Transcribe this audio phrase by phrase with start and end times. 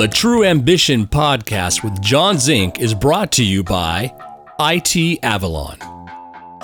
[0.00, 4.10] The True Ambition podcast with John Zink is brought to you by
[4.58, 5.76] IT Avalon.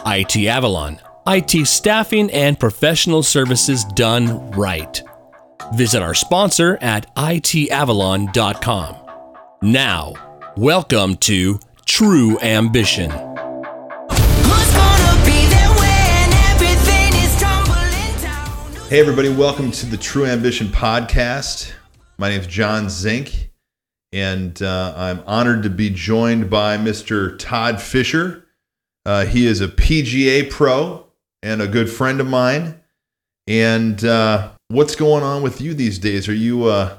[0.06, 5.02] IT Avalon, IT staffing and professional services done right.
[5.74, 8.96] Visit our sponsor at itavalon.com.
[9.60, 10.14] Now,
[10.56, 13.10] welcome to True Ambition.
[13.10, 18.88] Who's gonna be there when everything is tumbling down?
[18.88, 21.74] Hey, everybody, welcome to the True Ambition podcast.
[22.18, 23.50] My name is John Zink,
[24.10, 27.38] and uh, I'm honored to be joined by Mr.
[27.38, 28.46] Todd Fisher.
[29.04, 31.06] Uh, he is a PGA pro
[31.42, 32.80] and a good friend of mine.
[33.46, 36.26] And uh, what's going on with you these days?
[36.26, 36.96] Are you uh,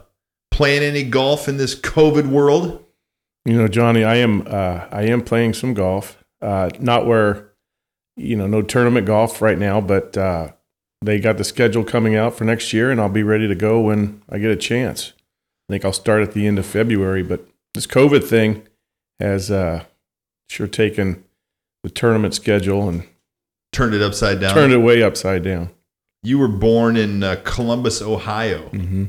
[0.51, 2.85] playing any golf in this COVID world?
[3.45, 6.23] You know, Johnny, I am uh, I am playing some golf.
[6.43, 7.53] Uh, not where,
[8.15, 10.15] you know, no tournament golf right now, but
[11.01, 13.79] they got the schedule coming out for next year, and I'll be ready to go
[13.81, 15.13] when I get a chance.
[15.69, 18.63] I think I'll start at the end of February, but this COVID thing
[19.19, 19.83] has uh,
[20.49, 21.23] sure taken
[21.83, 23.03] the tournament schedule and
[23.73, 24.53] Turned it upside down.
[24.53, 25.69] turned it way upside down.
[26.23, 28.69] You were born in uh, Columbus, Ohio.
[28.69, 29.05] hmm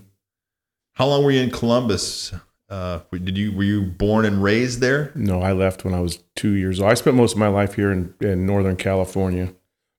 [0.94, 2.32] How long were you in Columbus?
[2.68, 5.10] Uh, did you were you born and raised there?
[5.14, 6.90] No, I left when I was two years old.
[6.90, 9.54] I spent most of my life here in, in Northern California.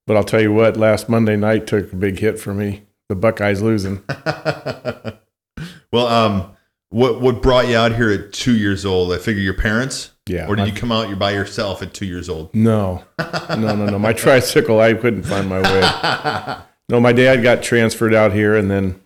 [0.10, 2.82] But I'll tell you what, last Monday night took a big hit for me.
[3.10, 4.02] The Buckeyes losing.
[5.92, 6.58] well, um,
[6.90, 9.14] what what brought you out here at two years old?
[9.14, 10.48] I figure your parents, Yeah.
[10.48, 12.50] or did you come out you're by yourself at two years old?
[12.56, 14.00] No, no, no, no.
[14.00, 16.64] My tricycle, I couldn't find my way.
[16.90, 19.00] No, my dad got transferred out here, and then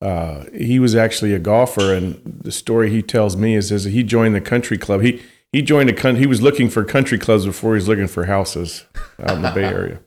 [0.00, 1.92] uh, he was actually a golfer.
[1.92, 5.00] And the story he tells me is, is he joined the country club.
[5.00, 5.20] He
[5.52, 6.20] he joined a country.
[6.20, 8.84] He was looking for country clubs before he was looking for houses
[9.20, 10.00] out in the Bay Area.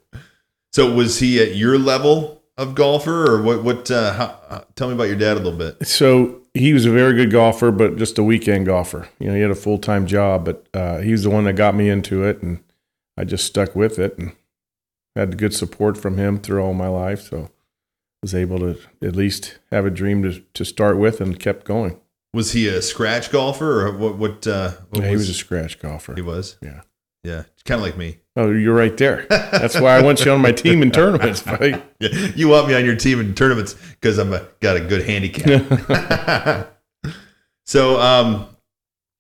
[0.74, 3.64] So was he at your level of golfer, or what?
[3.64, 3.92] What?
[3.92, 5.88] Uh, how, uh, tell me about your dad a little bit.
[5.88, 9.08] So he was a very good golfer, but just a weekend golfer.
[9.20, 11.54] You know, he had a full time job, but uh, he was the one that
[11.54, 12.64] got me into it, and
[13.18, 14.34] I just stuck with it and
[15.16, 17.22] had good support from him through all my life.
[17.30, 17.52] So
[18.22, 22.00] was able to at least have a dream to, to start with and kept going.
[22.36, 24.18] Was he a scratch golfer, or what?
[24.18, 24.46] What?
[24.46, 26.14] Uh, what Yeah, he was a scratch golfer.
[26.16, 26.58] he was.
[26.62, 26.82] Yeah.
[27.24, 28.20] Yeah, kind of like me.
[28.36, 29.26] Oh, you're right there.
[29.30, 31.72] That's why I want you on my team in tournaments, buddy.
[32.00, 35.04] Yeah, you want me on your team in tournaments because I'm a, got a good
[35.04, 36.72] handicap.
[37.66, 38.48] so, um,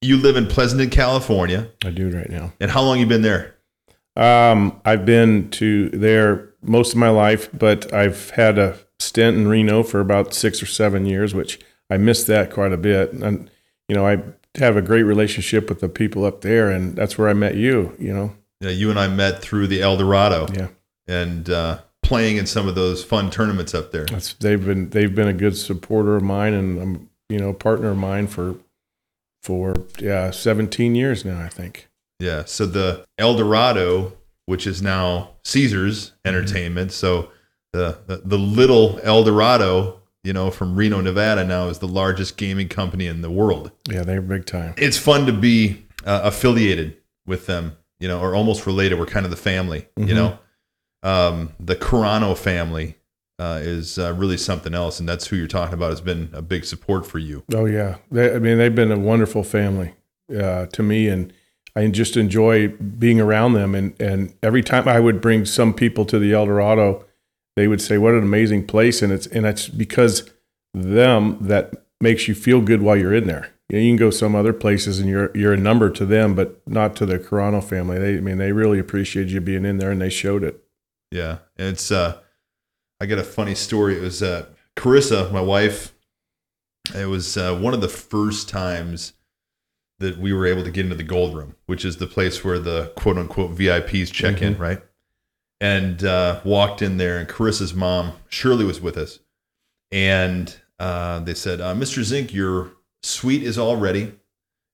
[0.01, 2.53] you live in Pleasanton, California, I do right now.
[2.59, 3.55] and how long you been there?
[4.15, 9.47] Um, I've been to there most of my life, but I've had a stint in
[9.47, 11.59] Reno for about six or seven years, which
[11.89, 13.13] I missed that quite a bit.
[13.13, 13.49] And
[13.87, 14.21] you know, I
[14.57, 17.95] have a great relationship with the people up there, and that's where I met you.
[17.99, 20.67] You know, Yeah, you and I met through the Eldorado yeah,
[21.07, 24.05] and uh, playing in some of those fun tournaments up there.
[24.05, 27.91] that's they've been they've been a good supporter of mine, and I'm you know partner
[27.91, 28.55] of mine for
[29.43, 31.87] for yeah 17 years now, I think.
[32.19, 32.45] Yeah.
[32.45, 34.13] So the Eldorado,
[34.45, 37.29] which is now Caesars Entertainment, so
[37.73, 42.67] the, the the little Eldorado, you know, from Reno, Nevada, now is the largest gaming
[42.67, 43.71] company in the world.
[43.89, 44.73] Yeah, they're big time.
[44.77, 46.97] It's fun to be uh, affiliated
[47.27, 48.97] with them, you know, or almost related.
[48.97, 50.15] We're kind of the family, you Mhm.
[50.15, 50.39] know.
[51.03, 52.95] Um, the Carano family
[53.37, 55.91] uh, is uh, really something else, and that's who you're talking about.
[55.91, 57.43] Has been a big support for you.
[57.53, 59.93] Oh yeah, they, I mean they've been a wonderful family
[60.35, 61.31] uh, to me, and
[61.75, 63.75] I just enjoy being around them.
[63.75, 67.05] And and every time I would bring some people to the Eldorado,
[67.55, 70.29] they would say, "What an amazing place!" And it's and it's because
[70.73, 73.51] them that makes you feel good while you're in there.
[73.69, 76.35] You, know, you can go some other places and you're you're a number to them,
[76.35, 77.97] but not to the Carano family.
[77.97, 80.63] They I mean they really appreciate you being in there, and they showed it.
[81.11, 81.91] Yeah, and it's.
[81.91, 82.19] Uh,
[83.01, 83.97] I got a funny story.
[83.97, 84.45] It was uh,
[84.75, 85.93] Carissa, my wife.
[86.95, 89.13] It was uh, one of the first times
[89.99, 92.59] that we were able to get into the gold room, which is the place where
[92.59, 94.81] the quote unquote VIPs check in, right?
[95.61, 99.19] And uh, walked in there, and Carissa's mom, Shirley, was with us.
[99.91, 102.03] And uh, they said, uh, Mr.
[102.03, 102.71] Zink, your
[103.03, 104.13] suite is all ready.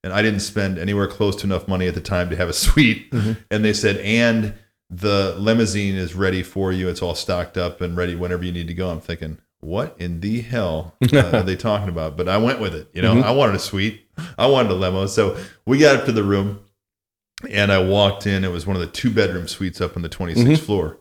[0.03, 2.53] And I didn't spend anywhere close to enough money at the time to have a
[2.65, 3.13] suite.
[3.51, 4.55] And they said, and
[4.89, 6.89] the limousine is ready for you.
[6.89, 8.89] It's all stocked up and ready whenever you need to go.
[8.89, 12.17] I'm thinking, what in the hell uh, are they talking about?
[12.17, 12.89] But I went with it.
[12.93, 14.01] You know, I wanted a suite.
[14.37, 15.05] I wanted a limo.
[15.05, 15.37] So
[15.67, 16.61] we got up to the room
[17.49, 18.43] and I walked in.
[18.43, 20.97] It was one of the two bedroom suites up on the 26th floor.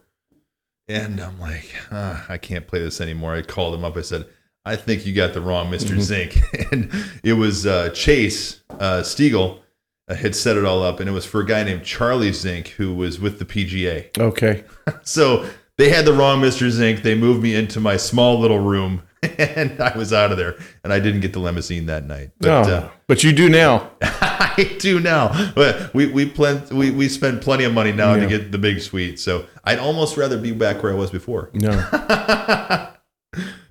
[0.88, 3.34] And I'm like, ah, I can't play this anymore.
[3.34, 3.96] I called him up.
[3.96, 4.26] I said,
[4.64, 6.40] I think you got the wrong mister Zink.
[6.72, 6.92] and
[7.22, 9.60] it was uh, Chase uh, Stiegel
[10.08, 10.98] uh, had set it all up.
[10.98, 14.18] And it was for a guy named Charlie Zink who was with the PGA.
[14.18, 14.64] Okay,
[15.02, 15.48] So
[15.78, 16.68] they had the wrong Mr.
[16.70, 17.02] Zink.
[17.02, 19.02] They moved me into my small little room
[19.38, 22.30] and I was out of there, and I didn't get the limousine that night.
[22.38, 23.90] But no, uh, but you do now.
[24.02, 25.52] I do now.
[25.54, 28.80] But we we plan we we spend plenty of money now to get the big
[28.80, 29.20] suite.
[29.20, 31.50] So I'd almost rather be back where I was before.
[31.52, 32.86] No.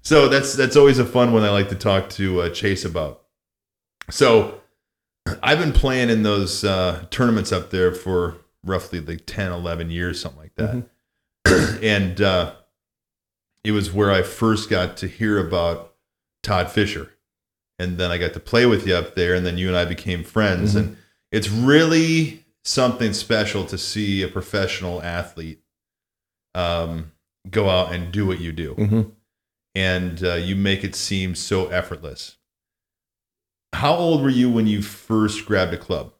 [0.10, 3.26] So that's that's always a fun one I like to talk to uh, Chase about.
[4.10, 4.62] So
[5.44, 10.20] I've been playing in those uh, tournaments up there for roughly like 10, 11 years,
[10.20, 11.80] something like that.
[11.84, 12.56] and uh,
[13.64, 15.96] it was where I first got to hear about
[16.44, 17.14] Todd Fisher.
[17.78, 19.86] And then I got to play with you up there, and then you and I
[19.86, 20.76] became friends.
[20.76, 20.98] And
[21.32, 25.62] it's really something special to see a professional athlete
[26.56, 27.14] um,
[27.50, 29.02] go out and do what you do hmm
[29.76, 32.38] and uh, you make it seem so effortless.
[33.74, 36.14] How old were you when you first grabbed a club?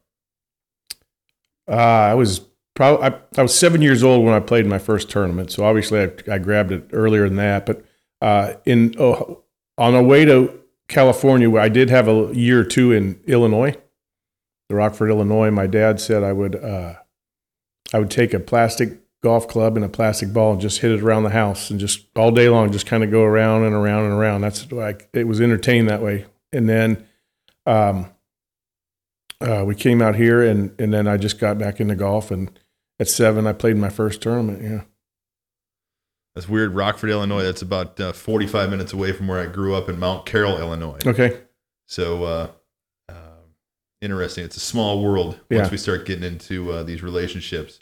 [1.68, 2.40] Uh, I was
[2.80, 5.52] probably I, I was seven years old when I played my first tournament.
[5.52, 7.66] So obviously I, I grabbed it earlier than that.
[7.66, 7.84] But
[8.22, 9.42] uh, in oh,
[9.76, 13.76] on the way to California, I did have a year or two in Illinois,
[14.70, 15.50] the Rockford, Illinois.
[15.50, 16.94] My dad said I would uh,
[17.92, 21.02] I would take a plastic golf club and a plastic ball and just hit it
[21.02, 24.04] around the house and just all day long, just kind of go around and around
[24.04, 24.40] and around.
[24.40, 26.24] That's like it was entertained that way.
[26.50, 27.06] And then
[27.66, 28.06] um,
[29.42, 32.50] uh, we came out here and and then I just got back into golf and
[33.00, 34.62] at seven I played my first tournament.
[34.62, 34.82] Yeah.
[36.36, 36.74] That's weird.
[36.76, 37.42] Rockford, Illinois.
[37.42, 40.98] That's about uh, 45 minutes away from where I grew up in Mount Carroll, Illinois.
[41.04, 41.40] Okay.
[41.88, 42.48] So uh,
[43.08, 43.12] uh,
[44.00, 44.44] interesting.
[44.44, 45.70] It's a small world once Yeah.
[45.70, 47.80] we start getting into uh, these relationships.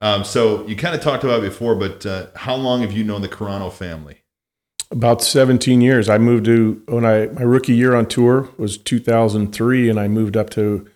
[0.00, 3.02] Um, so you kind of talked about it before, but uh, how long have you
[3.04, 4.18] known the Carano family?
[4.92, 6.08] About 17 years.
[6.08, 10.36] I moved to when I my rookie year on tour was 2003, and I moved
[10.36, 10.88] up to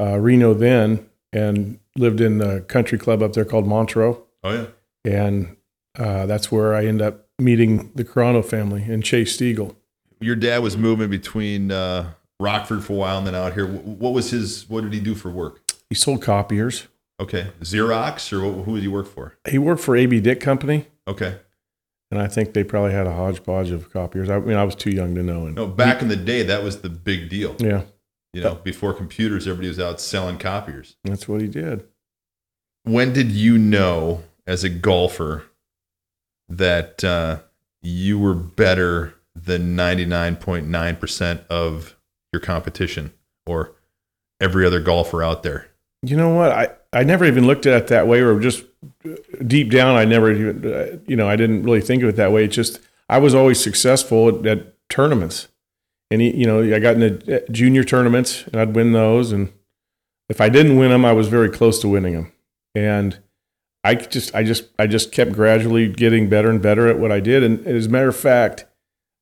[0.00, 4.66] uh, Reno then and lived in a country club up there called Montreux, Oh yeah.
[5.04, 5.56] and
[5.98, 9.76] uh, that's where I end up meeting the Carano family and Chase Stiegel.
[10.20, 13.66] Your dad was moving between uh, Rockford for a while and then out here.
[13.66, 14.68] What was his?
[14.68, 15.60] What did he do for work?
[15.90, 16.88] He sold copiers.
[17.20, 19.36] Okay, Xerox or wh- who did he work for?
[19.48, 21.36] He worked for AB Dick Company, Okay.
[22.10, 24.28] and I think they probably had a hodgepodge of copiers.
[24.30, 25.46] I mean, I was too young to know.
[25.46, 27.54] And No, back in the day, that was the big deal.
[27.60, 27.82] yeah,
[28.32, 30.96] You know, before computers, everybody was out selling copiers.
[31.04, 31.86] that's what he did.
[32.84, 35.44] When did you know, as a golfer,
[36.48, 37.40] that uh,
[37.82, 41.96] you were better than ninety nine point nine percent of
[42.32, 43.12] your competition,
[43.46, 43.72] or
[44.40, 45.68] every other golfer out there?
[46.02, 46.50] You know what?
[46.50, 48.64] I, I never even looked at it that way, or just
[49.46, 52.32] deep down, I never even, uh, you know, I didn't really think of it that
[52.32, 52.44] way.
[52.44, 55.48] It's just, I was always successful at, at tournaments.
[56.12, 59.32] And, you know, I got into junior tournaments and I'd win those.
[59.32, 59.52] And
[60.28, 62.32] if I didn't win them, I was very close to winning them.
[62.74, 63.18] And
[63.82, 67.20] I just, I just, I just kept gradually getting better and better at what I
[67.20, 67.42] did.
[67.42, 68.66] And as a matter of fact,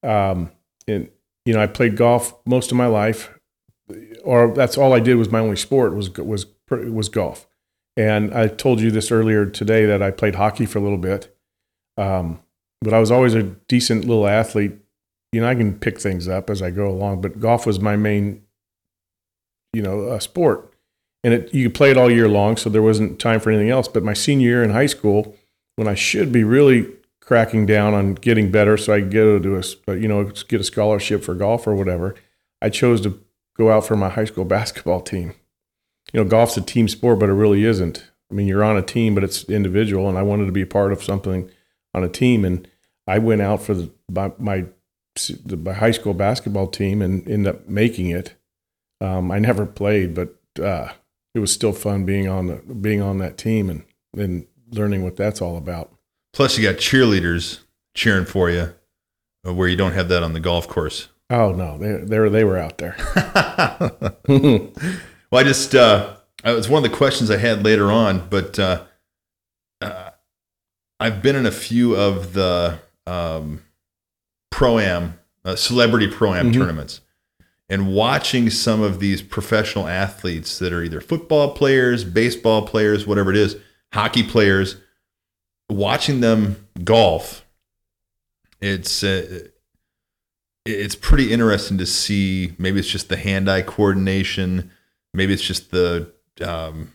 [0.02, 0.50] um,
[0.88, 1.08] and,
[1.44, 3.32] you know, I played golf most of my life
[4.22, 7.46] or that's all I did was my only sport was was was golf.
[7.96, 11.37] And I told you this earlier today that I played hockey for a little bit,
[11.96, 12.40] um,
[12.81, 14.72] but I was always a decent little athlete.
[15.32, 17.97] You know, I can pick things up as I go along, but golf was my
[17.97, 18.43] main,
[19.73, 20.73] you know, uh, sport.
[21.23, 23.71] And it, you could play it all year long, so there wasn't time for anything
[23.71, 23.88] else.
[23.88, 25.37] But my senior year in high school,
[25.76, 26.88] when I should be really
[27.21, 30.61] cracking down on getting better, so I could go to a, s- you know, get
[30.61, 32.14] a scholarship for golf or whatever,
[32.62, 33.21] I chose to
[33.57, 35.35] go out for my high school basketball team.
[36.12, 38.11] You know, golf's a team sport, but it really isn't.
[38.31, 40.66] I mean, you're on a team, but it's individual, and I wanted to be a
[40.66, 41.50] part of something
[41.95, 42.66] on a team, and
[43.07, 44.64] I went out for the my my,
[45.29, 48.35] the, high school basketball team and ended up making it.
[49.00, 50.93] Um, I never played, but uh,
[51.35, 53.85] it was still fun being on the being on that team and
[54.17, 55.93] and learning what that's all about.
[56.33, 57.61] Plus, you got cheerleaders
[57.95, 58.73] cheering for you,
[59.47, 61.09] uh, where you don't have that on the golf course.
[61.31, 62.97] Oh no, they they were, they were out there.
[64.29, 68.59] well, I just uh, it was one of the questions I had later on, but
[68.59, 68.85] uh,
[69.81, 70.11] uh,
[70.99, 73.62] I've been in a few of the um,
[74.50, 76.54] pro am, uh, celebrity pro am Mhm.
[76.54, 77.00] tournaments,
[77.69, 83.30] and watching some of these professional athletes that are either football players, baseball players, whatever
[83.30, 83.57] it is,
[83.92, 84.76] hockey players,
[85.69, 87.45] watching them golf.
[88.61, 89.49] It's uh,
[90.66, 92.52] it's pretty interesting to see.
[92.59, 94.71] Maybe it's just the hand-eye coordination.
[95.14, 96.92] Maybe it's just the um,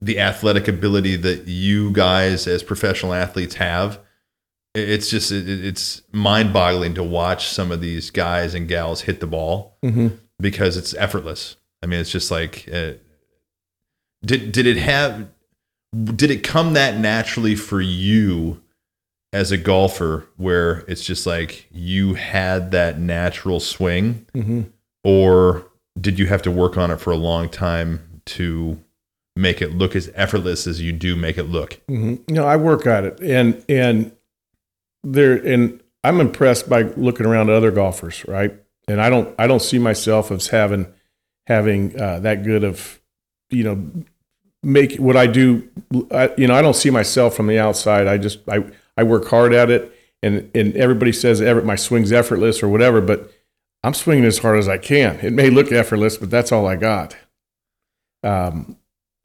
[0.00, 3.98] the athletic ability that you guys as professional athletes have.
[4.74, 9.20] It- It's just it, it's mind-boggling to watch some of these guys and gals hit
[9.20, 10.08] the ball hmm
[10.40, 11.56] because it's effortless.
[11.82, 12.92] I mean, it's just like uh,
[14.24, 15.28] did did it have
[16.14, 18.62] did it come that naturally for you
[19.32, 24.62] as a golfer where it's just like you had that natural swing, hmm
[25.04, 25.64] or
[26.00, 28.78] did you have to work on it for a long time to
[29.36, 31.80] make it look as effortless as you do make it look?
[31.88, 34.12] hmm No, I work at it, and and
[35.04, 38.54] there, and I'm impressed by looking around at other golfers, right?
[38.86, 40.86] And I don't, I don't see myself as having
[41.46, 43.00] having uh, that good of,
[43.50, 43.90] you know,
[44.62, 45.68] make what I do.
[46.10, 48.06] I, you know, I don't see myself from the outside.
[48.06, 48.64] I just, I,
[48.96, 53.00] I work hard at it, and and everybody says every, my swing's effortless or whatever,
[53.00, 53.32] but
[53.82, 55.18] I'm swinging as hard as I can.
[55.22, 57.16] It may look effortless, but that's all I got.
[58.22, 58.76] Um,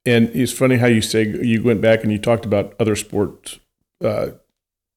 [0.05, 3.59] and it's funny how you say you went back and you talked about other sports,
[4.03, 4.27] uh,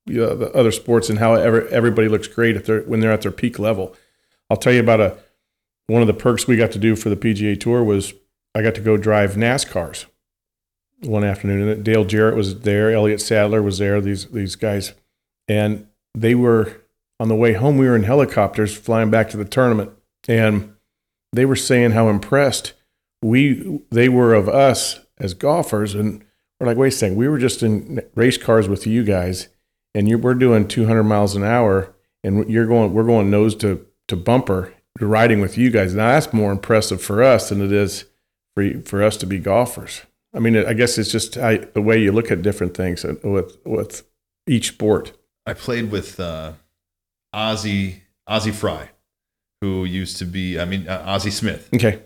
[0.07, 3.13] you know, the other sports and how ever, everybody looks great at their, when they're
[3.13, 3.95] at their peak level.
[4.49, 5.19] I'll tell you about a
[5.89, 8.13] one of the perks we got to do for the PGA Tour was
[8.55, 10.07] I got to go drive NASCARs
[11.01, 11.69] one afternoon.
[11.69, 14.01] And Dale Jarrett was there, Elliott Sadler was there.
[14.01, 14.95] These these guys,
[15.49, 16.81] and they were
[17.21, 17.79] on the way home.
[17.79, 19.93] We were in helicopters flying back to the tournament,
[20.29, 20.75] and
[21.33, 22.73] they were saying how impressed
[23.23, 26.25] we they were of us as golfers, and
[26.59, 29.49] we're like, wait a second, we were just in race cars with you guys,
[29.97, 33.85] and you we're doing 200 miles an hour, and you're going we're going nose to
[34.09, 35.95] to bumper riding with you guys.
[35.95, 38.05] Now that's more impressive for us than it is
[38.55, 40.03] for for us to be golfers.
[40.35, 43.57] I mean, I guess it's just how, the way you look at different things with
[43.65, 44.07] with
[44.47, 45.13] each sport.
[45.47, 46.53] I played with uh,
[47.33, 48.91] Ozzie Ozzie Fry,
[49.63, 52.03] who used to be, I mean, uh, Ozzie Smith, Okay,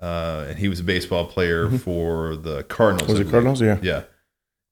[0.00, 3.08] uh, and he was a baseball player for the Cardinals.
[3.08, 3.18] Mm-hmm.
[3.18, 3.30] was it.
[3.30, 3.60] Cardinals?
[3.60, 3.78] Yeah.
[3.82, 4.02] Yeah.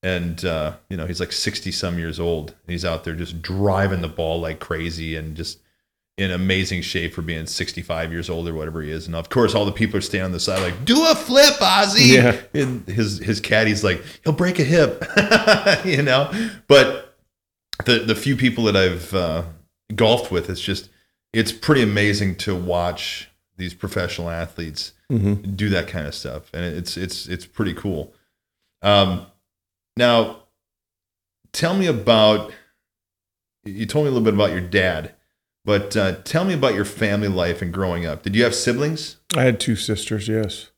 [0.03, 2.55] And, uh, you know, he's like 60 some years old.
[2.67, 5.61] He's out there just driving the ball like crazy and just
[6.19, 9.07] in amazing shape for being 65 years old or whatever he is.
[9.07, 11.55] And of course, all the people are standing on the side like, do a flip,
[11.61, 12.15] Ozzie.
[12.15, 12.41] Yeah.
[12.53, 15.05] And his, his caddy's like, he'll break a hip,
[15.85, 16.31] you know?
[16.67, 17.17] But
[17.85, 19.45] the, the few people that I've uh,
[19.95, 20.91] golfed with, it's just,
[21.33, 26.65] it's pretty amazing to watch these professional athletes hmm do that kind of stuff, and
[26.65, 28.13] it's it's it's pretty cool.
[28.81, 29.27] Um,
[29.97, 30.45] now,
[31.53, 32.53] tell me about.
[33.65, 35.15] You told me a little bit about your dad,
[35.65, 38.23] but uh, tell me about your family life and growing up.
[38.25, 39.19] Did you have siblings?
[39.37, 40.27] I had two sisters.
[40.27, 40.71] Yes,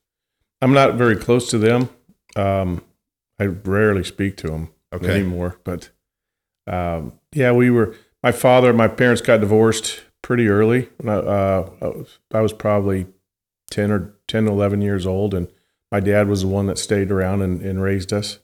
[0.60, 1.88] I'm not very close to them.
[2.36, 2.82] Um,
[3.40, 5.08] I rarely speak to them Okay.
[5.14, 5.58] anymore.
[5.64, 5.90] But
[6.66, 7.94] um, yeah, we were.
[8.22, 10.88] My father, my parents got divorced pretty early.
[11.04, 13.06] I, uh, I was- I was probably
[13.70, 15.48] ten or 10, 11 years old, and
[15.92, 18.38] my dad was the one that stayed around and, and raised us.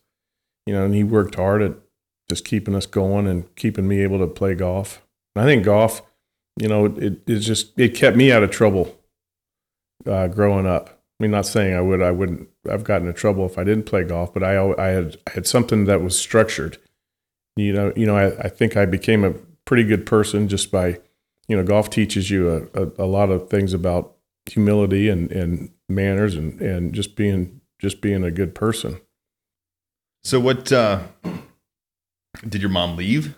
[0.67, 1.75] You know, and he worked hard at
[2.29, 5.03] just keeping us going and keeping me able to play golf.
[5.35, 6.03] And I think golf,
[6.61, 8.99] you know, it it just it kept me out of trouble
[10.07, 11.01] uh, growing up.
[11.19, 13.85] I mean, not saying I would, I wouldn't, I've gotten in trouble if I didn't
[13.85, 16.79] play golf, but I, I had, I had something that was structured.
[17.57, 19.35] You know, you know, I, I think I became a
[19.67, 20.99] pretty good person just by,
[21.47, 25.71] you know, golf teaches you a, a, a lot of things about humility and, and
[25.91, 28.99] manners and, and just being, just being a good person.
[30.23, 31.03] So, what uh,
[32.47, 33.37] did your mom leave?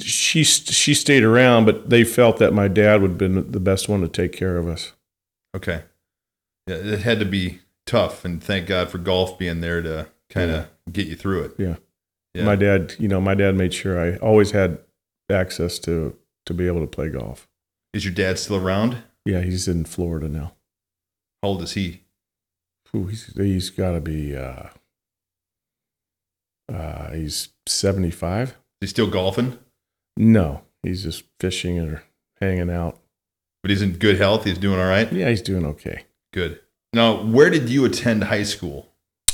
[0.00, 3.88] She, she stayed around, but they felt that my dad would have been the best
[3.88, 4.92] one to take care of us.
[5.56, 5.82] Okay,
[6.66, 10.50] yeah, it had to be tough, and thank God for golf being there to kind
[10.50, 11.54] of get you through it.
[11.58, 11.76] Yeah.
[12.34, 12.44] Yeah.
[12.44, 14.78] My dad, you know, my dad made sure I always had
[15.30, 16.16] access to,
[16.46, 17.48] to be able to play golf.
[17.92, 18.98] Is your dad still around?
[19.24, 20.52] Yeah, he's in Florida now.
[21.42, 22.02] How old is he?
[22.94, 24.68] Ooh, he's he's got to be uh,
[26.72, 28.50] uh, he's seventy five.
[28.50, 29.58] Is he still golfing?
[30.16, 32.02] No, he's just fishing or
[32.40, 32.98] hanging out.
[33.62, 34.44] But he's in good health.
[34.44, 35.12] He's doing all right.
[35.12, 36.04] Yeah, he's doing okay.
[36.32, 36.60] Good.
[36.92, 38.88] Now, where did you attend high school?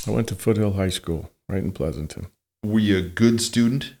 [0.07, 2.27] I went to Foothill High School right in Pleasanton.
[2.63, 3.93] Were you a good student?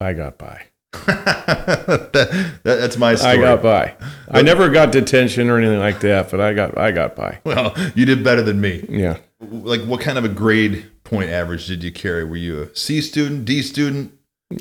[0.00, 0.66] I got by.
[1.06, 3.32] that, that- that's my story.
[3.32, 3.94] I got by.
[4.28, 7.40] I never got detention or anything like that, but I got I got by.
[7.44, 8.84] Well, you did better than me.
[8.88, 9.18] Yeah.
[9.40, 12.24] Like, what kind of a grade point average did you carry?
[12.24, 14.12] Were you a C student, D student?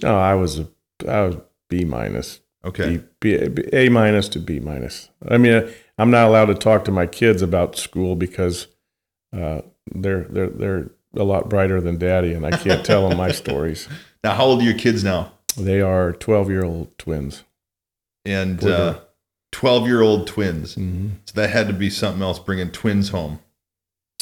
[0.03, 0.67] No, I was a
[1.08, 1.38] I was
[1.70, 2.41] B minus.
[2.63, 3.01] Okay.
[3.20, 5.10] B, B, A minus to B minus.
[5.27, 5.67] I mean,
[5.98, 8.67] I'm not allowed to talk to my kids about school because
[9.36, 9.62] uh,
[9.93, 13.89] they're they're they're a lot brighter than daddy, and I can't tell them my stories.
[14.24, 15.34] Now, how old are your kids now?
[15.58, 17.43] They are 12 year old twins.
[18.24, 19.00] And uh,
[19.51, 20.75] 12 year old twins.
[20.75, 23.39] hmm So that had to be something else bringing twins home.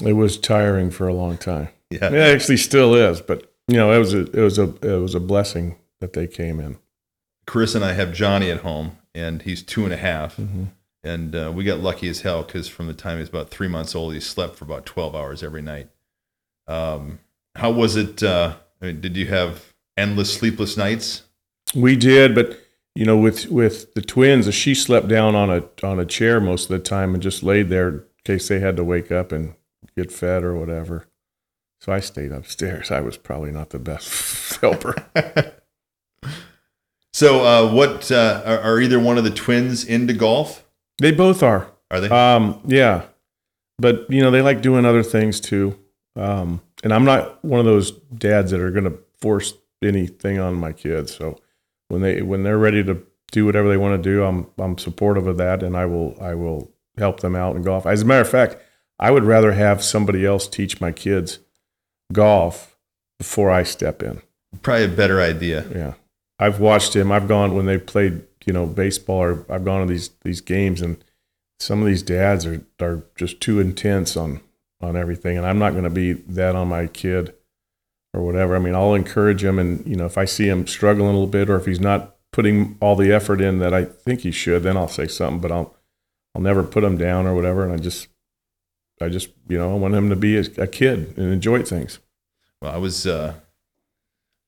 [0.04, 1.70] It was tiring for a long time.
[1.91, 2.12] Yeah.
[2.12, 5.15] It actually still is, but you know, it was a it was a it was
[5.15, 6.77] a blessing that they came in.
[7.48, 10.36] Chris and I have Johnny at home, and he's two and a half.
[10.36, 10.65] hmm
[11.03, 13.67] And uh, we got lucky as hell because from the time he was about three
[13.67, 15.89] months old, he slept for about 12 hours every night.
[16.67, 17.19] Um,
[17.55, 18.22] how was it?
[18.22, 21.24] Uh, I mean, did you have endless sleepless nights?
[21.74, 22.60] We did, but
[22.96, 26.69] you know, with with the twins, she slept down on a on a chair most
[26.69, 29.55] of the time and just laid there in case they had to wake up and
[29.98, 31.08] get fed or whatever.
[31.80, 32.92] So I stayed upstairs.
[32.92, 34.96] I was probably not the best helper.
[37.14, 40.66] So, uh, what uh, are, are either one of the twins into golf?
[41.00, 41.72] they both are.
[41.92, 42.08] Are they?
[42.10, 43.04] Um, yeah,
[43.78, 45.78] but you know they like doing other things too.
[46.16, 50.56] Um, and I'm not one of those dads that are going to force anything on
[50.56, 51.16] my kids.
[51.16, 51.40] So
[51.88, 55.28] when they when they're ready to do whatever they want to do, I'm I'm supportive
[55.28, 57.86] of that, and I will I will help them out in golf.
[57.86, 58.58] As a matter of fact,
[59.00, 61.40] I would rather have somebody else teach my kids
[62.12, 62.78] golf
[63.18, 64.22] before I step in.
[64.62, 65.66] Probably a better idea.
[65.74, 65.94] Yeah,
[66.39, 67.12] I've watched him.
[67.12, 70.82] I've gone when they played, you know, baseball, or I've gone to these these games,
[70.82, 71.04] and
[71.60, 74.42] some of these dads are are just too intense on
[74.82, 77.34] on everything, and I'm not going to be that on my kid
[78.13, 78.56] or whatever.
[78.56, 81.28] I mean, I'll encourage him, and you know, if I see him struggling a little
[81.28, 84.63] bit, or if he's not putting all the effort in that I think he should,
[84.63, 85.42] then I'll say something.
[85.42, 85.75] But I'll
[86.34, 88.08] I'll never put him down or whatever, and I just
[89.01, 92.00] I just you know I want him to be a, a kid and enjoy things.
[92.62, 93.36] Well, I was uh,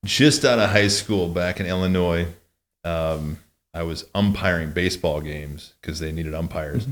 [0.05, 2.27] just out of high school back in Illinois.
[2.84, 3.38] Um,
[3.74, 6.88] I was umpiring baseball games because they needed umpires.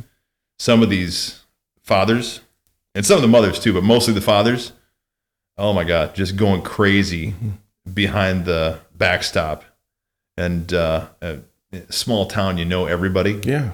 [0.58, 1.42] Some of these
[1.84, 2.42] fathers,
[2.96, 4.72] and some of the mothers too, but mostly the fathers.
[5.58, 7.34] Oh my God, just going crazy
[7.94, 9.66] behind the backstop.
[10.38, 11.40] And uh, a
[11.90, 13.42] small town, you know everybody.
[13.44, 13.72] Yeah,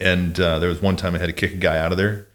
[0.00, 2.25] And uh, there was one time I had to kick a guy out of there.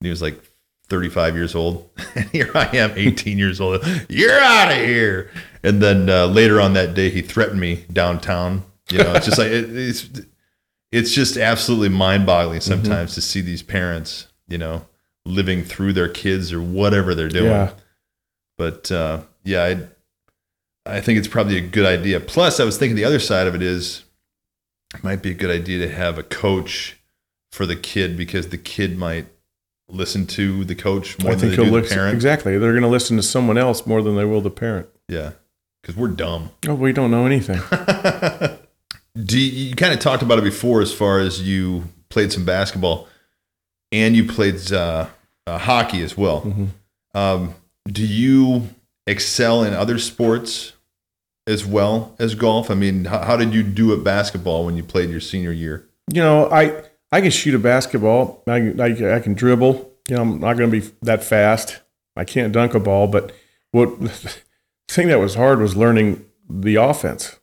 [0.00, 0.40] He was like
[0.88, 1.88] 35 years old.
[2.14, 3.84] And here I am, 18 years old.
[4.08, 5.30] You're out of here.
[5.62, 8.64] And then uh, later on that day, he threatened me downtown.
[8.90, 10.08] You know, it's just like, it, it's,
[10.90, 14.86] it's just absolutely mind boggling sometimes to see these parents, you know,
[15.24, 17.50] living through their kids or whatever they're doing.
[17.52, 17.72] yeah.
[18.56, 22.18] But uh, yeah, I, I think it's probably a good idea.
[22.18, 24.04] Plus, I was thinking the other side of it is
[24.94, 26.98] it might be a good idea to have a coach
[27.52, 29.26] for the kid because the kid might
[29.88, 31.96] listen to the coach more I than think they do the listen.
[31.96, 32.14] parent.
[32.14, 32.58] Exactly.
[32.58, 34.88] They're going to listen to someone else more than they will the parent.
[35.08, 35.32] Yeah,
[35.82, 36.50] because we're dumb.
[36.68, 37.60] Oh, we don't know anything.
[39.24, 42.44] Do you, you kind of talked about it before as far as you played some
[42.44, 43.08] basketball
[43.90, 45.06] and you played uh,
[45.46, 46.42] uh, hockey as well.
[46.42, 46.68] Mhm.
[47.14, 47.54] Um,
[47.86, 48.68] do you
[49.06, 50.74] excel in other sports
[51.46, 52.70] as well as golf?
[52.70, 55.84] I mean, how, how did you do at basketball when you played your senior year?
[56.10, 58.42] you know, I I can shoot a basketball.
[58.46, 59.90] I, can- I, I can dribble.
[60.08, 61.80] You know, I'm not going to be that fast.
[62.16, 63.32] I can't dunk a ball, but
[63.72, 64.34] what the
[64.88, 67.36] thing that was hard was learning the offense.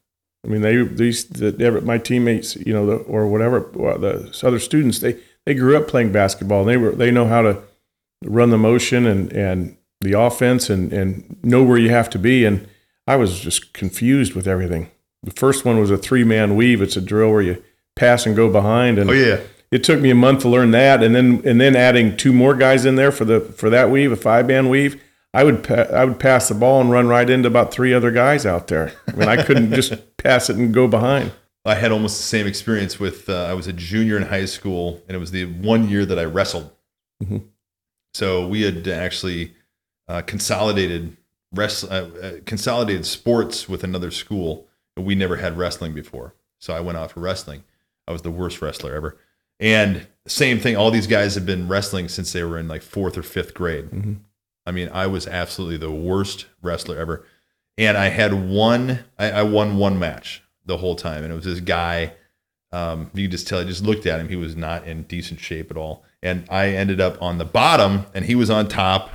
[0.45, 4.59] I mean, they these the, my teammates, you know, the, or whatever uh, the other
[4.59, 6.61] students, they they grew up playing basketball.
[6.61, 7.61] And they were they know how to
[8.23, 12.45] run the motion and and the offense and and know where you have to be.
[12.45, 12.67] And
[13.07, 14.91] I was just confused with everything.
[15.23, 16.79] The first one was a three man weave.
[16.81, 17.63] It's a drill where you
[17.95, 18.99] pass and go behind.
[18.99, 19.39] And Oh yeah,
[19.71, 22.55] it took me a month to learn that, and then and then adding two more
[22.55, 25.01] guys in there for the for that weave, a five band weave.
[25.33, 28.11] I would pa- I would pass the ball and run right into about three other
[28.11, 28.93] guys out there.
[29.07, 31.31] I mean, I couldn't just pass it and go behind.
[31.65, 33.27] I had almost the same experience with.
[33.29, 36.17] Uh, I was a junior in high school, and it was the one year that
[36.19, 36.71] I wrestled.
[37.23, 37.43] Mhm.
[38.13, 39.53] So we had actually
[40.07, 41.17] uh, consolidated
[41.51, 46.33] rest, uh, uh, consolidated sports with another school, we never had wrestling before.
[46.59, 47.63] So I went out for wrestling.
[48.07, 49.17] I was the worst wrestler ever.
[49.59, 50.75] And same thing.
[50.75, 53.89] All these guys have been wrestling since they were in like fourth or fifth grade.
[53.91, 54.17] Mhm.
[54.65, 57.25] I mean, I was absolutely the worst wrestler ever.
[57.77, 61.23] And I had one, I, I won one match the whole time.
[61.23, 62.13] And it was this guy,
[62.71, 64.27] um, you just tell, I just looked at him.
[64.29, 66.03] He was not in decent shape at all.
[66.23, 69.11] And I ended up on the bottom and he was on top.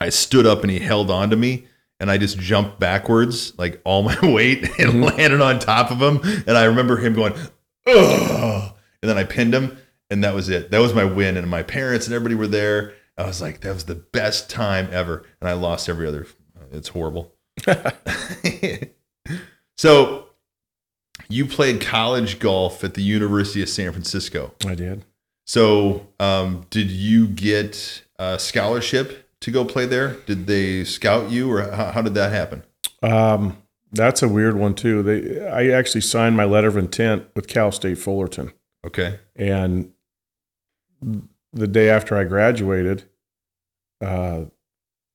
[0.00, 1.64] I stood up and he held on to me.
[1.98, 6.20] And I just jumped backwards, like all my weight, and landed on top of him.
[6.46, 7.34] And I remember him going,
[7.86, 8.72] ugh.
[9.02, 9.78] And then I pinned him,
[10.10, 10.70] and that was it.
[10.70, 11.36] That was my win.
[11.36, 12.94] And my parents and everybody were there.
[13.16, 15.24] I was like, that was the best time ever.
[15.40, 16.26] And I lost every other.
[16.72, 17.34] It's horrible.
[19.76, 20.26] so
[21.28, 24.52] you played college golf at the University of San Francisco.
[24.66, 25.04] I did.
[25.46, 30.14] So um, did you get a scholarship to go play there?
[30.26, 32.62] Did they scout you, or how, how did that happen?
[33.02, 33.56] Um,
[33.92, 35.02] that's a weird one too.
[35.02, 38.52] They I actually signed my letter of intent with Cal State Fullerton.
[38.86, 39.18] Okay.
[39.36, 39.92] And
[41.52, 43.04] the day after I graduated,
[44.00, 44.44] uh,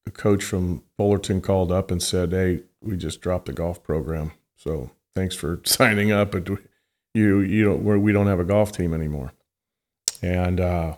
[0.06, 4.32] the coach from Fullerton called up and said, "Hey, we just dropped the golf program,
[4.56, 6.48] so thanks for signing up, but
[7.14, 9.34] you you don't we're, we don't have a golf team anymore."
[10.22, 10.96] And uh,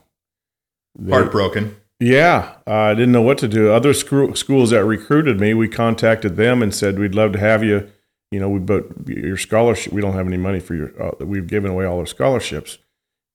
[0.97, 1.77] they- Heartbroken.
[1.99, 3.71] Yeah, uh, I didn't know what to do.
[3.71, 7.89] Other schools that recruited me, we contacted them and said we'd love to have you.
[8.31, 9.93] You know, we but your scholarship.
[9.93, 11.01] We don't have any money for your.
[11.01, 12.77] Uh, we've given away all our scholarships,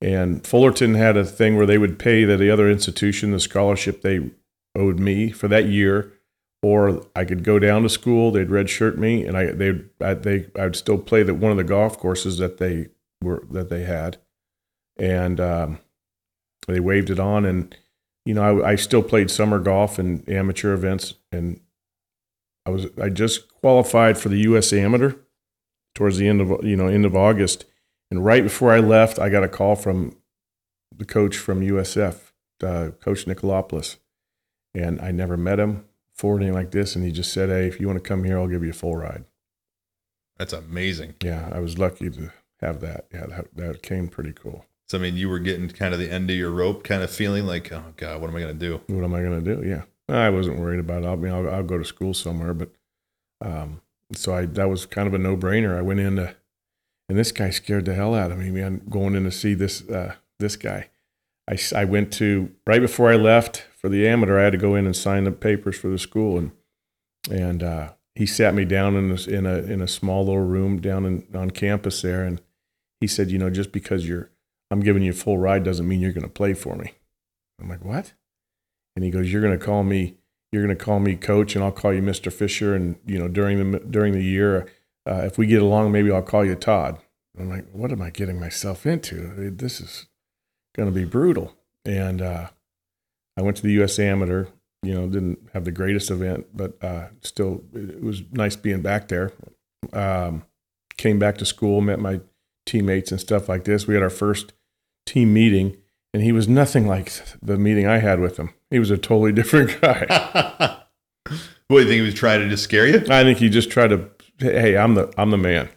[0.01, 4.03] and Fullerton had a thing where they would pay the, the other institution the scholarship
[4.03, 4.31] they
[4.77, 6.13] owed me for that year,
[6.63, 8.31] or I could go down to school.
[8.31, 11.57] They'd redshirt me, and I they I, they I would still play that one of
[11.57, 12.89] the golf courses that they
[13.23, 14.19] were that they had,
[14.99, 15.79] and um,
[16.67, 17.75] they waved it on and
[18.25, 21.61] you know, I, I still played summer golf and amateur events, and
[22.65, 24.73] I was I just qualified for the U.S.
[24.73, 25.15] Amateur
[25.95, 27.65] towards the end of you know end of August,
[28.11, 30.17] and right before I left, I got a call from
[30.97, 33.97] the coach from USF, uh, Coach Nicolopoulos,
[34.75, 37.81] and I never met him before anything like this, and he just said, "Hey, if
[37.81, 39.25] you want to come here, I'll give you a full ride."
[40.39, 41.15] That's amazing.
[41.23, 43.07] Yeah, I was lucky to have that.
[43.13, 44.65] Yeah, that, that came pretty cool.
[44.89, 47.11] So I mean, you were getting kind of the end of your rope, kind of
[47.11, 48.81] feeling like, oh god, what am I gonna do?
[48.89, 49.67] what am I going to do?
[49.67, 49.83] Yeah,
[50.15, 51.07] I wasn't worried about it.
[51.07, 52.71] I mean, I'll, I'll go to school somewhere, but
[53.41, 53.81] um,
[54.15, 55.77] so I that was kind of a no brainer.
[55.77, 56.35] I went in to,
[57.09, 58.51] and this guy scared the hell out of me.
[58.51, 60.89] Man, going in to see this uh, this guy.
[61.49, 64.39] I, I went to right before I left for the amateur.
[64.39, 66.53] I had to go in and sign the papers for the school, and
[67.31, 70.81] and uh, he sat me down in this, in a in a small little room
[70.81, 72.41] down in, on campus there, and
[73.01, 74.31] he said, you know, just because you're
[74.71, 76.93] I'm giving you a full ride doesn't mean you're going to play for me.
[77.61, 78.13] I'm like, what?
[78.95, 80.17] And he goes, "You're going to call me.
[80.51, 82.33] You're going to call me coach, and I'll call you Mr.
[82.33, 82.75] Fisher.
[82.75, 84.69] And you know, during the during the year,
[85.09, 86.99] uh, if we get along, maybe I'll call you Todd."
[87.39, 89.51] I'm like, "What am I getting myself into?
[89.51, 90.07] This is
[90.77, 92.49] going to be brutal." And uh,
[93.37, 93.99] I went to the U.S.
[93.99, 94.47] Amateur.
[94.83, 99.07] You know, didn't have the greatest event, but uh, still, it was nice being back
[99.07, 99.33] there.
[99.93, 100.45] Um,
[100.97, 102.21] came back to school, met my
[102.67, 103.87] teammates and stuff like this.
[103.87, 104.53] We had our first
[105.07, 105.77] team meeting,
[106.13, 108.55] and he was nothing like the meeting I had with him.
[108.73, 110.07] He was a totally different guy.
[111.25, 112.97] what do you think he was trying to just scare you?
[113.11, 114.09] I think he just tried to,
[114.39, 115.69] hey, I'm the I'm the man.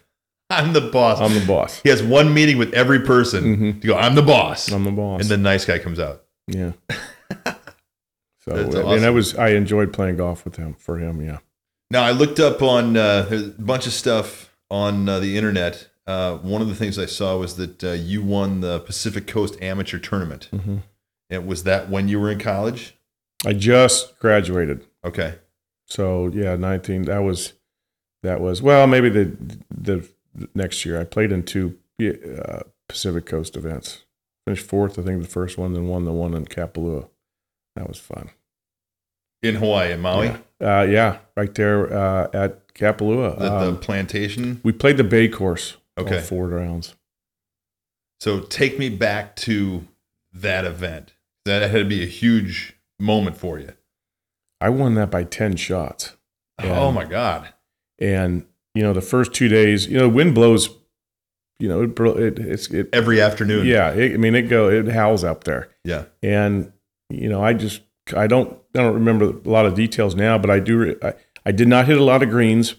[0.50, 1.20] I'm the boss.
[1.20, 1.82] I'm the boss.
[1.82, 3.82] he has one meeting with every person Mhm.
[3.82, 4.72] to go, I'm the boss.
[4.72, 5.22] I'm the boss.
[5.22, 6.24] and the nice guy comes out.
[6.48, 6.72] yeah.
[8.48, 11.20] So That's I I was I enjoyed playing golf with him for him.
[11.20, 11.40] Yeah.
[11.90, 15.90] Now I looked up on uh, a bunch of stuff on uh, the internet.
[16.06, 19.60] Uh, one of the things I saw was that uh, you won the Pacific Coast
[19.64, 20.50] Amateur Tournament.
[20.54, 20.84] Mhm.
[21.30, 22.96] And was that when you were in college?
[23.46, 24.86] I just graduated.
[25.04, 25.36] Okay.
[25.88, 27.04] So yeah, 19.
[27.04, 27.54] That was
[28.24, 29.36] that was well maybe the
[29.70, 30.08] the
[30.54, 34.04] next year I played in two uh, Pacific Coast events.
[34.46, 37.08] Finished fourth, I think the first one, then won the one in Kapalua.
[37.76, 38.30] That was fun.
[39.42, 40.28] In Hawaii, in Maui,
[40.62, 43.34] Yeah, uh, yeah right there uh, at Kapalua.
[43.34, 44.60] at the Um, plantation.
[44.64, 45.78] we played the Bay course.
[45.98, 46.20] Okay.
[46.22, 46.94] four rounds.
[48.20, 49.88] So take me back to
[50.34, 51.14] that event.
[51.46, 53.74] That had to be a huge moment for you.
[54.60, 56.16] I won that by ten shots.
[56.64, 56.80] Yeah.
[56.80, 57.50] Oh my God.
[58.00, 60.70] And you know the first two days, you know, wind blows.
[61.60, 62.90] You know, it, it it's it.
[62.92, 63.66] Every afternoon.
[63.66, 65.70] Yeah, it, I mean, it go it howls up there.
[65.86, 66.06] Yeah.
[66.24, 66.72] and
[67.12, 67.82] you know i just
[68.16, 71.14] i don't i don't remember a lot of details now but i do i,
[71.46, 72.74] I did not hit a lot of greens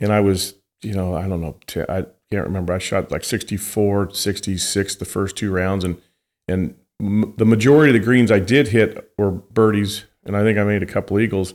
[0.00, 3.24] and i was you know i don't know t- i can't remember i shot like
[3.24, 6.00] 64 66 the first two rounds and
[6.46, 10.58] and m- the majority of the greens i did hit were birdies and i think
[10.58, 11.54] i made a couple eagles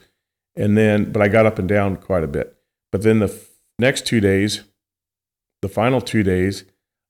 [0.56, 2.56] and then but i got up and down quite a bit
[2.92, 4.64] but then the f- next two days
[5.62, 6.64] the final two days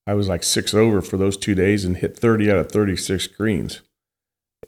[0.06, 3.28] I was like six over for those two days and hit 30 out of 36
[3.28, 3.80] greens.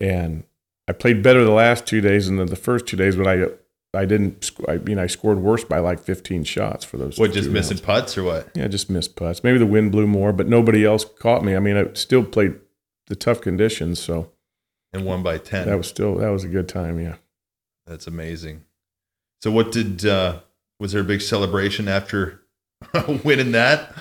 [0.00, 0.44] And
[0.86, 3.46] I played better the last two days than the, first two days, but I
[3.94, 4.44] I didn't.
[4.44, 7.18] sc- I mean, I scored worse by like 15 shots for those.
[7.18, 7.80] What, two just missing rounds.
[7.86, 8.50] putts or what?
[8.54, 9.42] Yeah, just missed putts.
[9.42, 11.56] Maybe the wind blew more, but nobody else caught me.
[11.56, 12.54] I mean, I still played
[13.08, 14.30] the tough conditions, so
[14.92, 15.66] And one by 10.
[15.68, 16.98] that was still that was a good time.
[17.00, 17.16] Yeah.
[17.86, 18.64] That's amazing.
[19.42, 20.40] So what did, uh,
[20.78, 22.42] was there a big celebration after
[23.24, 23.92] winning that?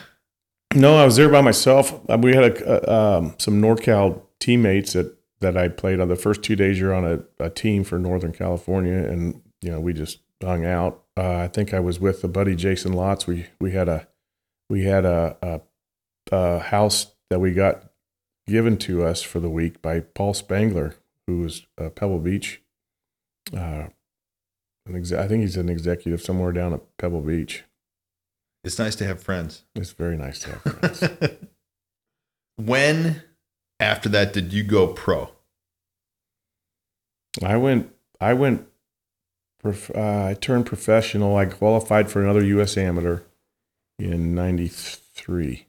[0.75, 1.99] No, I was there by myself.
[2.09, 6.15] Uh, We had a, uh, um, some NorCal teammates that, that I played on the
[6.15, 6.79] first two days.
[6.79, 11.03] You're on a, a team for Northern California, and you know we just hung out.
[11.17, 13.25] Uh, I think I was with the buddy Jason Lots.
[13.27, 14.07] We we had a
[14.69, 15.61] we had a, a,
[16.31, 17.90] a house that we got
[18.47, 20.95] given to us for the week by Paul Spangler,
[21.27, 22.61] who was uh, Pebble Beach.
[23.55, 23.87] Uh,
[24.85, 27.63] an exe- I think he's an executive somewhere down at Pebble Beach.
[28.63, 29.63] It's nice to have friends.
[29.75, 31.03] It's very nice to have friends.
[32.57, 33.21] when
[33.79, 35.31] after that did you go pro?
[37.43, 37.91] I went.
[38.19, 38.67] I went.
[39.63, 41.35] prof- Uh, I turned professional.
[41.37, 42.77] I qualified for another U.S.
[42.77, 43.21] Amateur
[43.97, 45.65] in '93,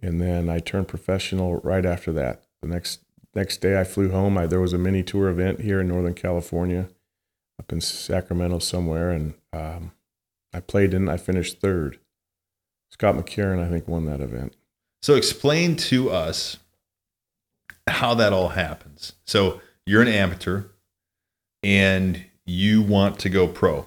[0.00, 2.42] and then I turned professional right after that.
[2.62, 3.00] The next
[3.34, 4.38] next day I flew home.
[4.38, 6.88] I, there was a mini tour event here in Northern California,
[7.58, 9.92] up in Sacramento somewhere, and um,
[10.52, 11.08] I played in.
[11.08, 11.98] I finished third.
[12.90, 14.56] Scott McCarron, I think, won that event.
[15.02, 16.58] So explain to us
[17.88, 19.12] how that all happens.
[19.26, 20.64] So you're an amateur
[21.62, 23.86] and you want to go pro.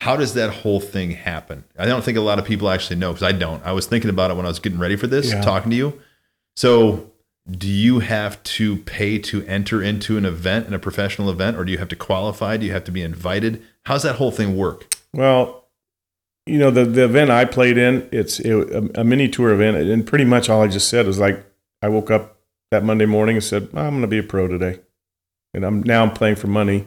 [0.00, 1.64] How does that whole thing happen?
[1.78, 3.64] I don't think a lot of people actually know because I don't.
[3.66, 5.40] I was thinking about it when I was getting ready for this, Yeah.
[5.42, 6.00] talking to you.
[6.56, 7.10] So
[7.50, 11.64] do you have to pay to enter into an event, in a professional event, or
[11.64, 12.56] do you have to qualify?
[12.56, 13.62] Do you have to be invited?
[13.86, 14.86] How's that whole thing work?
[15.12, 15.64] Well,
[16.46, 19.76] you know the the event I played in, it's it, a, a mini tour event,
[19.76, 21.44] and pretty much all I just said was like
[21.82, 22.36] I woke up
[22.70, 24.78] that Monday morning and said I'm going to be a pro today,
[25.54, 26.86] and I'm now I'm playing for money,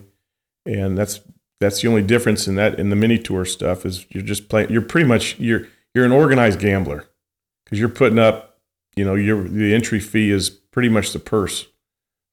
[0.66, 1.20] and that's
[1.62, 4.70] that's the only difference in that in the mini tour stuff is you're just playing.
[4.70, 7.06] You're pretty much you're you're an organized gambler
[7.64, 8.58] because you're putting up,
[8.96, 11.68] you know, your the entry fee is pretty much the purse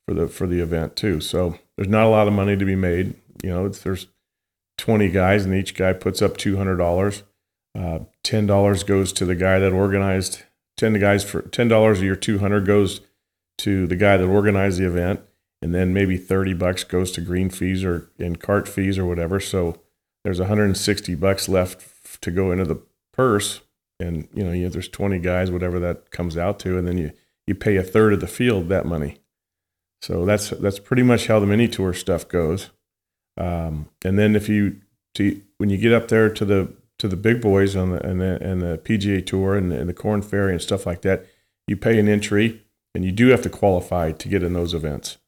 [0.07, 1.21] for the for the event too.
[1.21, 3.15] So there's not a lot of money to be made.
[3.45, 4.09] You know, it's, there's
[4.79, 7.23] 20 guys and each guy puts up $200
[7.79, 10.43] uh, $10 goes to the guy that organized
[10.79, 13.01] 10 guys for $10 of your 200 goes
[13.59, 15.21] to the guy that organized the event
[15.61, 19.41] and then maybe 30 bucks goes to green fees or in cart fees or whatever.
[19.41, 19.81] So
[20.25, 22.81] there's 160 bucks left to go into the
[23.13, 23.61] purse.
[24.01, 27.11] And you know you, there's 20 guys whatever that comes out to and then you
[27.49, 29.19] you pay a third of the field that money.
[30.03, 32.71] So that's that's pretty much how the mini tour stuff goes.
[33.37, 34.81] Um, and then if you
[35.15, 38.21] to, when you get up there to the to the big boys on the and
[38.21, 41.27] the and the PGA Tour and and the Corn Ferry and stuff like that,
[41.67, 42.63] you pay an entry,
[42.95, 45.19] and you do have to qualify to get in those events.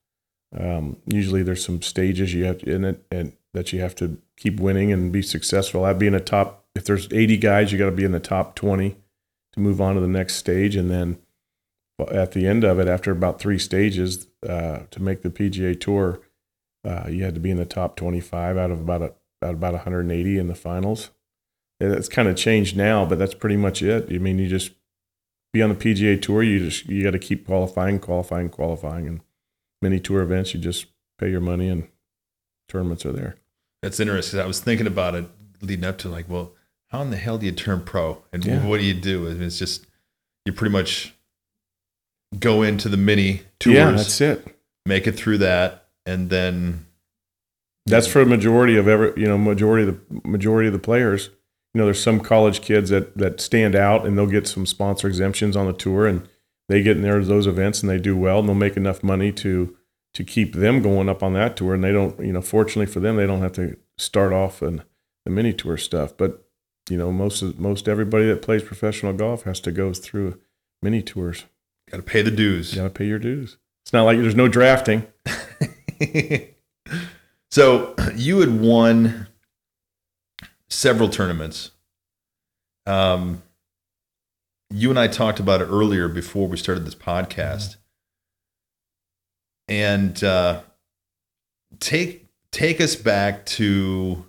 [0.59, 4.19] Um, usually, there's some stages you have to, in it and that you have to
[4.37, 5.85] keep winning and be successful.
[5.85, 6.65] I'd be in the top.
[6.75, 8.97] If there's 80 guys, you got to be in the top 20
[9.53, 11.19] to move on to the next stage, and then
[12.11, 16.21] at the end of it, after about three stages, uh, to make the PGA Tour,
[16.85, 19.73] uh, you had to be in the top 25 out of about a, out about
[19.73, 21.11] 180 in the finals.
[21.81, 24.09] It's kind of changed now, but that's pretty much it.
[24.11, 24.73] I mean, you just
[25.53, 26.43] be on the PGA Tour.
[26.43, 29.21] You just you got to keep qualifying, qualifying, qualifying, and
[29.83, 30.55] many tour events.
[30.55, 30.87] You just
[31.19, 31.89] pay your money, and
[32.69, 33.37] tournaments are there.
[33.83, 34.41] That's interesting.
[34.41, 35.27] I was thinking about it
[35.63, 36.53] leading up to like, well,
[36.89, 38.23] how in the hell do you turn pro?
[38.33, 38.67] And Yeah.
[38.67, 39.27] what do you do?
[39.29, 39.87] I mean, it's just
[40.45, 41.15] you pretty much
[42.39, 44.47] go into the mini tours, Yeah, that's it.
[44.87, 46.87] make it through that, and then
[47.87, 51.31] That's for a majority of ever, you know, majority of the majority of the players.
[51.75, 55.09] You know, there's some college kids that that stand out and they'll get some sponsor
[55.09, 56.29] exemptions on the tour and
[56.71, 59.03] they get in there to those events and they do well and they'll make enough
[59.03, 59.77] money to
[60.15, 63.01] to keep them going up on that tour and they don't, you know, fortunately for
[63.01, 64.83] them they don't have to start off in
[65.25, 66.17] the mini tour stuff.
[66.17, 66.47] But
[66.89, 70.39] you know, most of most everybody that plays professional golf has to go through
[70.81, 71.45] mini tours.
[71.91, 72.73] got to pay the dues.
[72.73, 73.57] You got to pay your dues.
[73.83, 75.09] It's not like there's no drafting.
[77.51, 79.27] so you had won
[80.69, 81.73] several tournaments.
[82.87, 83.43] Um,
[84.71, 87.77] you and I talked about it earlier before we started this podcast,
[89.69, 90.63] and uh,
[91.79, 94.27] take take us back to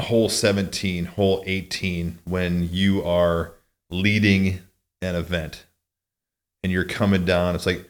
[0.00, 3.52] hole 17 hole 18 when you are
[3.88, 4.58] leading
[5.00, 5.64] an event
[6.64, 7.88] and you're coming down it's like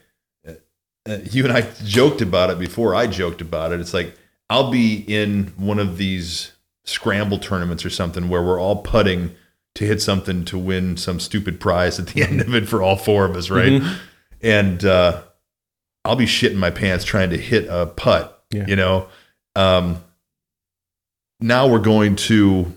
[1.09, 3.81] uh, you and I joked about it before I joked about it.
[3.81, 4.15] It's like
[4.49, 6.53] I'll be in one of these
[6.85, 9.35] scramble tournaments or something where we're all putting
[9.75, 12.97] to hit something to win some stupid prize at the end of it for all
[12.97, 13.83] four of us, right?
[14.43, 15.23] And uh,
[16.05, 18.67] I'll be shitting my pants trying to hit a putt, Yeah.
[18.67, 19.09] you know.
[19.57, 20.03] Um,
[21.41, 22.73] now we're going to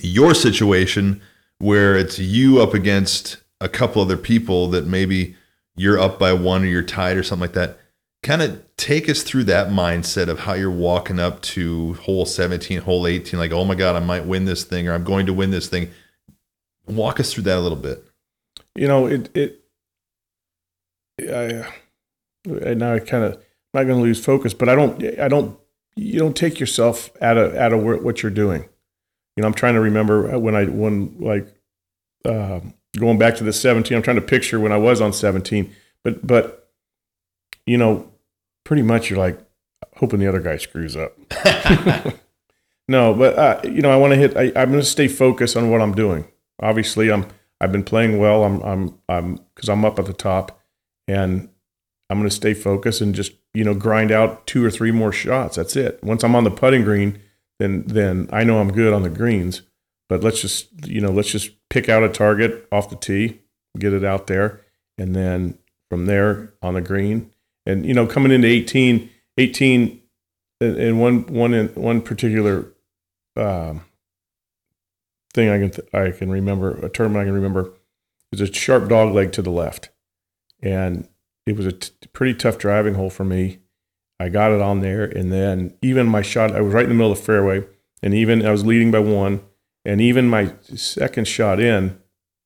[0.00, 1.20] your situation
[1.58, 5.34] where it's you up against a couple other people that maybe
[5.76, 7.78] you're up by one or you're tied or something like that.
[8.26, 12.80] Kind of take us through that mindset of how you're walking up to hole 17,
[12.80, 15.32] hole 18, like, oh my God, I might win this thing or I'm going to
[15.32, 15.90] win this thing.
[16.88, 18.04] Walk us through that a little bit.
[18.74, 19.62] you know it it
[21.20, 23.40] I, now I kind of I'm
[23.72, 25.56] not going to lose focus, but I don't I don't
[25.94, 28.62] you don't take yourself out of out of what you're doing.
[29.36, 31.46] You know, I'm trying to remember when I when like
[32.24, 32.60] uh,
[32.98, 33.96] going back to the 17.
[33.96, 36.70] I'm trying to picture when I was on 17, but but
[37.66, 38.10] you know,
[38.66, 39.38] pretty much you're like
[39.96, 41.16] hoping the other guy screws up.
[42.88, 44.36] no, but uh, you know, I want to hit.
[44.36, 46.26] I, I'm going to stay focused on what I'm doing.
[46.60, 47.26] Obviously, I'm
[47.60, 48.44] I've been playing well.
[48.44, 50.60] I'm I'm I'm because I'm up at the top,
[51.08, 51.48] and
[52.10, 55.12] I'm going to stay focused and just you know grind out two or three more
[55.12, 55.56] shots.
[55.56, 56.02] That's it.
[56.02, 57.20] Once I'm on the putting green,
[57.58, 59.62] then then I know I'm good on the greens.
[60.08, 63.40] But let's just you know let's just pick out a target off the tee,
[63.78, 64.60] get it out there,
[64.98, 67.30] and then from there on the green,
[67.66, 70.00] and you know, coming into 18, 18,
[70.60, 72.72] and one one in one particular
[73.36, 73.82] um,
[75.34, 77.74] thing I can th- I can remember a term I can remember
[78.32, 79.90] is a sharp dog leg to the left,
[80.62, 81.08] and
[81.46, 83.58] it was a t- pretty tough driving hole for me.
[84.18, 86.94] I got it on there, and then even my shot, I was right in the
[86.94, 87.66] middle of the fairway,
[88.02, 89.42] and even I was leading by one,
[89.84, 91.98] and even my second shot in,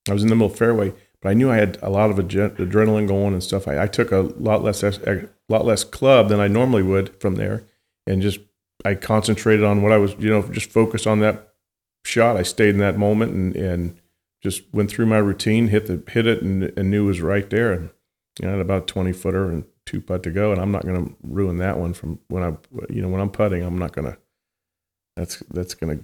[0.09, 2.11] I was in the middle of the fairway, but I knew I had a lot
[2.11, 3.69] of adre- adrenaline going and stuff.
[3.69, 7.37] I, I took a lot less a lot less club than I normally would from
[7.37, 7.65] there,
[8.07, 8.41] and just
[8.85, 11.55] I concentrated on what I was, you know, just focused on that
[12.05, 12.37] shot.
[12.37, 14.01] I stayed in that moment and and
[14.43, 17.49] just went through my routine, hit the hit it, and, and knew it was right
[17.51, 17.73] there.
[17.73, 17.91] And
[18.41, 20.85] you know, I had about twenty footer and two putt to go, and I'm not
[20.85, 22.57] going to ruin that one from when I,
[22.89, 24.19] you know, when I'm putting, I'm not going to.
[25.17, 25.99] That's that's gonna,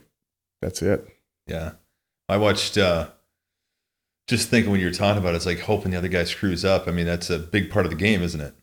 [0.61, 1.07] that's it.
[1.47, 1.73] Yeah.
[2.29, 3.09] I watched uh
[4.27, 6.89] just thinking when you're talking about it, it's like hoping the other guy screws up.
[6.89, 8.55] I mean, that's a big part of the game, isn't it?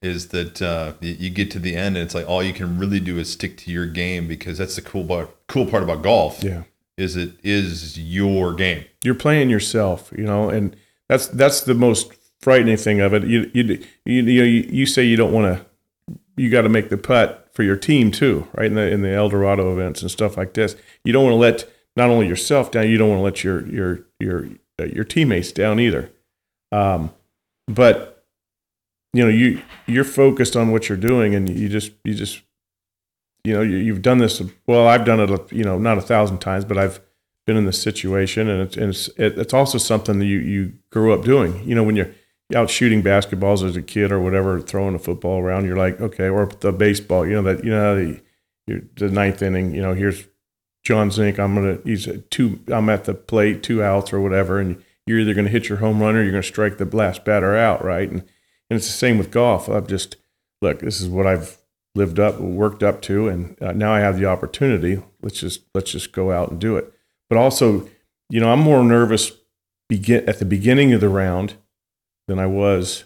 [0.00, 3.00] Is that uh, you, get to the end and it's like all you can really
[3.00, 5.34] do is stick to your game because that's the cool part.
[5.48, 6.62] Cool part about golf Yeah.
[6.96, 8.84] is it is your game.
[9.02, 10.76] you're playing yourself, you know, and
[11.08, 13.24] that's that's the most frightening thing of it.
[13.24, 16.96] You you you you, you, say you don't want to, you got to make the
[16.96, 18.66] putt for your team too, right?
[18.66, 21.68] In the in the Eldorado events and stuff like this, you don't want to let
[21.96, 24.48] not only yourself down, you don't want to let your your your
[24.86, 26.10] your teammates down either.
[26.72, 27.12] Um,
[27.66, 28.24] but
[29.12, 32.42] you know you you're focused on what you're doing, and you just you just
[33.44, 34.42] you know you, you've done this.
[34.66, 37.00] Well, I've done it, you know, not a thousand times, but I've
[37.46, 41.12] been in this situation, and it's and it's, it's also something that you you grew
[41.12, 41.66] up doing.
[41.66, 42.10] You know, when you're
[42.54, 46.28] out shooting basketballs as a kid or whatever, throwing a football around, you're like, okay,
[46.28, 47.26] or the baseball.
[47.26, 49.74] You know that you know the the ninth inning.
[49.74, 50.27] You know, here's
[50.88, 51.38] John Zink.
[51.38, 52.60] I'm gonna he's two.
[52.68, 56.00] I'm at the plate, two outs or whatever, and you're either gonna hit your home
[56.00, 58.10] run or you're gonna strike the last batter out, right?
[58.10, 58.22] And
[58.70, 59.68] and it's the same with golf.
[59.68, 60.16] I've just
[60.62, 60.80] look.
[60.80, 61.58] This is what I've
[61.94, 65.02] lived up, worked up to, and uh, now I have the opportunity.
[65.20, 66.90] Let's just let's just go out and do it.
[67.28, 67.86] But also,
[68.30, 69.32] you know, I'm more nervous
[69.90, 71.56] begin at the beginning of the round
[72.28, 73.04] than I was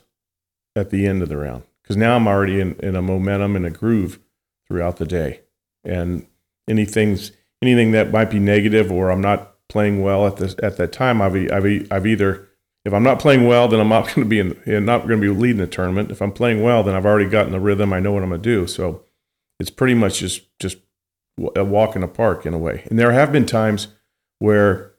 [0.77, 3.67] at the end of the round because now I'm already in, in a momentum and
[3.67, 4.21] a groove
[4.69, 5.41] throughout the day,
[5.83, 6.29] and
[6.69, 10.93] anything's anything that might be negative or I'm not playing well at this at that
[10.93, 12.49] time, I've I've, I've either
[12.85, 15.35] if I'm not playing well, then I'm not going to be in, not going to
[15.35, 16.11] be leading the tournament.
[16.11, 17.93] If I'm playing well, then I've already gotten the rhythm.
[17.93, 18.67] I know what I'm going to do.
[18.67, 19.05] So
[19.59, 20.79] it's pretty much just just
[21.57, 22.83] a walk in the park in a way.
[22.91, 23.89] And there have been times
[24.39, 24.93] where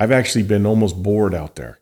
[0.00, 1.80] I've actually been almost bored out there,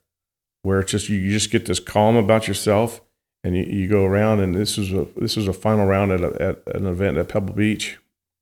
[0.62, 3.00] where it's just you, you just get this calm about yourself,
[3.44, 4.40] and you, you go around.
[4.40, 7.28] And this was a this was a final round at, a, at an event at
[7.28, 7.98] Pebble Beach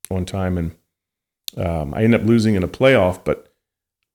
[0.09, 0.77] one time, and
[1.57, 3.25] um, I ended up losing in a playoff.
[3.25, 3.53] But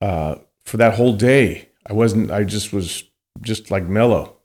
[0.02, 2.32] uh, for that whole day, I wasn't.
[2.32, 3.04] I just was
[3.42, 4.38] just like mellow,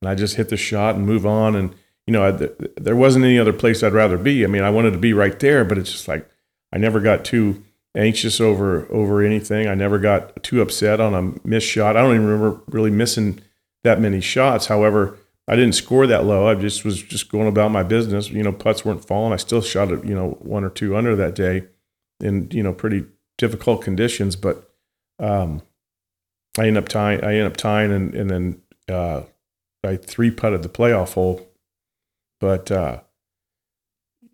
[0.00, 1.54] and I just hit the shot and move on.
[1.54, 1.74] And
[2.06, 4.44] you know, I, th- there wasn't any other place I'd rather be.
[4.44, 6.28] I mean, I wanted to be right there, but it's just like
[6.72, 7.62] I never got too
[7.96, 9.66] anxious over over anything.
[9.66, 11.96] I never got too upset on a missed shot.
[11.96, 13.40] I don't even remember really missing
[13.84, 14.66] that many shots.
[14.66, 16.48] However, I didn't score that low.
[16.48, 18.30] I just was just going about my business.
[18.30, 19.32] You know, putts weren't falling.
[19.32, 21.66] I still shot it, you know, one or two under that day
[22.20, 23.04] in, you know, pretty
[23.38, 24.36] difficult conditions.
[24.36, 24.70] But
[25.18, 25.62] um,
[26.58, 27.22] I end up tying.
[27.24, 29.22] I end up tying, and and then uh,
[29.84, 31.46] I three putted the playoff hole.
[32.40, 33.00] But uh,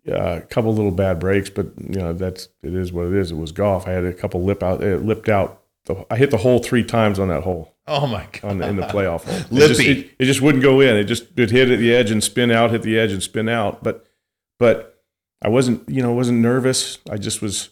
[0.09, 3.31] uh, a couple little bad breaks, but you know that's it is what it is.
[3.31, 3.87] It was golf.
[3.87, 4.83] I had a couple lip out.
[4.83, 5.61] It lipped out.
[5.85, 8.43] The, I hit the hole three times on that hole Oh my god.
[8.45, 9.35] on the, in the playoff hole.
[9.35, 9.91] It just, Lippy.
[9.91, 10.95] it, it just wouldn't go in.
[10.95, 13.49] It just it hit at the edge and spin out, hit the edge and spin
[13.49, 13.83] out.
[13.83, 14.05] But
[14.59, 15.01] but
[15.41, 16.99] I wasn't you know wasn't nervous.
[17.09, 17.69] I just was.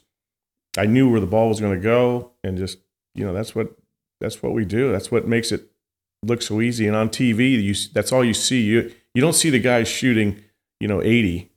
[0.77, 2.79] I knew where the ball was going to go, and just
[3.15, 3.75] you know that's what
[4.19, 4.91] that's what we do.
[4.91, 5.69] That's what makes it
[6.23, 6.87] look so easy.
[6.87, 8.61] And on TV, you that's all you see.
[8.61, 10.41] You you don't see the guys shooting
[10.79, 11.51] you know eighty,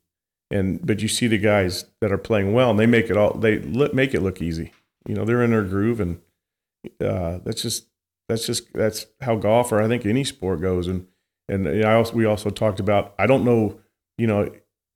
[0.50, 3.34] and but you see the guys that are playing well, and they make it all
[3.34, 4.72] they make it look easy.
[5.06, 6.20] You know they're in their groove, and
[7.00, 7.86] uh, that's just
[8.28, 10.86] that's just that's how golf or I think any sport goes.
[10.86, 11.06] And
[11.48, 13.78] and I also we also talked about I don't know
[14.18, 14.50] you know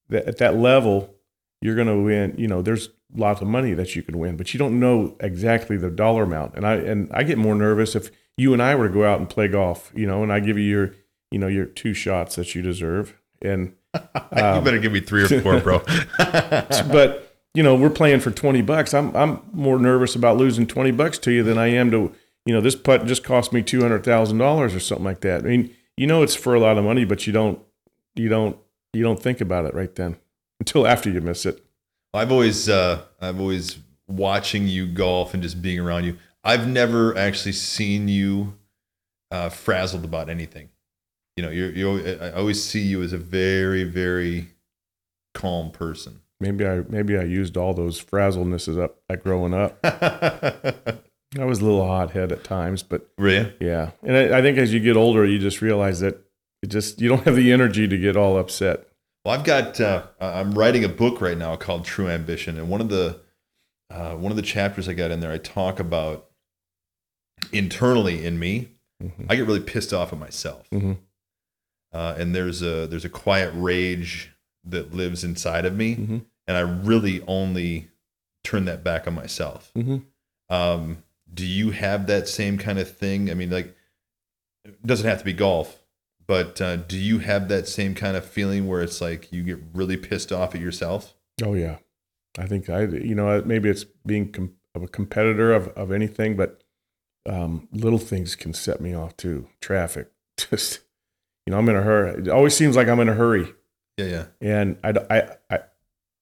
[0.09, 1.15] that at that level
[1.61, 2.35] you're going to win.
[2.39, 5.77] You know there's lots of money that you could win, but you don't know exactly
[5.77, 6.55] the dollar amount.
[6.55, 9.19] And I and I get more nervous if you and I were to go out
[9.19, 9.91] and play golf.
[9.95, 10.95] You know, and I give you your
[11.31, 13.15] you know your two shots that you deserve.
[13.41, 14.01] And you
[14.33, 15.83] better give me three or four, bro.
[16.19, 20.93] but you know we're playing for 20 bucks i'm i'm more nervous about losing 20
[20.93, 24.77] bucks to you than i am to you know this putt just cost me $200000
[24.77, 27.27] or something like that i mean you know it's for a lot of money but
[27.27, 27.61] you don't
[28.15, 28.57] you don't
[28.93, 30.17] you don't think about it right then
[30.61, 31.65] until after you miss it
[32.15, 36.19] I've always, uh, I've always watching you golf and just being around you.
[36.43, 38.55] I've never actually seen you
[39.31, 40.71] uh, frazzled about anything.
[41.37, 44.49] you know, you're, you I always see you as a very, very
[45.35, 46.21] calm person.
[46.41, 49.79] Maybe I maybe I used all those frazzlenesses up like growing up.
[49.85, 53.53] I was a little hot head at times, but really?
[53.61, 53.91] yeah.
[54.03, 56.19] And I, I think as you get older, you just realize that
[56.63, 58.88] it just you don't have the energy to get all upset.
[59.29, 59.79] Well, I've got.
[59.79, 63.21] Uh, I'm writing a book right now called True Ambition, and one of the
[63.91, 66.31] uh, one of the chapters I got in there, I talk about
[67.53, 68.71] internally in me.
[69.03, 69.27] Mhm.
[69.29, 70.97] I get really pissed off at myself, Mhm.
[71.93, 74.31] uh, and there's a there's a quiet rage
[74.65, 76.25] that lives inside of me, Mhm.
[76.47, 77.91] and I really only
[78.45, 79.71] turn that back on myself.
[79.77, 80.05] Mhm.
[80.49, 81.05] Um,
[81.35, 83.31] do you have that same kind of thing?
[83.31, 83.77] I mean, like,
[84.65, 85.85] it doesn't have to be golf,
[86.29, 89.59] but uh, do you have that same kind of feeling where it's like you get
[89.75, 91.15] really pissed off at yourself?
[91.43, 91.79] Oh yeah,
[92.39, 96.37] I think I you know maybe it's being com- of a competitor of of anything,
[96.37, 96.63] but
[97.29, 99.49] um, little things can set me off too.
[99.61, 100.81] Traffic, just
[101.47, 102.21] you know, I'm in a hurry.
[102.21, 103.53] It always seems like I'm in a hurry,
[103.97, 104.25] Yeah, yeah.
[104.41, 105.59] and I I I,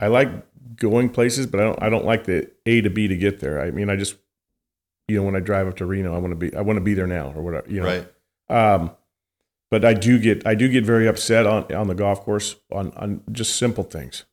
[0.01, 0.29] I like
[0.77, 3.61] going places, but I don't I don't like the A to B to get there.
[3.61, 4.17] I mean, I just
[5.09, 6.81] you know when I drive up to Reno, I want to be I want to
[6.83, 7.69] be there now or whatever.
[7.69, 8.05] You know,
[8.49, 8.75] Right.
[8.75, 8.91] um,
[9.71, 12.93] but I do get I do get very upset on on the golf course on
[12.93, 14.25] on just simple things.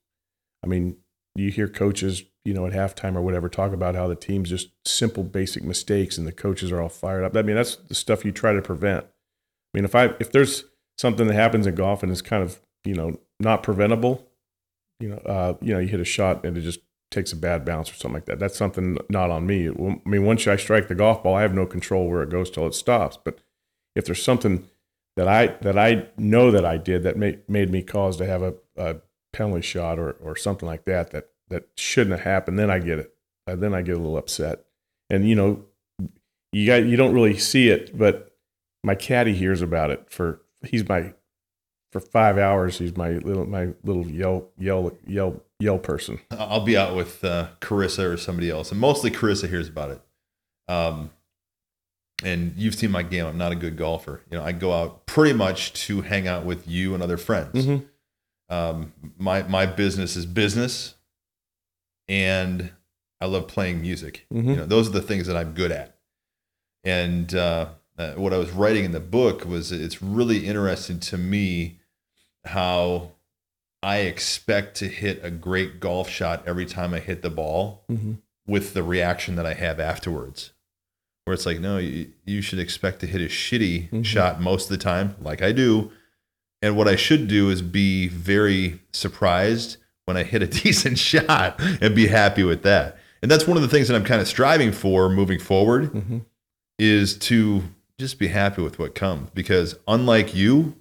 [0.64, 0.98] I mean,
[1.36, 4.70] you hear coaches, you know, at halftime or whatever, talk about how the team's just
[4.86, 7.36] simple, basic mistakes, and the coaches are all fired up.
[7.36, 9.06] I mean, that's the stuff you try to prevent.
[9.06, 10.66] I mean, if I if there's
[10.98, 14.28] something that happens in golf and it's kind of you know not preventable,
[15.00, 16.80] you know, uh, you know, you hit a shot and it just
[17.12, 18.40] takes a bad bounce or something like that.
[18.40, 19.70] That's something not on me.
[19.70, 22.50] I mean, once I strike the golf ball, I have no control where it goes
[22.50, 23.18] till it stops.
[23.24, 23.40] But
[23.96, 24.68] if there's something
[25.16, 28.42] that I that I know that I did that made made me cause to have
[28.42, 28.96] a, a
[29.32, 33.00] penalty shot or or something like that that that shouldn't have happened, then I get
[33.00, 33.14] it.
[33.48, 34.66] Uh, then I get a little upset.
[35.10, 35.66] And you know,
[36.52, 38.36] you got you don't really see it, but
[38.84, 40.06] my caddy hears about it.
[40.10, 41.14] For he's my
[41.92, 42.80] for five hours.
[42.80, 46.20] He's my little my little yell yell yell yell person.
[46.32, 50.02] I'll be out with uh, Carissa or somebody else, and mostly Carissa hears about it.
[50.68, 51.12] Um,
[52.24, 53.26] and you've seen my game.
[53.26, 54.22] I'm not a good golfer.
[54.32, 57.66] You know, I go out pretty much to hang out with you and other friends.
[57.66, 57.86] Mhm.
[58.50, 60.96] Um, my my business is business,
[62.08, 62.72] and
[63.22, 64.26] I love playing music.
[64.32, 64.46] Mhm.
[64.48, 65.98] You know, those are the things that I'm good at.
[66.84, 71.18] And uh, uh, what I was writing in the book was it's really interesting to
[71.18, 71.80] me
[72.46, 73.12] how
[73.82, 78.18] I expect to hit a great golf shot every time I hit the ball Mhm.
[78.46, 80.52] with the reaction that I have afterwards.
[81.26, 84.06] Where it's like, no, you, you should expect to hit a shitty Mhm.
[84.06, 85.92] shot most of the time, like I do.
[86.62, 91.60] And what I should do is be very surprised when I hit a decent shot
[91.82, 92.98] and be happy with that.
[93.22, 96.26] And that's one of the things that I'm kind of striving for moving forward Mhm.
[96.78, 97.64] is to
[97.98, 99.30] just be happy with what comes.
[99.34, 100.76] Because unlike you,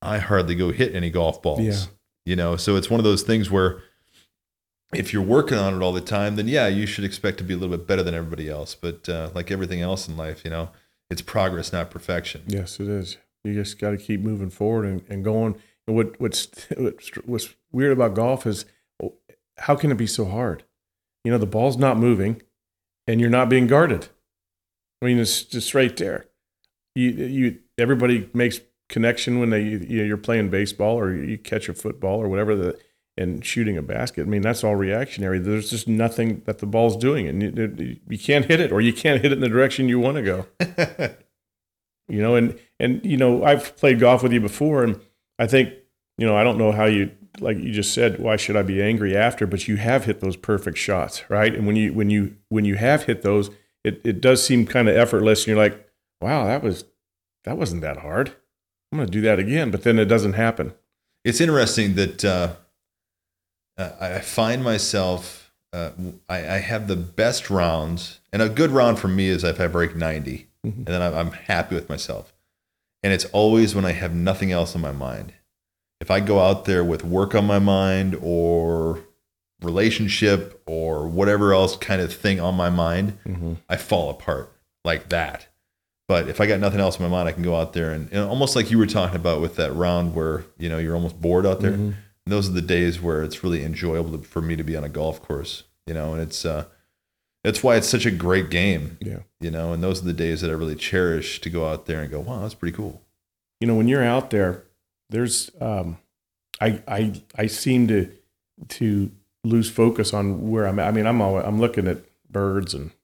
[0.00, 1.60] I hardly go hit any golf balls.
[1.60, 1.86] Yeah.
[2.26, 3.78] You know, so it's one of those things where
[4.94, 7.54] if you're working on it all the time, then yeah, you should expect to be
[7.54, 8.74] a little bit better than everybody else.
[8.74, 10.70] But uh, like everything else in life, you know,
[11.10, 12.42] it's progress, not perfection.
[12.46, 13.18] Yes, it is.
[13.44, 15.56] You just got to keep moving forward and, and going.
[15.86, 16.48] And what what's
[17.24, 18.64] what's weird about golf is
[19.02, 19.14] oh,
[19.58, 20.64] how can it be so hard?
[21.24, 22.42] You know, the ball's not moving,
[23.06, 24.08] and you're not being guarded.
[25.00, 26.26] I mean, it's just right there.
[26.94, 31.68] You you everybody makes connection when they you know, you're playing baseball or you catch
[31.68, 32.78] a football or whatever the
[33.16, 34.22] and shooting a basket.
[34.22, 35.38] I mean, that's all reactionary.
[35.38, 38.92] There's just nothing that the ball's doing, and you, you can't hit it, or you
[38.92, 41.14] can't hit it in the direction you want to go.
[42.08, 45.00] You know and and you know i've played golf with you before and
[45.38, 45.72] i think
[46.18, 47.10] you know i don't know how you
[47.40, 50.36] like you just said why should i be angry after but you have hit those
[50.36, 51.54] perfect shots right?
[51.54, 53.50] And when you when you when you have hit those
[53.84, 55.88] it, it does seem kind of effortless and you're like
[56.20, 56.84] wow that was
[57.44, 58.34] that wasn't that hard.
[58.92, 60.74] I'm going to do that again but then it doesn't happen.
[61.24, 62.54] It's interesting that uh,
[63.78, 65.90] uh, I find myself, uh,
[66.28, 69.66] I, I have the best rounds, and a good round for me is if I
[69.66, 70.76] break 90, Mhm.
[70.76, 72.32] and then I'm, I'm happy with myself.
[73.02, 75.34] And it's always when I have nothing else on my mind.
[76.00, 79.00] If I go out there with work on my mind or
[79.62, 83.54] relationship or whatever else kind of thing on my mind, mm-hmm.
[83.68, 84.52] I fall apart
[84.84, 85.48] like that.
[86.08, 88.10] But if I got nothing else in my mind, I can go out there and,
[88.12, 91.18] and almost like you were talking about with that round where you know you're almost
[91.20, 91.94] bored out there.
[92.26, 92.30] Mhm.
[92.30, 95.20] Those are the days where it's really enjoyable for me to be on a golf
[95.22, 95.64] course.
[95.86, 96.64] You know, and it's uh,
[97.42, 98.96] that's why it's such a great game.
[99.00, 101.86] yeah You know, and those are the days that I really cherish to go out
[101.86, 103.02] there and go, wow, that's pretty cool.
[103.60, 104.64] you know when you're out there
[105.10, 105.96] there's um
[106.60, 108.10] i i i seem to
[108.68, 109.10] to
[109.44, 110.88] lose focus on where i'm at.
[110.88, 111.98] i mean i'm always, i'm looking at
[112.30, 112.96] birds and if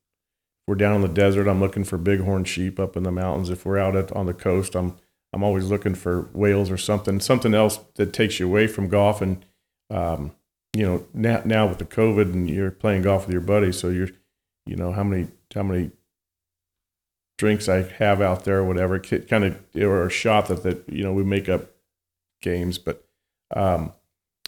[0.67, 3.65] we're down in the desert i'm looking for bighorn sheep up in the mountains if
[3.65, 4.97] we're out at, on the coast i'm
[5.33, 9.23] I'm always looking for whales or something, something else that takes you away from golf.
[9.23, 9.45] And
[9.89, 10.33] um,
[10.75, 13.89] you know, now now with the COVID and you're playing golf with your buddies, so
[13.89, 14.11] you're,
[14.67, 15.91] you know, how many how many
[17.39, 21.03] drinks I have out there, or whatever, kind of or a shot that that you
[21.03, 21.71] know we make up
[22.43, 23.07] games, but
[23.55, 23.93] um,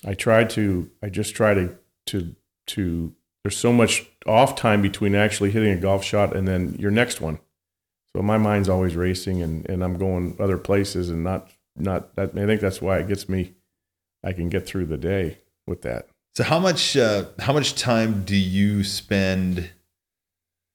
[0.04, 1.76] I try to I just try to
[2.06, 2.34] to
[2.68, 6.90] to there's so much off time between actually hitting a golf shot and then your
[6.90, 7.38] next one.
[8.14, 12.36] So my mind's always racing and, and I'm going other places and not not that
[12.36, 13.54] I think that's why it gets me
[14.24, 16.08] I can get through the day with that.
[16.34, 19.70] So how much uh, how much time do you spend?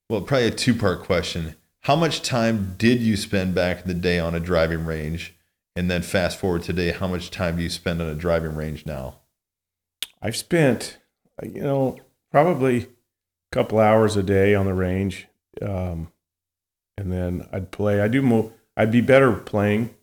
[0.09, 1.55] Well, probably a two part question.
[1.81, 5.35] How much time did you spend back in the day on a driving range,
[5.75, 8.85] and then fast forward today, how much time do you spend on a driving range
[8.85, 9.15] now?
[10.21, 10.97] I've spent
[11.43, 11.97] you know
[12.31, 12.87] probably a
[13.51, 15.27] couple hours a day on the range,
[15.61, 16.11] um,
[16.97, 18.01] and then I'd play.
[18.01, 18.51] I do more.
[18.75, 19.93] I'd be better playing.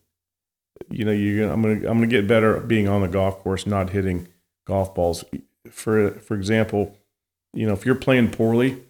[0.89, 3.65] You know, you I'm gonna I'm gonna get better at being on the golf course,
[3.65, 4.27] not hitting
[4.65, 5.23] golf balls.
[5.69, 6.97] For for example,
[7.53, 8.83] you know, if you're playing poorly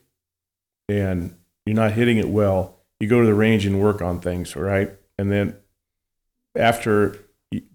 [0.90, 1.36] and
[1.66, 4.92] you're not hitting it well, you go to the range and work on things, right?
[5.18, 5.56] And then
[6.56, 7.20] after,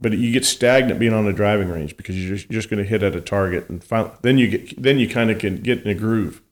[0.01, 2.89] but you get stagnant being on the driving range because you're just, just going to
[2.89, 5.83] hit at a target, and finally, then you get then you kind of can get
[5.83, 6.43] in a groove.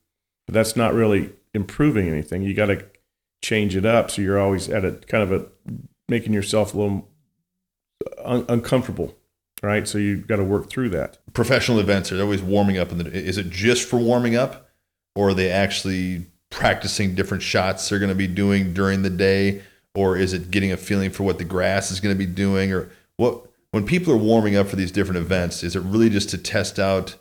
[0.47, 2.43] But that's not really improving anything.
[2.43, 2.85] You got to
[3.43, 5.47] change it up so you're always at a kind of a
[6.09, 7.09] making yourself a little
[8.25, 9.15] un- uncomfortable
[9.63, 12.89] right so you've got to work through that Professional events are always warming up.
[12.89, 14.69] The, is it just for warming up,
[15.15, 19.63] or are they actually practicing different shots they're going to be doing during the day,
[19.95, 22.73] or is it getting a feeling for what the grass is going to be doing,
[22.73, 23.45] or what?
[23.71, 26.79] When people are warming up for these different events, is it really just to test
[26.79, 27.17] out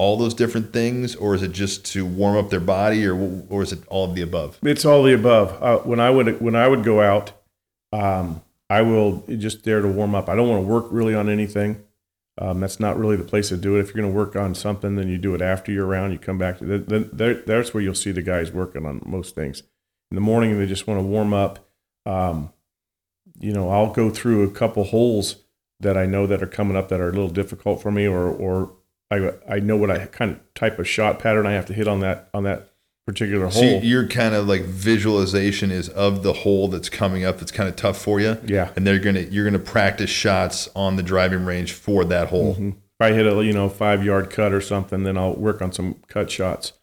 [0.00, 3.62] all those different things, or is it just to warm up their body, or or
[3.62, 4.58] is it all of the above?
[4.62, 5.62] it's all the above.
[5.62, 7.32] Uh, when i would when i would go out
[7.92, 8.40] um,
[8.70, 10.30] i will just there to warm up.
[10.30, 11.84] I don't want to work really on anything.
[12.38, 13.80] Um, that's not really the place to do it.
[13.80, 16.18] If you're going to work on something then you do it after you're around you
[16.18, 19.62] come back to then there, that's where you'll see the guys working on most things.
[20.10, 21.68] In the morning they just want to warm up.
[22.06, 22.52] Um,
[23.38, 25.36] you know i'll go through a couple holes
[25.80, 28.28] that i know that are coming up that are a little difficult for me or
[28.28, 28.72] or
[29.10, 31.88] i, I know what i kind of type of shot pattern i have to hit
[31.88, 32.70] on that on that
[33.06, 37.50] particular hole your kind of like visualization is of the hole that's coming up that's
[37.50, 38.38] kind of tough for you.
[38.46, 38.70] Yeah.
[38.76, 42.56] And they're gonna you're gonna practice shots on the driving range for that hole.
[42.58, 45.72] If I hit a you know five yard cut or something, then I'll work on
[45.72, 46.74] some cut shots.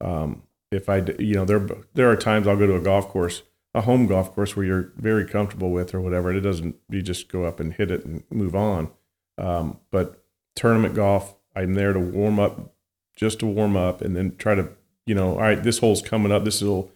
[0.00, 0.42] Um,
[0.72, 1.64] if I you know there
[1.94, 3.42] there are times I'll go to a golf course,
[3.74, 6.32] a home golf course where you're very comfortable with or whatever.
[6.32, 8.90] It doesn't you just go up and hit it and move on.
[9.38, 10.24] Um, but
[10.56, 12.74] tournament golf, I'm there to warm up,
[13.16, 14.68] just to warm up, and then try to
[15.06, 16.44] you know all right this hole's coming up.
[16.44, 16.90] This will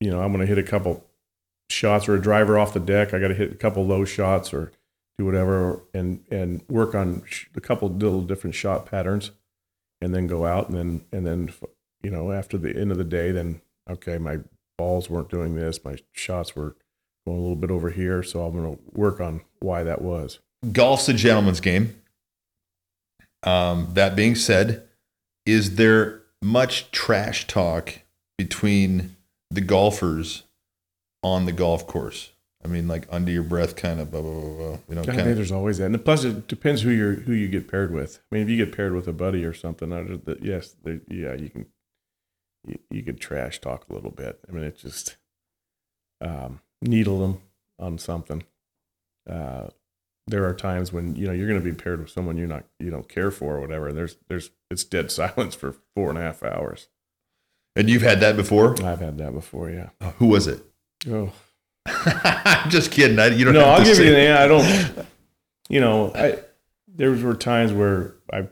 [0.00, 1.04] you know I'm going to hit a couple
[1.68, 3.14] shots or a driver off the deck.
[3.14, 4.72] I got to hit a couple low shots or
[5.18, 7.22] do whatever and and work on
[7.54, 9.30] a couple little different shot patterns
[10.00, 11.52] and then go out and then and then
[12.02, 14.38] you know after the end of the day then okay my
[14.78, 16.74] balls weren't doing this my shots were
[17.26, 20.38] going a little bit over here so i'm going to work on why that was
[20.72, 21.96] Golf's a gentleman's game.
[23.42, 24.86] Um, that being said,
[25.46, 28.00] is there much trash talk
[28.36, 29.16] between
[29.50, 30.44] the golfers
[31.22, 32.30] on the golf course?
[32.62, 34.50] I mean, like under your breath, kind of blah blah blah.
[34.50, 37.32] blah you know, I think there's always that and plus it depends who you're who
[37.32, 39.92] you get paired with i mean if you get paired with a buddy or something
[39.92, 41.66] I just, yes there, yeah you can
[42.66, 45.16] you, you could trash talk a little bit i mean it just
[46.20, 47.40] um, needle them
[47.78, 48.42] on something
[49.28, 49.68] uh,
[50.26, 52.64] there are times when you know you're going to be paired with someone you're not
[52.78, 56.18] you don't care for or whatever and there's there's it's dead silence for four and
[56.18, 56.88] a half hours
[57.76, 58.70] And you've had that before.
[58.84, 60.62] i've had that before yeah uh, Who was it?
[61.08, 61.32] oh
[61.86, 63.18] I'm just kidding.
[63.18, 63.54] I, you don't.
[63.54, 64.36] no, I'll give you an.
[64.36, 65.06] I don't.
[65.70, 66.38] You know, I
[66.86, 68.48] there were times where I,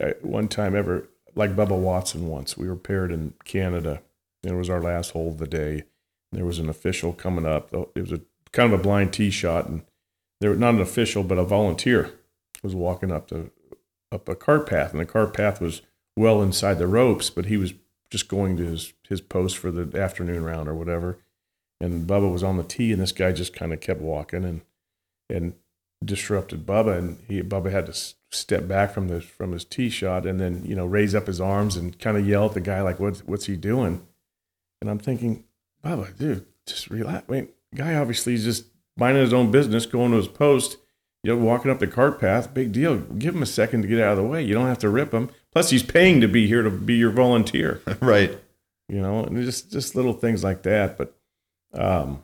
[0.00, 2.56] I one time ever like Bubba Watson once.
[2.56, 4.00] We were paired in Canada.
[4.42, 5.84] and It was our last hole of the day.
[6.32, 7.68] There was an official coming up.
[7.94, 9.82] It was a kind of a blind tee shot, and
[10.44, 12.12] there was not an official, but a volunteer
[12.62, 13.50] was walking up to
[14.12, 15.82] up a cart path, and the cart path was
[16.16, 17.74] well inside the ropes, but he was
[18.10, 21.18] just going to his his post for the afternoon round or whatever
[21.80, 24.62] and Bubba was on the tee, and this guy just kind of kept walking and
[25.28, 25.54] and
[26.04, 30.26] disrupted Bubba, and he Bubba had to step back from the from his tee shot,
[30.26, 32.80] and then you know raise up his arms and kind of yell at the guy
[32.82, 34.06] like, "What's what's he doing?"
[34.80, 35.44] And I'm thinking,
[35.84, 37.28] Bubba, dude, just relax.
[37.28, 38.66] Wait, guy obviously just
[38.96, 40.78] minding his own business, going to his post.
[41.22, 42.98] You know, walking up the cart path, big deal.
[42.98, 44.42] Give him a second to get out of the way.
[44.42, 45.30] You don't have to rip him.
[45.52, 48.38] Plus, he's paying to be here to be your volunteer right.
[48.90, 50.98] you know, and just just little things like that.
[50.98, 51.16] But
[51.72, 52.22] um,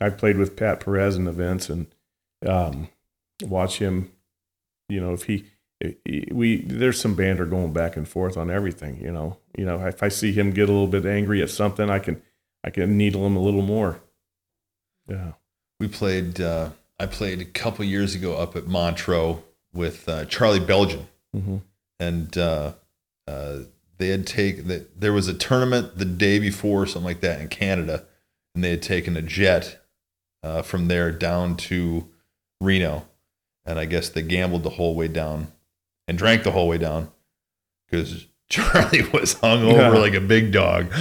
[0.00, 1.86] I played with Pat Perez in events and
[2.44, 2.88] um,
[3.42, 4.10] watch him.
[4.88, 5.44] You know, if he,
[6.04, 9.00] he- we there's some banter going back and forth on everything.
[9.00, 11.88] You know, you know, if I see him get a little bit angry at something,
[11.88, 12.20] I can
[12.64, 14.00] I can needle him a little more.
[15.08, 15.32] Yeah.
[15.80, 16.40] We played.
[16.40, 19.38] Uh, I played a couple years ago up at Montreux
[19.72, 21.58] with uh, Charlie Beljan, hmm
[21.98, 22.72] and uh,
[23.26, 23.58] uh,
[23.98, 27.48] they had taken that there was a tournament the day before, something like that, in
[27.48, 28.04] Canada,
[28.54, 29.82] and they had taken a jet
[30.42, 32.06] uh, from there down to
[32.60, 33.06] Reno,
[33.64, 35.48] and I guess they gambled the whole way down
[36.06, 37.10] and drank the whole way down
[37.90, 39.88] because Charlie was hungover Yeah.
[39.90, 40.92] like a big dog,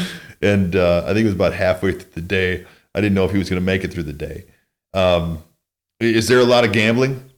[0.41, 2.65] and uh, I think it was about halfway through the day.
[2.93, 4.45] I didn't know if he was going to make it through the day.
[4.95, 5.43] Um,
[5.99, 7.29] is there a lot of gambling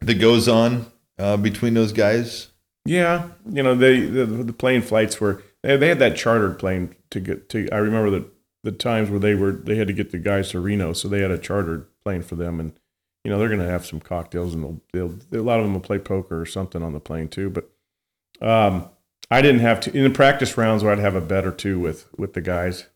[0.00, 0.86] that goes on
[1.18, 2.48] uh, between those guys?
[2.84, 6.94] Yeah, you know they the, the plane flights were they, they had that chartered plane
[7.10, 7.68] to get to.
[7.72, 8.26] I remember the
[8.62, 11.20] the times where they were they had to get the guys to Reno, so they
[11.20, 12.78] had a chartered plane for them, and
[13.24, 15.72] you know they're going to have some cocktails and they'll, they'll a lot of them
[15.72, 17.48] will play poker or something on the plane too.
[17.48, 17.70] But
[18.46, 18.90] um,
[19.30, 21.78] I didn't have to in the practice rounds where I'd have a bet or two
[21.78, 22.86] with with the guys,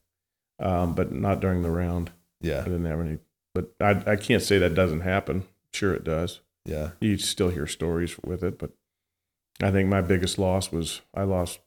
[0.58, 2.10] um, but not during the round.
[2.40, 3.18] Yeah, I didn't have any,
[3.58, 5.44] but I I can't say that doesn't happen.
[5.72, 6.90] Sure, it does yeah.
[7.00, 8.70] you still hear stories with it, but
[9.62, 11.60] I think my biggest loss was I lost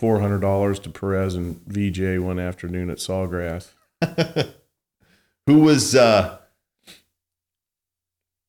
[0.00, 3.72] four hundred dollars to Perez and VJ one afternoon at Sawgrass.
[5.46, 6.38] Who was uh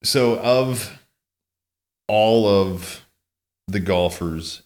[0.04, 1.00] so of
[2.08, 3.06] all of
[3.68, 4.64] the golfers,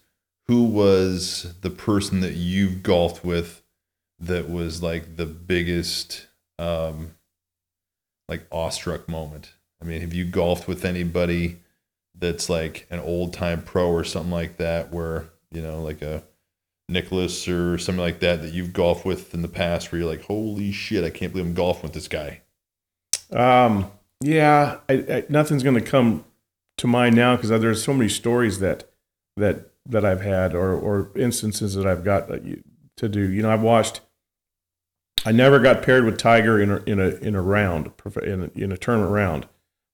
[0.48, 3.62] who was the person that you've golfed with
[4.20, 6.28] that was like the biggest
[6.60, 7.12] um
[8.28, 9.54] like awestruck moment?
[9.82, 11.60] I mean, have you golfed with anybody
[12.18, 16.24] that's like an old time pro or something like that where, you know, like a
[16.90, 20.24] Nicklaus or something like that that you've golfed with in the past where you're like,
[20.24, 22.42] holy shit, I can't believe I'm golfing with this guy.
[23.32, 26.24] Um, yeah, I, I, nothing's going to come
[26.78, 28.90] to mind now because there's so many stories that
[29.36, 33.30] that that I've had or or instances that I've got to do.
[33.30, 34.02] You know, I've watched.
[35.26, 37.92] I never got paired with Tiger in a in a in a round
[38.24, 39.48] in a, in a tournament round.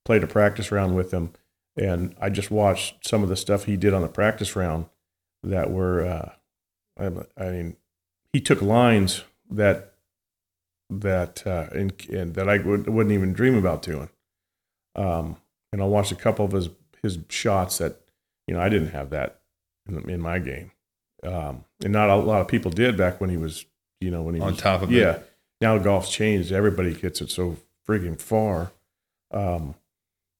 [0.06, 1.32] Played a practice round with him,
[1.78, 4.86] and I just watched some of the stuff he did on the practice round
[5.44, 6.06] that were.
[6.06, 6.32] Uh,
[7.00, 7.78] I, I mean,
[8.32, 9.94] he took lines that
[10.90, 14.10] that uh, and, and that I would, wouldn't even dream about doing.
[14.96, 15.38] Um,
[15.72, 16.70] and I watched a couple of his
[17.02, 18.02] his shots that
[18.48, 19.42] you know I didn't have that
[19.88, 20.72] in, in my game,
[21.24, 23.66] um, and not a lot of people did back when he was
[24.04, 24.96] you know when he On was top of it.
[24.96, 25.20] yeah.
[25.62, 28.72] Now golf's changed; everybody gets it so freaking far.
[29.32, 29.76] Um,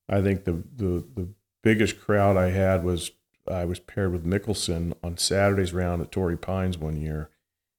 [0.10, 1.28] I think the the the
[1.64, 3.12] biggest crowd I had was
[3.50, 7.30] I was paired with Mickelson on Saturday's round at Torrey Pines one year,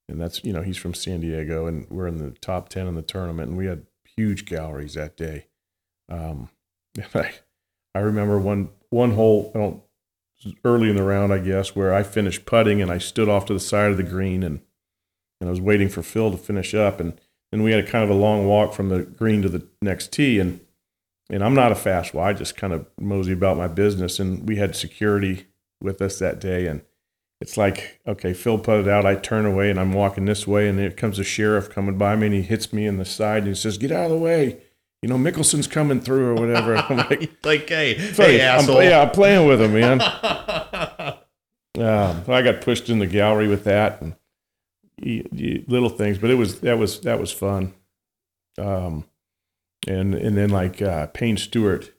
[0.09, 2.95] and that's you know he's from San Diego, and we're in the top ten in
[2.95, 5.47] the tournament, and we had huge galleries that day.
[6.09, 6.49] Um,
[7.15, 7.31] I
[7.95, 9.83] I remember one one hole I don't,
[10.65, 13.55] early in the round, I guess, where I finished putting and I stood off to
[13.55, 14.61] the side of the green and
[15.41, 17.21] and I was waiting for Phil to finish up, and
[17.51, 20.13] then we had a kind of a long walk from the green to the next
[20.13, 20.61] tee, and
[21.31, 22.29] and I'm not a fast one.
[22.29, 25.47] I just kind of mosey about my business, and we had security
[25.81, 26.83] with us that day, and
[27.41, 29.05] it's like, okay, Phil put it out.
[29.05, 32.17] I turn away and I'm walking this way, and here comes a sheriff coming by
[32.17, 34.19] me, and he hits me in the side and he says, "Get out of the
[34.19, 34.61] way."
[35.03, 36.77] You know, Mickelson's coming through or whatever.
[36.77, 38.83] I'm like, like, hey, "Hey, hey, I'm, asshole.
[38.83, 40.01] yeah, I'm playing with him, man.
[41.77, 44.15] Um, I got pushed in the gallery with that and
[45.01, 47.75] little things, but it was that was that was fun.
[48.59, 49.05] Um,
[49.87, 51.93] and and then like uh, Payne Stewart,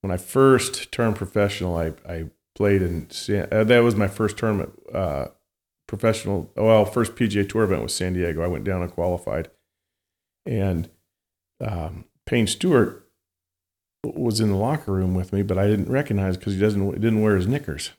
[0.00, 3.08] when I first turned professional, I I played in
[3.50, 5.26] uh, that was my first tournament uh,
[5.86, 6.50] professional.
[6.56, 8.42] Well, first PGA Tour event was San Diego.
[8.42, 9.50] I went down and qualified,
[10.46, 10.88] and
[11.60, 13.08] um, Payne Stewart
[14.04, 17.22] was in the locker room with me, but I didn't recognize because he doesn't didn't
[17.22, 17.90] wear his knickers.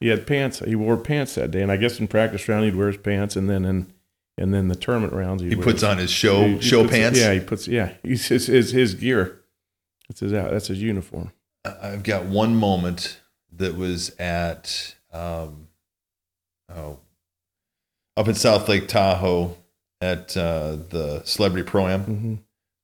[0.00, 0.60] He had pants.
[0.60, 3.36] He wore pants that day, and I guess in practice round he'd wear his pants,
[3.36, 3.92] and then in
[4.38, 7.18] and then the tournament rounds He puts on his show he- he show puts- pants.
[7.18, 7.92] Yeah, he puts yeah.
[8.02, 9.40] He's his his, his gear.
[10.08, 10.50] That's his out.
[10.50, 11.32] That's his uniform.
[11.64, 13.20] I've got one moment
[13.52, 15.68] that was at um,
[16.74, 16.98] oh
[18.16, 19.56] up in South Lake Tahoe
[20.00, 22.02] at uh, the Celebrity Pro Am.
[22.04, 22.34] hmm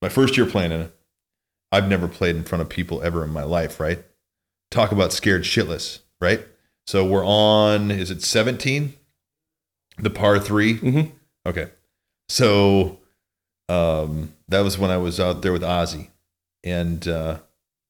[0.02, 0.92] My first year playing in it.
[1.72, 4.04] I've never played in front of people ever in my life, right?
[4.70, 6.44] Talk about scared shitless, right?
[6.86, 8.94] So we're on, is it 17?
[9.98, 11.12] The par 3 Mhm.
[11.46, 11.70] Okay.
[12.28, 12.98] So
[13.68, 16.10] um, that was when I was out there with Ozzie.
[16.62, 17.38] And uh,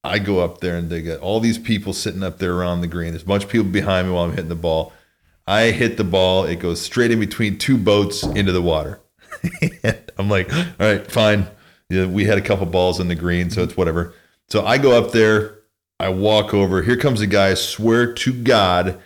[0.03, 2.87] I go up there and they got all these people sitting up there around the
[2.87, 3.11] green.
[3.11, 4.93] There's a bunch of people behind me while I'm hitting the ball.
[5.45, 8.99] I hit the ball, it goes straight in between two boats into the water.
[10.17, 11.47] I'm like, all right, fine.
[11.89, 14.13] Yeah, we had a couple balls in the green, so it's whatever.
[14.49, 15.56] So I go up there,
[15.99, 16.81] I walk over.
[16.83, 17.49] Here comes a guy.
[17.49, 18.99] I swear to God,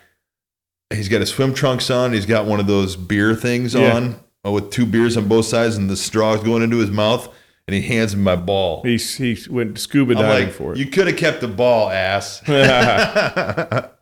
[0.94, 2.12] he's got his swim trunks on.
[2.14, 3.96] He's got one of those beer things Yeah.
[3.96, 7.34] on uh, with two beers on both sides and the straws going into his mouth.
[7.68, 8.82] And he hands me my ball.
[8.84, 10.80] He he went scuba diving like, for it.
[10.80, 12.40] you could have kept the ball, ass.
[12.46, 13.94] that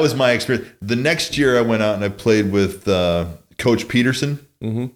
[0.00, 0.68] was my experience.
[0.80, 3.26] The next year, I went out and I played with uh,
[3.58, 4.92] Coach Peterson, Mhm.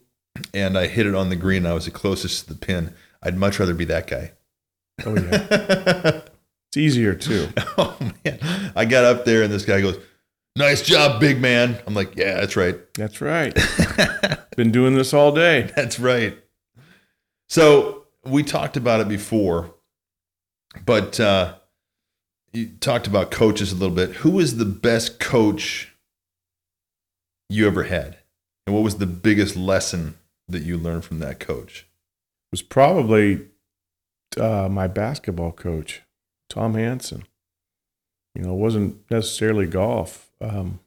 [0.54, 1.66] and I hit it on the green.
[1.66, 2.94] I was the closest to the pin.
[3.22, 4.32] I'd much rather be that guy.
[5.04, 6.20] oh yeah,
[6.72, 7.48] it's easier too.
[7.78, 9.98] oh man, I got up there, and this guy goes,
[10.56, 12.76] "Nice job, big man." I'm like, "Yeah, that's right.
[12.94, 13.54] That's right.
[14.56, 15.70] Been doing this all day.
[15.76, 16.36] That's right."
[17.48, 19.74] So we talked about it before,
[20.86, 21.56] but uh,
[22.52, 24.16] you talked about coaches a little bit.
[24.16, 25.94] Who was the best coach
[27.50, 28.16] you ever had,
[28.66, 30.16] and what was the biggest lesson
[30.48, 31.86] that you learned from that coach?
[32.52, 33.48] was probably
[34.38, 36.02] uh, my basketball coach,
[36.52, 37.24] Tom Hansen.
[38.34, 40.30] You know, it wasn't necessarily golf.
[40.40, 40.80] Um,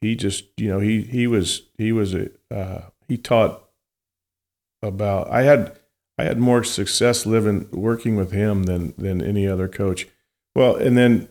[0.00, 3.64] he just, you know, he he was he was a uh, he taught
[4.82, 5.30] about.
[5.30, 5.78] I had
[6.16, 10.06] I had more success living working with him than than any other coach.
[10.54, 11.28] Well, and then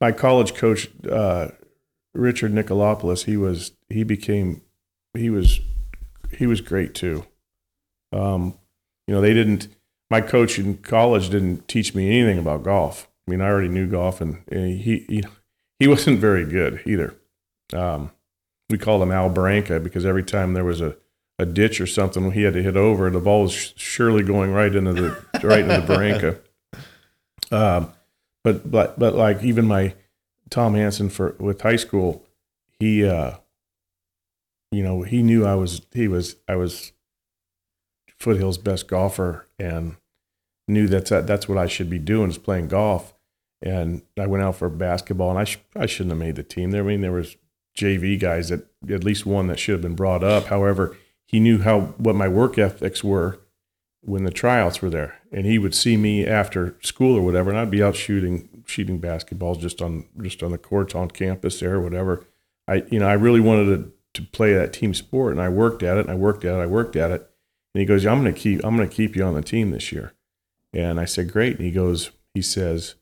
[0.00, 1.48] my college coach, uh,
[2.14, 4.62] Richard Nicolopoulos, he was he became
[5.14, 5.60] he was
[6.36, 7.26] he was great too.
[8.12, 8.58] Um,
[9.06, 9.68] you know, they didn't.
[10.12, 13.08] My coach in college didn't teach me anything about golf.
[13.26, 15.24] I mean, I already knew golf, and, he, he
[15.78, 17.14] he wasn't very good either.
[17.72, 18.10] Um,
[18.68, 20.96] we called him Al Branca because every time there was a,
[21.38, 23.08] a ditch or something, he had to hit over.
[23.08, 26.38] The ball was surely going right into the right into the Branca.
[27.50, 27.92] Um,
[28.44, 29.94] but but but like even my
[30.48, 32.24] Tom Hansen for with high school,
[32.80, 33.32] he uh,
[34.70, 36.92] you know he knew I was he was I was
[38.18, 39.96] Foothill's best golfer and
[40.68, 43.14] knew that's uh, that's what I should be doing is playing golf.
[43.60, 46.70] And I went out for basketball, and I sh- I shouldn't have made the team.
[46.70, 47.36] There, I mean, there was
[47.76, 50.46] JV guys that at least one that should have been brought up.
[50.46, 50.96] However,
[51.26, 53.40] he knew how what my work ethics were
[54.00, 57.58] when the tryouts were there, and he would see me after school or whatever, and
[57.58, 61.74] I'd be out shooting shooting basketballs just on just on the courts on campus there
[61.74, 62.26] or whatever.
[62.66, 65.82] I you know I really wanted to to play that team sport, and I worked
[65.82, 67.30] at it, and I worked at it, I worked at it.
[67.74, 69.70] And he goes, "I'm going to keep I'm going to keep you on the team
[69.70, 70.12] this year."
[70.72, 72.94] And I said, "Great." And he goes, he says,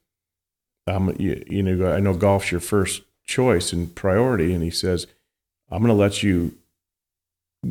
[0.89, 5.07] you, you know, I know golf's your first choice and priority." And he says,
[5.71, 6.57] "I'm going to let you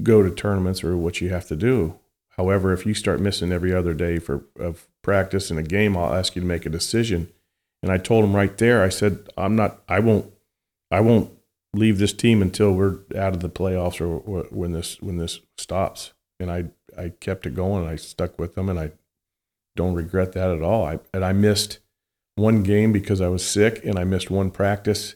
[0.04, 1.96] go to tournaments or what you have to do.
[2.38, 6.14] However, if you start missing every other day for of practice and a game, I'll
[6.14, 7.28] ask you to make a decision."
[7.82, 9.82] And I told him right there, I said, "I'm not.
[9.90, 10.32] I won't.
[10.92, 11.32] I won't
[11.74, 15.40] leave this team until we're out of the playoffs or, or when this when this
[15.58, 16.66] stops." And I
[16.98, 17.84] I kept it going.
[17.84, 18.92] And I stuck with them, and I
[19.80, 20.86] don't regret that at all.
[20.86, 21.80] I and I missed
[22.36, 25.16] one game because I was sick, and I missed one practice,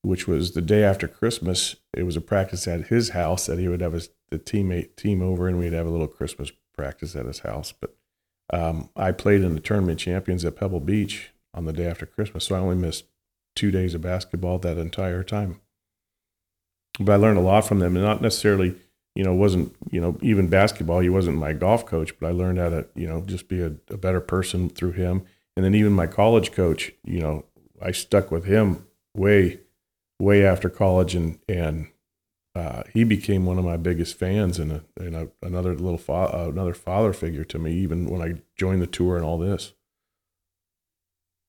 [0.00, 1.76] which was the day after Christmas.
[1.94, 5.20] It was a practice at his house that he would have his the teammate team
[5.20, 7.74] over, and we'd have a little Christmas practice at his house.
[7.78, 7.94] But
[8.50, 12.44] um, I played in the tournament champions at Pebble Beach on the day after Christmas,
[12.44, 13.04] so I only missed
[13.54, 15.60] two days of basketball that entire time.
[16.98, 18.76] But I learned a lot from them, and not necessarily
[19.14, 22.58] you know, wasn't, you know, even basketball, he wasn't my golf coach, but I learned
[22.58, 25.24] how to, you know, just be a, a better person through him.
[25.56, 27.44] And then even my college coach, you know,
[27.82, 28.86] I stuck with him
[29.16, 29.60] way,
[30.20, 31.88] way after college and, and,
[32.54, 36.34] uh, he became one of my biggest fans and, a, and a, another little fa-
[36.34, 39.72] uh, another father figure to me, even when I joined the tour and all this.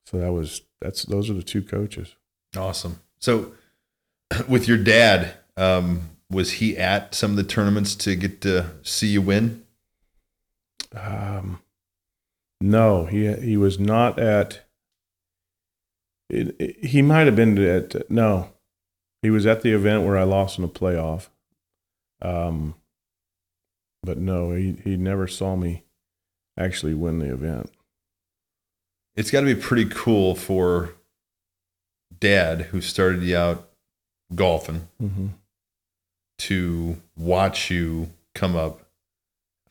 [0.05, 2.15] So that was that's those are the two coaches.
[2.55, 2.99] Awesome.
[3.19, 3.53] So,
[4.47, 9.07] with your dad, um, was he at some of the tournaments to get to see
[9.07, 9.63] you win?
[10.95, 11.59] Um,
[12.59, 14.61] no, he he was not at.
[16.29, 18.49] It, it- he might have been at no,
[19.21, 21.27] he was at the event where I lost in a playoff.
[22.21, 22.75] Um,
[24.03, 25.83] but no, he he never saw me
[26.57, 27.69] actually win the event.
[29.15, 30.93] It's got to be pretty cool for
[32.17, 33.69] dad, who started you out
[34.33, 35.27] golfing, Mm-hmm.
[36.45, 38.81] To watch you come up,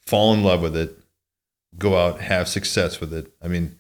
[0.07, 0.97] fall in love with it,
[1.77, 3.33] go out, have success with it.
[3.43, 3.77] I mean,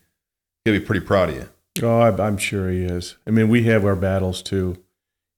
[0.64, 1.48] he'll be pretty proud of you.
[1.82, 3.16] Oh, I'm sure he is.
[3.26, 4.76] I mean, we have our battles too.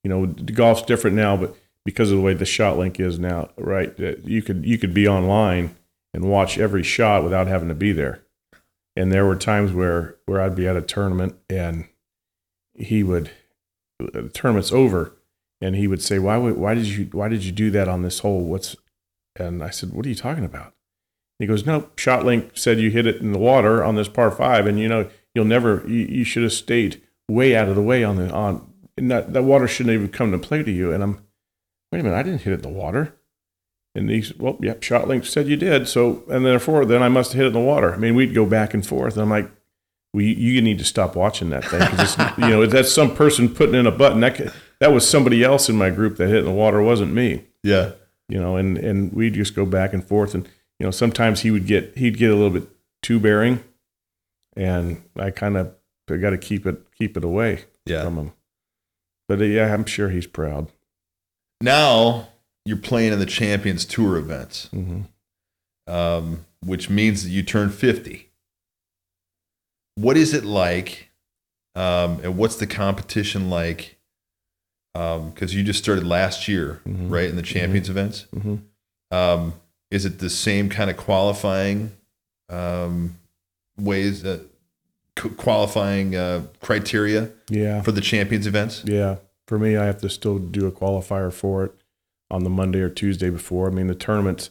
[0.02, 3.92] You know, golf's different now, but because of the way the ShotLink is now, right?
[4.00, 5.76] Uh, you could you could be online
[6.14, 8.22] and watch every shot without having to be there.
[8.96, 11.86] And there were times where where I'd be at a tournament and
[12.74, 13.30] he would
[14.00, 15.16] uh, the tournament's over
[15.62, 18.02] and he would say, "Why would why did you why did you do that on
[18.02, 18.44] this hole?
[18.44, 18.76] What's?"
[19.36, 20.74] And I said, "What are you talking about?"
[21.42, 24.64] He goes, no, ShotLink said you hit it in the water on this par five,
[24.64, 25.82] and you know you'll never.
[25.88, 28.72] You, you should have stayed way out of the way on the on.
[28.96, 30.92] That that water shouldn't even come to play to you.
[30.92, 31.24] And I'm,
[31.90, 33.16] wait a minute, I didn't hit it in the water.
[33.94, 35.88] And he's, well, yep, ShotLink said you did.
[35.88, 37.92] So, and therefore, then I must have hit it in the water.
[37.92, 39.14] I mean, we'd go back and forth.
[39.14, 39.50] And I'm like,
[40.14, 43.48] well, you, you need to stop watching that thing because you know that's some person
[43.48, 44.20] putting in a button.
[44.20, 44.52] That could,
[44.82, 46.82] that was somebody else in my group that hit in the water.
[46.82, 47.92] Wasn't me Yeah.
[48.28, 50.46] you know, and and we'd just go back and forth, and
[50.80, 52.68] you know, sometimes he would get he'd get a little bit
[53.02, 53.62] too bearing,
[54.56, 55.74] and I kind of
[56.10, 58.02] I got to keep it keep it away Yeah.
[58.04, 58.32] from him.
[59.28, 60.68] But uh, yeah, I'm sure he's proud.
[61.60, 62.28] Now
[62.64, 65.02] you're playing in the Champions Tour events, hmm
[65.86, 68.30] um, which means that you turn 50.
[69.96, 71.10] What is it like?
[71.74, 73.98] Um, and what's the competition like?
[74.94, 77.10] Because you just started last year, Mhm.
[77.10, 78.26] right, in the Champions events.
[78.32, 78.56] hmm
[79.10, 79.54] Um,
[79.90, 81.92] is it the same kind of qualifying
[82.48, 83.16] um,
[83.78, 84.38] ways, uh,
[85.16, 88.82] qu- qualifying uh, criteria Yeah, for the Champions events?
[88.84, 89.16] yeah.
[89.46, 91.72] For me, I have to still do a qualifier for it
[92.30, 93.68] on the Monday or Tuesday before.
[93.68, 94.50] I mean, the tournaments.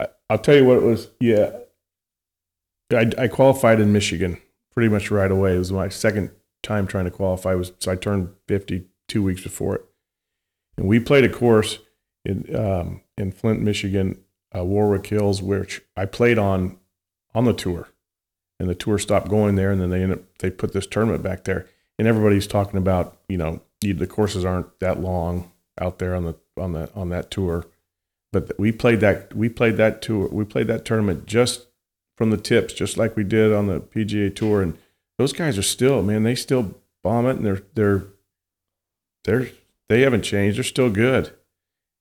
[0.00, 1.08] I, I'll tell you what it was.
[1.20, 1.52] Yeah,
[2.92, 4.38] I, I qualified in Michigan
[4.74, 5.54] pretty much right away.
[5.54, 6.30] It was my second
[6.62, 7.52] time trying to qualify.
[7.52, 9.84] It was so I turned fifty two weeks before it,
[10.76, 11.78] and we played a course
[12.24, 14.20] in um, in Flint, Michigan,
[14.56, 16.78] uh, Warwick Hills, which I played on
[17.34, 17.88] on the tour,
[18.58, 21.22] and the tour stopped going there, and then they ended up, they put this tournament
[21.22, 21.66] back there,
[21.98, 26.34] and everybody's talking about you know the courses aren't that long out there on the
[26.58, 27.66] on the on that tour,
[28.32, 31.66] but we played that we played that tour we played that tournament just
[32.16, 34.78] from the tips, just like we did on the PGA Tour, and
[35.18, 38.04] those guys are still man, they still bomb it, and they're they're
[39.26, 39.48] they're
[39.88, 41.32] they haven't changed, they're still good,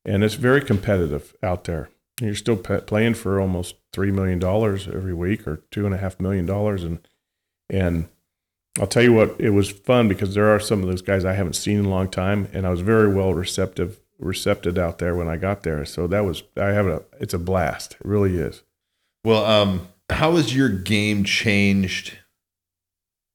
[0.05, 1.89] and it's very competitive out there.
[2.19, 5.93] And you're still pa- playing for almost three million dollars every week, or two and
[5.93, 7.05] a half million dollars, and
[7.69, 8.07] and
[8.79, 11.33] I'll tell you what, it was fun because there are some of those guys I
[11.33, 15.15] haven't seen in a long time, and I was very well receptive receptive out there
[15.15, 15.83] when I got there.
[15.85, 17.93] So that was I have a it's a blast.
[17.93, 18.63] It really is.
[19.23, 22.19] Well, um, how has your game changed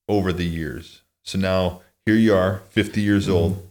[0.08, 1.02] over the years?
[1.24, 3.69] So now here you are, 50 years old.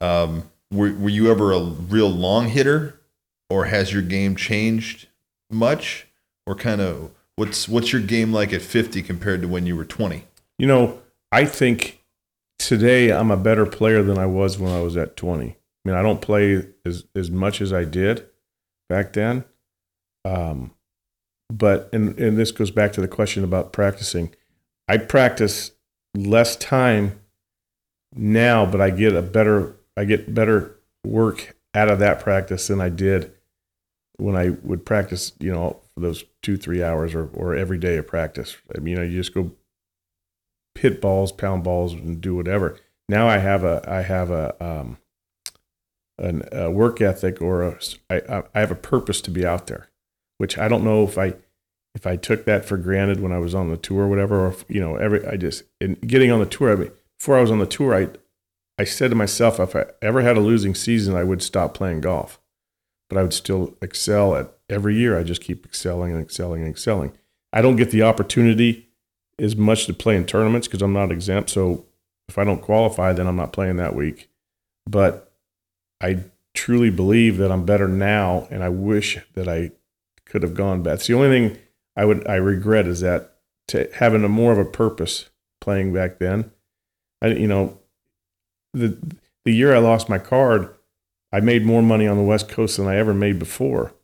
[0.00, 3.00] Um, were, were you ever a real long hitter,
[3.48, 5.08] or has your game changed
[5.50, 6.06] much,
[6.46, 9.84] or kind of what's what's your game like at 50 compared to when you were
[9.84, 10.24] 20?
[10.58, 11.00] You know,
[11.32, 12.04] I think
[12.58, 15.46] today I'm a better player than I was when I was at 20.
[15.48, 15.54] I
[15.88, 18.26] mean, I don't play as as much as I did
[18.88, 19.44] back then.
[20.24, 20.72] Um,
[21.52, 24.34] but and and this goes back to the question about practicing.
[24.86, 25.72] I practice
[26.14, 27.20] less time
[28.14, 32.80] now, but I get a better I get better work out of that practice than
[32.80, 33.32] I did
[34.16, 37.96] when I would practice, you know, for those two, three hours or, or every day
[37.96, 38.56] of practice.
[38.74, 39.52] I mean, you know, you just go
[40.74, 42.78] hit balls, pound balls, and do whatever.
[43.08, 44.98] Now I have a I have a um,
[46.18, 47.78] an, a work ethic or a
[48.08, 49.88] I, I have a purpose to be out there,
[50.38, 51.34] which I don't know if I
[51.94, 54.48] if I took that for granted when I was on the tour or whatever, or
[54.48, 56.72] if, you know, every I just in getting on the tour.
[56.72, 58.08] I mean, before I was on the tour, I
[58.80, 62.00] I said to myself, if I ever had a losing season, I would stop playing
[62.00, 62.40] golf,
[63.10, 65.18] but I would still excel at every year.
[65.18, 67.12] I just keep excelling and excelling and excelling.
[67.52, 68.88] I don't get the opportunity
[69.38, 71.50] as much to play in tournaments because I'm not exempt.
[71.50, 71.84] So
[72.26, 74.30] if I don't qualify, then I'm not playing that week.
[74.88, 75.30] But
[76.00, 76.20] I
[76.54, 79.72] truly believe that I'm better now, and I wish that I
[80.24, 81.00] could have gone back.
[81.00, 81.58] The only thing
[81.96, 83.36] I would I regret is that
[83.96, 85.28] having a more of a purpose
[85.60, 86.50] playing back then.
[87.20, 87.79] I you know
[88.72, 88.98] the
[89.44, 90.74] the year I lost my card,
[91.32, 93.94] I made more money on the West Coast than I ever made before.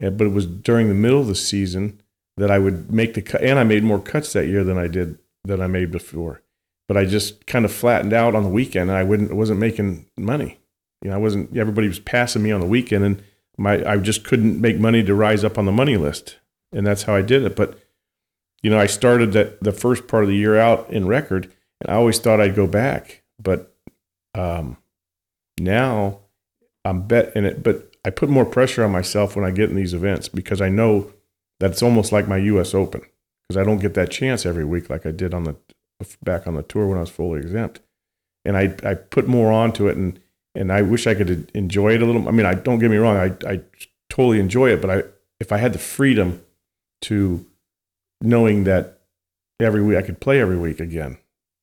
[0.00, 2.00] Yeah, but it was during the middle of the season
[2.36, 4.88] that I would make the cut, and I made more cuts that year than I
[4.88, 6.42] did than I made before.
[6.88, 10.06] But I just kind of flattened out on the weekend, and I wouldn't wasn't making
[10.16, 10.58] money.
[11.02, 11.56] You know, I wasn't.
[11.56, 13.22] Everybody was passing me on the weekend, and
[13.56, 16.36] my I just couldn't make money to rise up on the money list,
[16.72, 17.56] and that's how I did it.
[17.56, 17.78] But
[18.62, 21.90] you know, I started that the first part of the year out in record, and
[21.90, 23.75] I always thought I'd go back, but
[24.36, 24.76] um,
[25.58, 26.20] now
[26.84, 27.62] I'm bet in it.
[27.62, 30.68] But I put more pressure on myself when I get in these events because I
[30.68, 31.12] know
[31.60, 32.74] that it's almost like my U.S.
[32.74, 33.02] Open
[33.48, 35.56] because I don't get that chance every week like I did on the
[36.22, 37.80] back on the tour when I was fully exempt,
[38.44, 40.20] and I I put more onto it and
[40.54, 42.28] and I wish I could enjoy it a little.
[42.28, 43.60] I mean, I don't get me wrong, I I
[44.08, 45.02] totally enjoy it, but I
[45.40, 46.42] if I had the freedom
[47.02, 47.44] to
[48.20, 49.00] knowing that
[49.60, 51.18] every week I could play every week again,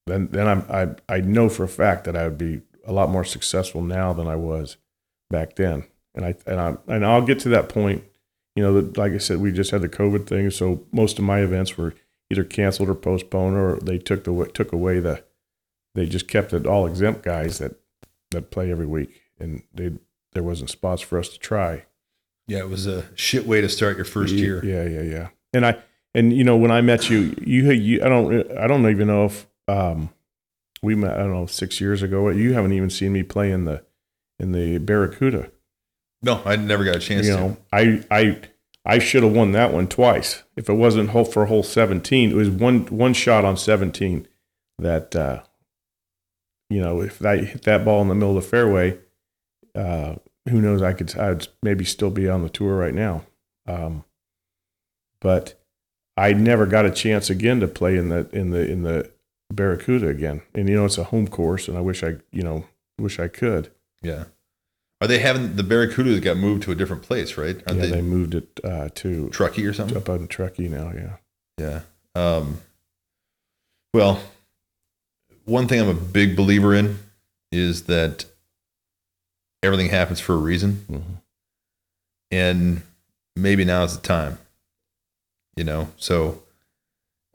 [0.05, 3.09] then then I'm I I know for a fact that I would be a lot
[3.09, 4.77] more successful now than I was
[5.29, 5.85] back then.
[6.15, 8.03] And I and I and I'll get to that point
[8.55, 11.25] you know, the, like I said, we just had the COVID thing, so most of
[11.25, 11.95] my events were
[12.29, 15.23] either canceled or postponed, or they took the took away the,
[15.95, 17.75] they just kept it all exempt guys that
[18.31, 19.91] that play every week, and they
[20.33, 21.85] there wasn't spots for us to try.
[22.47, 24.63] Yeah, it was a shit way to start your first year.
[24.63, 25.29] Yeah, yeah, yeah.
[25.53, 25.77] And I
[26.13, 29.25] and you know when I met you, you you I don't I don't even know
[29.25, 30.09] if um
[30.81, 32.29] we met I don't know six years ago.
[32.29, 33.83] You haven't even seen me play in the
[34.39, 35.51] in the Barracuda.
[36.21, 37.39] No, I never got a chance You to.
[37.39, 38.39] know, I I
[38.85, 40.43] I should have won that one twice.
[40.57, 44.27] If it wasn't for hole seventeen, it was one one shot on seventeen
[44.79, 45.43] that uh
[46.69, 48.97] you know if I hit that ball in the middle of the fairway,
[49.75, 50.15] uh
[50.49, 50.81] who knows?
[50.81, 53.23] I could I'd maybe still be on the tour right now.
[53.65, 54.03] Um,
[55.21, 55.57] but
[56.17, 59.09] I never got a chance again to play in the in the in the
[59.55, 60.41] Barracuda again.
[60.53, 62.65] And you know it's a home course, and I wish I you know
[62.99, 63.71] wish I could.
[64.01, 64.25] Yeah.
[65.01, 67.61] Are they having the Barracudas got moved to a different place, right?
[67.67, 69.97] Aren't yeah, they, they moved it uh, to Truckee or something?
[69.97, 70.91] up out in Truckee now.
[70.95, 71.15] Yeah.
[71.57, 71.79] Yeah.
[72.15, 72.61] Um,
[73.93, 74.21] well,
[75.45, 76.99] one thing I'm a big believer in
[77.51, 78.25] is that
[79.61, 81.21] everything happens for a reason, Mhm.
[82.31, 82.81] and
[83.35, 84.37] maybe now is the time.
[85.57, 86.41] You know, so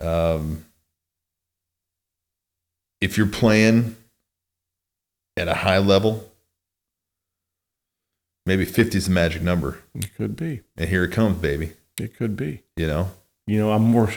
[0.01, 0.65] um,
[3.01, 3.97] if you're playing
[5.37, 6.31] at a high level,
[8.47, 10.63] maybe 50 is the magic number, It could be.
[10.77, 11.73] and here it comes, baby.
[12.01, 12.63] It could be.
[12.77, 13.11] You know,
[13.47, 14.11] You know, I'm more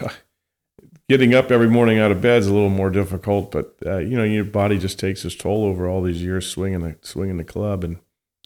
[1.09, 4.15] getting up every morning out of bed is a little more difficult, but uh, you
[4.17, 7.43] know, your body just takes its toll over all these years swinging the swinging the
[7.43, 7.97] club and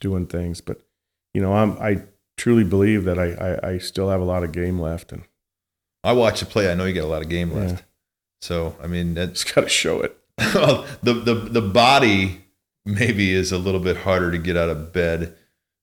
[0.01, 0.61] doing things.
[0.61, 0.81] But
[1.33, 2.03] you know, I'm I
[2.37, 5.23] truly believe that I I, I still have a lot of game left, and
[6.03, 6.71] I watch you play.
[6.71, 7.73] I know you got a lot of game left.
[7.79, 7.85] Yeah.
[8.41, 10.17] So I mean, that's got to show it.
[10.37, 12.41] Well, the the the body
[12.85, 15.35] maybe is a little bit harder to get out of bed,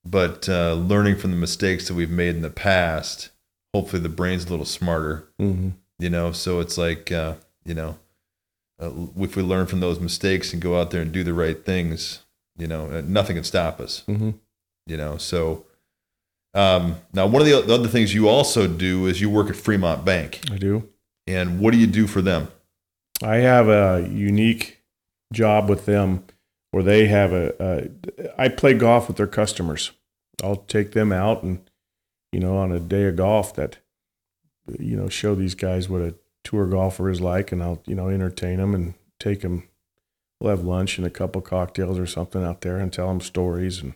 [0.05, 3.31] but uh, learning from the mistakes that we've made in the past,
[3.75, 5.29] hopefully the brain's a little smarter.
[5.41, 5.71] Mm-hmm.
[5.99, 7.35] You know, so it's like uh,
[7.65, 7.99] you know,
[8.81, 11.65] uh, if we learn from those mistakes and go out there and do the right
[11.65, 12.21] things,
[12.57, 14.03] you know, uh, nothing can stop us.
[14.09, 14.31] Mm-hmm.
[14.87, 15.65] You know, so.
[16.55, 19.57] Um, now, one of the the other things you also do is you work at
[19.57, 20.87] Fremont Bank, I do.
[21.27, 22.49] and what do you do for them?
[23.23, 24.83] I have a unique
[25.33, 26.25] job with them
[26.73, 29.93] where they have a, a I play golf with their customers.
[30.43, 31.68] I'll take them out and
[32.33, 33.79] you know on a day of golf that
[34.79, 36.14] you know show these guys what a
[36.45, 39.68] tour golfer is like and I'll you know entertain them and take them
[40.41, 43.81] we'll have lunch and a couple cocktails or something out there and tell them stories
[43.81, 43.95] and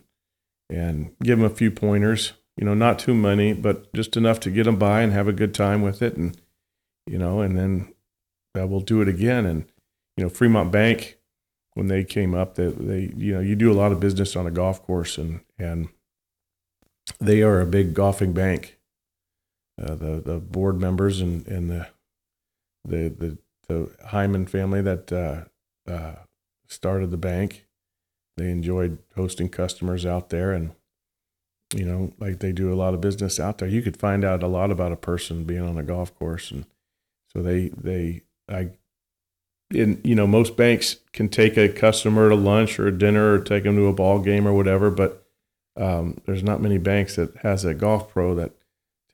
[0.69, 4.51] and give them a few pointers you know not too many but just enough to
[4.51, 6.39] get them by and have a good time with it and
[7.05, 7.93] you know and then
[8.57, 9.45] uh, we'll do it again.
[9.45, 9.65] And
[10.15, 11.17] you know, Fremont Bank,
[11.75, 14.47] when they came up, they, they you know you do a lot of business on
[14.47, 15.89] a golf course, and and
[17.19, 18.77] they are a big golfing bank.
[19.81, 21.87] Uh, the the board members and and the
[22.83, 23.37] the the,
[23.67, 26.15] the Hyman family that uh, uh,
[26.67, 27.67] started the bank,
[28.37, 30.71] they enjoyed hosting customers out there and.
[31.75, 33.67] You know, like they do a lot of business out there.
[33.67, 36.65] You could find out a lot about a person being on a golf course, and
[37.27, 38.69] so they they I
[39.73, 43.63] in you know most banks can take a customer to lunch or dinner or take
[43.63, 45.25] them to a ball game or whatever, but
[45.75, 48.51] um, there's not many banks that has a golf pro that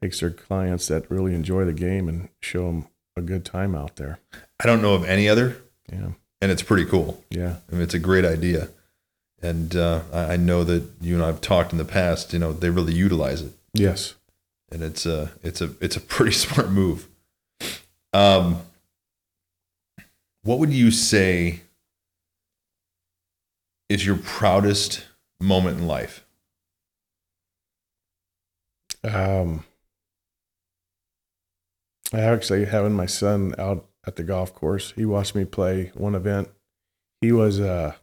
[0.02, 3.96] takes their clients that really enjoy the game and show them a good time out
[3.98, 4.20] there.
[4.62, 5.58] I don't know of any other,
[5.92, 6.12] Yeah,
[6.42, 7.24] and it's pretty cool.
[7.30, 8.70] yeah, I mean, it's a great idea,
[9.42, 12.32] and uh, I I know that you and I've talked in the past.
[12.34, 14.14] You know, they really utilize it, yes.
[14.72, 17.08] and it's a it's a it's a pretty smart move.
[18.14, 18.62] Um,
[20.44, 21.62] what would you say
[23.90, 25.06] is your proudest
[25.40, 26.26] moment in life?
[29.04, 29.66] Um,
[32.14, 34.94] I actually having my son out at the golf course.
[34.96, 36.50] He watched me play one event.
[37.22, 37.94] He was, uh,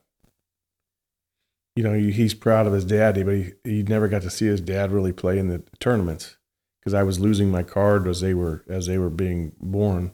[1.76, 4.46] you know, he, he's proud of his daddy, but he, he never got to see
[4.46, 6.36] his dad really play in the tournaments
[6.80, 10.12] because I was losing my card as they were as they were being born,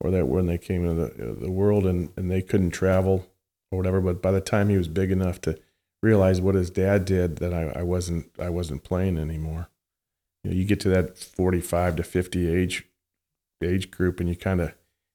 [0.00, 3.26] or that when they came into the the world and and they couldn't travel
[3.70, 4.00] or whatever.
[4.00, 5.58] But by the time he was big enough to
[6.02, 9.68] realize what his dad did, that I, I wasn't I wasn't playing anymore
[10.44, 12.86] you know, you get to that 45 to 50 age
[13.62, 14.74] age group and you kind of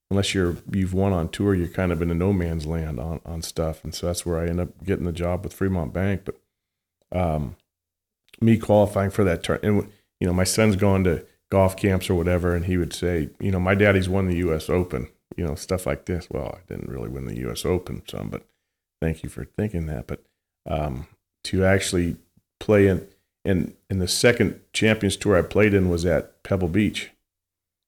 [0.10, 3.22] unless you're you've won on tour you're kind of in a no man's land on
[3.26, 6.24] on stuff and so that's where I end up getting the job with Fremont Bank
[6.26, 6.36] but
[7.12, 7.56] um
[8.42, 12.16] me qualifying for that turn and you know my son's going to golf camps or
[12.16, 15.56] whatever and he would say you know my daddy's won the US Open you know
[15.56, 18.46] stuff like this well I didn't really win the US Open some but
[19.02, 20.24] thank you for thinking that but
[20.70, 21.08] um
[21.46, 22.18] to actually
[22.60, 23.08] play in
[23.46, 27.12] and and the second Champions Tour I played in was at Pebble Beach,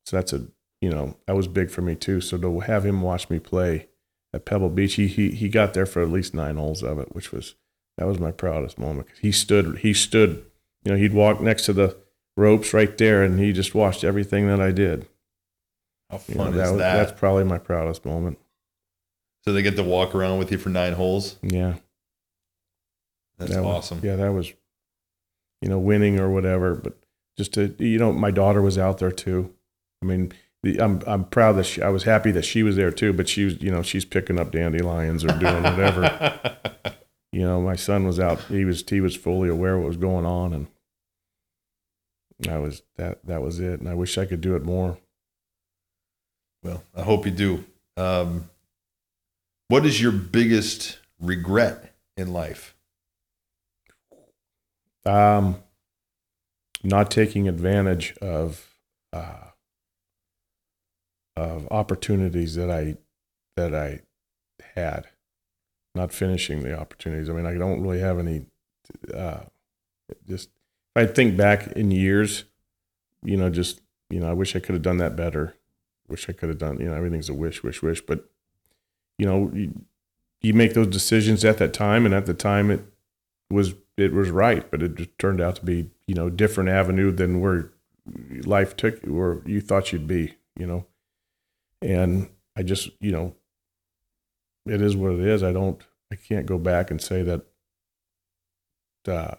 [0.06, 0.48] so that's a
[0.82, 2.22] you know that was big for me too.
[2.22, 3.88] So to have him watch me play
[4.34, 7.14] at Pebble Beach, he he he got there for at least nine holes of it,
[7.14, 7.56] which was
[7.98, 9.08] that was my proudest moment.
[9.22, 10.46] He stood he stood,
[10.84, 11.98] you know, he'd walk next to the
[12.38, 15.08] ropes right there, and he just watched everything that I did.
[16.10, 16.96] How You fun know, is that was- that?
[16.98, 18.38] That's probably my proudest moment.
[19.44, 21.38] so they get to walk around with you for nine holes.
[21.42, 21.76] Yeah.
[23.38, 24.00] That's That was- awesome.
[24.04, 24.54] yeah, that was,
[25.62, 26.76] you know, winning or whatever.
[26.76, 26.98] But
[27.38, 29.54] just to, you know, my daughter was out there too.
[30.04, 30.32] I mean,
[30.64, 33.14] the, I'm I'm proud that she, I was happy that she was there too.
[33.14, 36.50] But she was, you know, she's picking up dandelions or doing whatever.
[37.32, 38.40] you know, my son was out.
[38.42, 40.68] He was he was fully aware what was going on, and
[42.50, 43.80] I was that that was it.
[43.80, 44.98] And I wish I could do it more.
[46.64, 47.66] Well, I hope you do.
[47.98, 48.50] Um,
[49.68, 52.76] what is your biggest regret in life?
[55.06, 55.56] Um,
[56.84, 58.76] not taking advantage of
[59.14, 59.52] uh,
[61.36, 62.98] of opportunities that I
[63.58, 64.02] that I
[64.76, 65.08] had,
[65.96, 67.30] not finishing the opportunities.
[67.30, 68.46] I mean, I don't really have any.
[69.14, 69.42] Uh,
[70.28, 70.50] just
[70.96, 72.46] I think back in years,
[73.24, 75.56] you know, just you know, I wish I could have done that better.
[76.08, 76.80] Wish I could have done.
[76.80, 78.02] You know, everything's a wish, wish, wish.
[78.02, 78.30] But
[79.18, 79.86] you know, you,
[80.42, 82.84] you make those decisions at that time, and at the time it
[83.50, 87.12] was it was right, but it just turned out to be you know different avenue
[87.12, 87.72] than where
[88.44, 90.86] life took you, where you thought you'd be, you know.
[91.82, 93.36] And I just you know,
[94.66, 95.42] it is what it is.
[95.42, 95.82] I don't
[96.12, 97.46] I can't go back and say that.
[99.08, 99.36] Uh,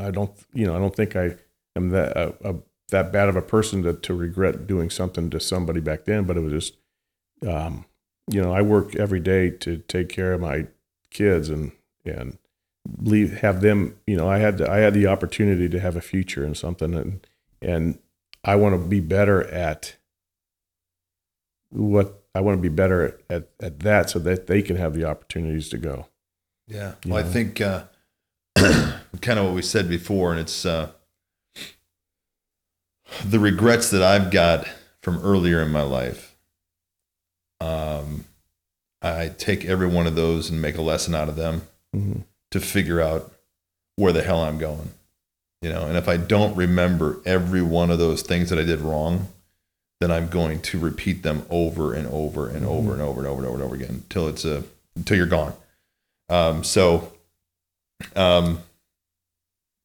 [0.00, 1.36] I don't you know I don't think I
[1.76, 2.52] am that uh, uh,
[2.88, 6.36] that bad of a person to to regret doing something to somebody back then, but
[6.36, 6.76] it was just
[7.46, 7.84] um,
[8.30, 10.66] you know I work every day to take care of my
[11.10, 11.72] kids and
[12.04, 12.38] and
[13.02, 16.00] leave have them you know i had the, i had the opportunity to have a
[16.00, 17.26] future in something and
[17.60, 17.98] and
[18.42, 19.96] i want to be better at
[21.68, 25.04] what i want to be better at at that so that they can have the
[25.04, 26.06] opportunities to go
[26.70, 26.94] Yeah.
[27.04, 27.84] You Well, I think uh,
[29.20, 30.90] kind of what we said before, and it's uh,
[33.24, 34.66] the regrets that I've got
[35.02, 36.36] from earlier in my life.
[37.60, 38.24] Um,
[39.02, 41.62] I take every one of those and make a lesson out of them
[41.94, 42.20] mm-hmm.
[42.50, 43.32] to figure out
[43.96, 44.90] where the hell I'm going.
[45.62, 48.80] You know, and if I don't remember every one of those things that I did
[48.80, 49.28] wrong,
[50.00, 53.40] then I'm going to repeat them over and over and over and over and over
[53.40, 54.64] and over and over again until it's a
[54.96, 55.52] until you're gone.
[56.30, 57.12] Um, so,
[58.16, 58.60] um,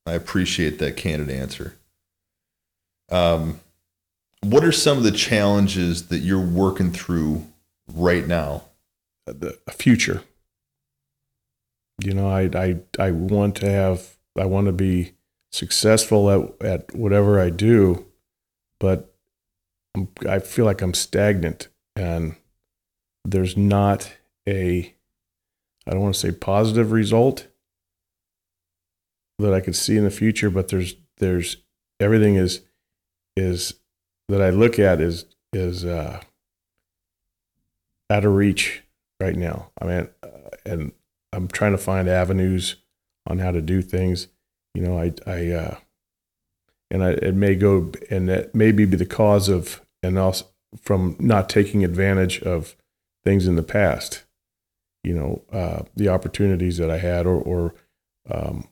[0.05, 1.75] I appreciate that candid answer.
[3.09, 3.59] Um,
[4.41, 7.45] what are some of the challenges that you're working through
[7.87, 8.63] right now?
[9.25, 10.23] the future
[12.03, 15.13] you know i i i want to have i want to be
[15.51, 18.05] successful at at whatever i do
[18.79, 19.13] but
[19.95, 22.35] I'm, i feel like i'm stagnant and
[23.23, 24.11] there's not
[24.47, 24.93] a
[25.87, 27.47] i don't want to say positive result
[29.39, 31.57] that i could see in the future but there's there's
[31.99, 32.61] everything is
[33.35, 33.75] is
[34.29, 36.21] that i look at is is uh
[38.09, 38.83] out of reach
[39.19, 39.71] right now.
[39.81, 40.91] I mean, uh, and
[41.33, 42.77] I'm trying to find avenues
[43.27, 44.27] on how to do things.
[44.73, 45.77] You know, I, I, uh,
[46.91, 50.45] and I, it may go, and that may be the cause of, and also
[50.79, 52.75] from not taking advantage of
[53.23, 54.23] things in the past.
[55.03, 57.75] You know, uh, the opportunities that I had, or, or
[58.29, 58.67] um,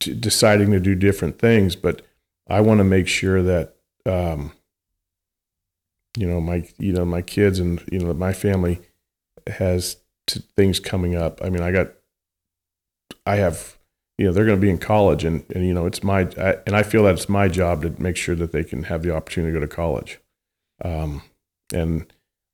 [0.00, 1.76] t- deciding to do different things.
[1.76, 2.02] But
[2.48, 3.74] I want to make sure that.
[4.06, 4.52] Um,
[6.18, 8.80] you know my you know my kids and you know my family
[9.46, 11.92] has t- things coming up i mean i got
[13.24, 13.78] i have
[14.16, 16.56] you know they're going to be in college and and you know it's my I,
[16.66, 19.14] and i feel that it's my job to make sure that they can have the
[19.14, 20.18] opportunity to go to college
[20.84, 21.22] um
[21.72, 22.12] and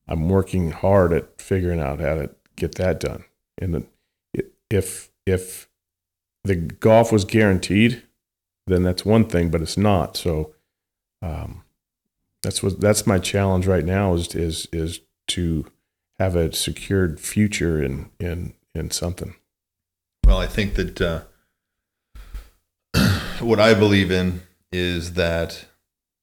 [0.08, 3.24] i'm working hard at figuring out how to get that done
[3.58, 3.86] and
[4.70, 5.68] if if
[6.44, 8.02] the golf was guaranteed
[8.66, 10.52] then that's one thing but it's not so
[11.22, 11.62] um
[12.42, 15.66] that's what that's my challenge right now is is is to
[16.18, 19.34] have a secured future in in in something.
[20.26, 21.22] Well, I think that uh,
[23.40, 24.42] what I believe in
[24.72, 25.66] is that,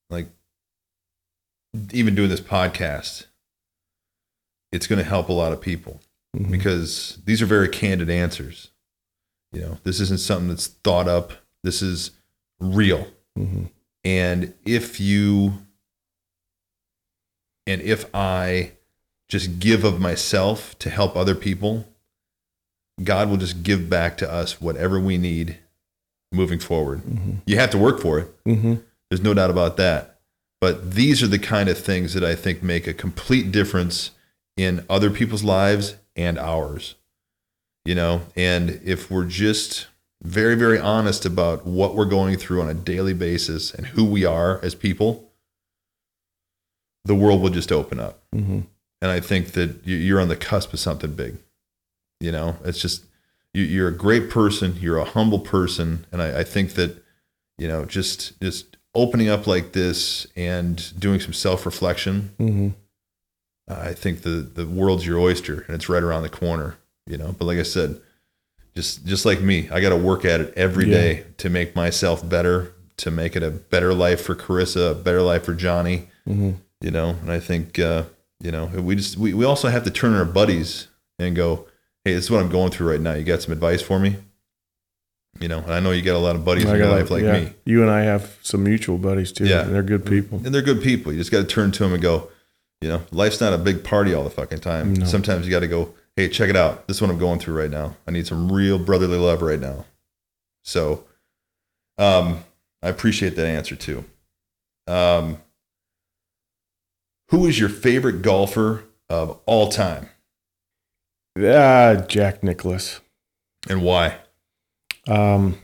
[0.09, 0.27] like,
[1.91, 3.25] even doing this podcast,
[4.71, 6.01] it's going to help a lot of people
[6.37, 6.51] Mhm.
[6.51, 8.69] because these are very candid answers.
[9.51, 11.33] You know, this isn't something that's thought up.
[11.63, 12.11] This is
[12.59, 13.07] real.
[13.37, 13.69] Mhm.
[14.03, 15.65] And if you
[17.67, 18.71] and if I
[19.29, 21.87] just give of myself to help other people,
[23.03, 25.57] God will just give back to us whatever we need
[26.31, 27.01] moving forward.
[27.45, 28.43] You have to work for it.
[28.45, 28.75] Mm-hmm.
[29.09, 30.19] There's no doubt about that.
[30.59, 34.11] But these are the kind of things that I think make a complete difference
[34.57, 36.95] in other people's lives and ours.
[37.85, 39.87] You know, and if we're just
[40.21, 44.23] very, very honest about what we're going through on a daily basis and who we
[44.23, 45.31] are as people,
[47.05, 48.19] the world will just open up.
[48.35, 48.59] Mm-hmm.
[49.01, 51.37] And I think that you- you're on the cusp of something big.
[52.19, 53.03] You know, it's just
[53.53, 54.77] you, you're a great person.
[54.79, 57.03] You're a humble person, and I, I think that
[57.57, 62.29] you know just just opening up like this and doing some self reflection.
[62.39, 62.67] Mm-hmm.
[63.67, 66.77] I think the the world's your oyster, and it's right around the corner.
[67.11, 67.99] You know, but like I said,
[68.75, 70.93] just just like me, I got to work at it every Yeah.
[70.97, 75.21] day to make myself better, to make it a better life for Carissa, a better
[75.21, 76.51] life for Johnny Mm-hmm.
[76.81, 78.03] you know and i think uh
[78.41, 81.65] you know we just we, we also have to turn our buddies and go
[82.05, 84.17] hey this is what i'm going through right now you got some advice for me
[85.39, 87.23] you know and i know you got a lot of buddies in your life like
[87.23, 89.45] yeah, me You and I have some mutual buddies too.
[89.47, 89.61] Yeah.
[89.63, 90.39] and they're good people.
[90.45, 92.29] and they're good people you just got to turn to them and go
[92.81, 95.05] you know life's not a big party all the fucking time No.
[95.05, 97.57] sometimes you got to go hey check it out this is what i'm going through
[97.57, 99.85] right now i need some real brotherly love right now
[100.63, 101.05] so
[101.97, 102.43] um
[102.81, 104.03] i appreciate that answer too
[104.87, 105.37] um
[107.29, 110.09] who is your favorite golfer of all time
[111.39, 112.99] Ah, Jack Nicklaus.
[113.69, 114.17] and why
[115.07, 115.57] Um,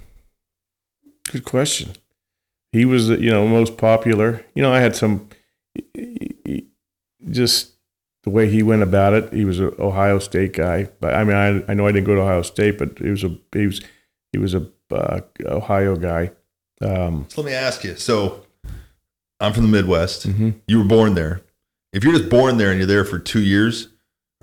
[1.29, 1.91] good question.
[2.71, 4.45] He was, you know, most popular.
[4.55, 5.27] You know, I had some,
[7.29, 7.73] just
[8.27, 9.31] the way he went about it.
[9.31, 12.15] He was an Ohio State guy, but I mean, I, I know I didn't go
[12.15, 13.81] to Ohio State, but he was a he was
[14.33, 16.31] he was a uh, Ohio guy.
[16.81, 18.45] Um, so let me ask you so
[19.39, 20.59] i'm from the midwest mhm.
[20.67, 21.41] you were born there
[21.91, 23.87] if you're just born there and you're there for two years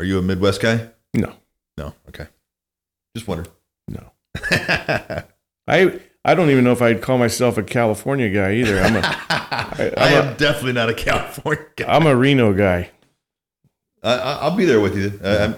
[0.01, 1.33] are you a midwest guy No,
[1.79, 2.27] no okay
[3.15, 3.45] just wonder.
[3.87, 4.11] no.
[5.69, 8.81] I I don't even know if I'd call myself a California guy either.
[8.81, 9.01] I'm a
[9.31, 11.95] I, I'm am definitely not a California guy.
[11.95, 12.91] I'm a Reno guy.
[14.05, 15.19] I, I- I'll be there with you.
[15.25, 15.57] I'm,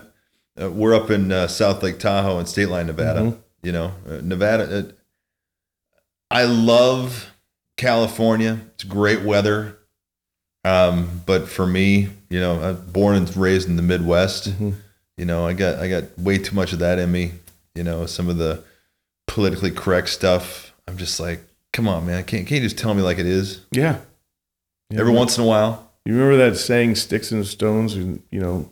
[0.61, 3.21] uh, we're up in uh, South Lake Tahoe and State Line, Nevada.
[3.21, 3.39] Mhm.
[3.63, 4.79] You know, uh, Nevada.
[4.79, 4.83] Uh,
[6.31, 7.31] I love
[7.77, 8.61] California.
[8.75, 9.77] It's great weather.
[10.65, 14.49] Um, but for me, you know, I'm born and raised in the Midwest.
[14.51, 14.75] Mhm.
[15.17, 17.33] You know, I got I got way too much of that in me.
[17.75, 18.63] You know, some of the
[19.27, 20.73] politically correct stuff.
[20.89, 21.41] I'm just like,
[21.73, 22.25] come on, man.
[22.25, 23.61] Can't can't you just tell me like it is?
[23.71, 23.99] Yeah.
[24.91, 25.01] Yeah.
[25.01, 25.86] Every once in a while.
[26.07, 28.71] You remember that saying, "Sticks and stones, and you know,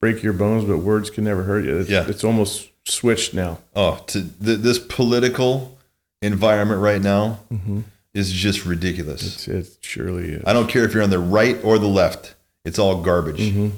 [0.00, 2.06] break your bones, but words can never hurt you." It's, Yeah.
[2.08, 3.58] it's almost switched now.
[3.74, 5.78] Oh, to th- this political
[6.22, 7.80] environment right now Mm-hmm.
[8.14, 9.22] is just ridiculous.
[9.22, 12.34] It's, it surely is, I don't care if you're on the right or the left.
[12.64, 13.40] It's all garbage.
[13.40, 13.72] Mhm.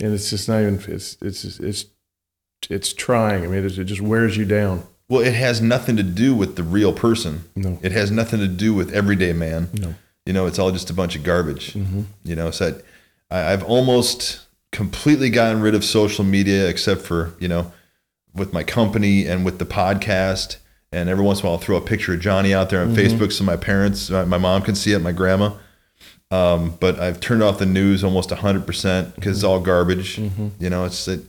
[0.00, 0.80] and it's just not even.
[0.88, 1.86] It's it's it's
[2.70, 3.44] it's trying.
[3.44, 4.84] I mean, it, it just wears you down.
[5.08, 7.44] Well, it has nothing to do with the real person.
[7.56, 9.68] No, It has nothing to do with everyday man.
[9.72, 9.94] no.
[10.28, 11.72] You know, it's all just a bunch of garbage.
[11.72, 12.02] Mm-hmm.
[12.22, 12.78] You know, so
[13.30, 17.72] I, I've almost completely gotten rid of social media except for, you know,
[18.34, 20.58] with my company and with the podcast.
[20.92, 22.94] And every once in a while, I'll throw a picture of Johnny out there on
[22.94, 25.52] Facebook so my parents, my, my mom can see it, my grandma.
[26.30, 30.18] Um, but I've turned off the news almost 100% because it's all garbage.
[30.18, 31.24] You know, it's that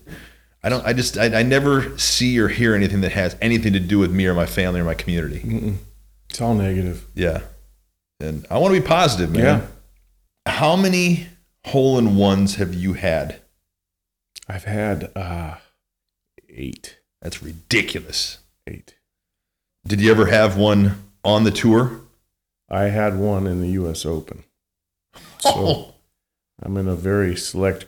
[0.61, 3.79] I don't, I just, I, I never see or hear anything that has anything to
[3.79, 5.39] do with me or my family or my community.
[5.39, 5.75] Mm-mm.
[6.29, 7.07] It's all negative.
[7.15, 7.43] Yeah.
[8.19, 9.43] And I want to be positive, man.
[9.43, 10.51] Yeah.
[10.53, 11.27] How many
[11.65, 13.39] hole in ones have you had?
[14.47, 15.55] I've had uh,
[16.49, 18.39] eight, That's ridiculous.
[18.67, 18.95] eight.
[19.85, 22.01] Did you ever have one on the tour?
[22.69, 24.05] I had one in the U.S.
[24.05, 24.43] Open.
[25.39, 25.93] So
[26.63, 27.85] I'm in a very select,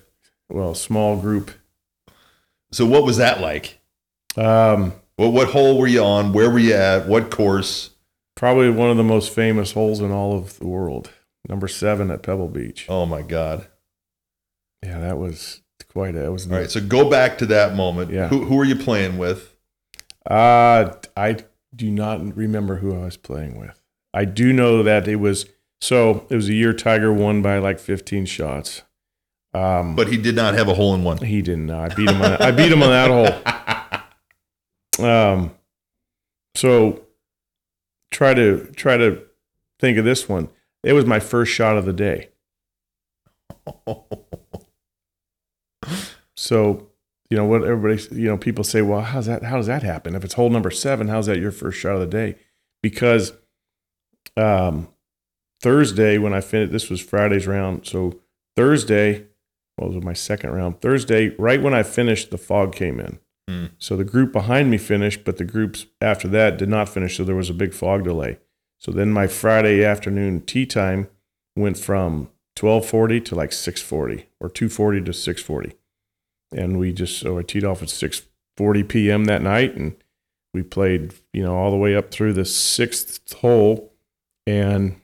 [0.49, 1.51] well, small group.
[2.71, 3.79] So what was that like?
[4.37, 6.31] Um, What what hole were you on?
[6.31, 7.05] Where were you at?
[7.07, 7.89] What course?
[8.35, 11.11] Probably one of the most famous holes in all of the world.
[11.47, 12.85] Number seven at Pebble Beach.
[12.89, 13.67] Oh my God!
[14.83, 16.15] Yeah, that was quite.
[16.15, 16.49] A, it was.
[16.51, 18.11] All right, so go back to that moment.
[18.11, 18.27] Yeah.
[18.29, 19.55] Who who were you playing with?
[20.29, 21.37] Uh, I
[21.75, 23.81] do not remember who I was playing with.
[24.13, 25.45] I do know that it was.
[25.81, 28.83] So it was a year Tiger won by like 15 shots.
[29.53, 31.17] Um, But he did not have a hole in one.
[31.17, 31.65] he didn't.
[31.65, 31.79] know.
[31.79, 32.33] I beat him on.
[32.33, 33.41] I beat him on that hole.
[34.99, 35.51] Um,
[36.53, 37.01] so
[38.11, 39.23] try to try to
[39.79, 40.49] think of this one.
[40.83, 42.29] It was my first shot of the day.
[46.41, 46.89] So,
[47.29, 49.43] you know what everybody, you know, people say, well, how's that?
[49.43, 50.15] How does that happen?
[50.15, 52.35] If it's hole number seven, how's that your first shot of the day?
[52.83, 53.31] Because
[54.35, 54.89] um,
[55.61, 57.85] Thursday when I finished, this was Friday's round.
[57.85, 58.19] So
[58.55, 59.27] Thursday,
[59.77, 60.81] well, it was my second round.
[60.81, 63.19] Thursday, right when I finished, the fog came in.
[63.47, 63.67] Hmm.
[63.77, 67.17] So the group behind me finished, but the groups after that did not finish.
[67.17, 68.39] So there was a big fog delay.
[68.79, 71.07] So then my Friday afternoon tea time
[71.55, 75.75] went from 1240 to like 640 or 240 to 640.
[76.53, 79.25] And we just, so I teed off at 640 p.m.
[79.25, 79.95] that night and
[80.53, 83.93] we played, you know, all the way up through the sixth hole.
[84.45, 84.99] And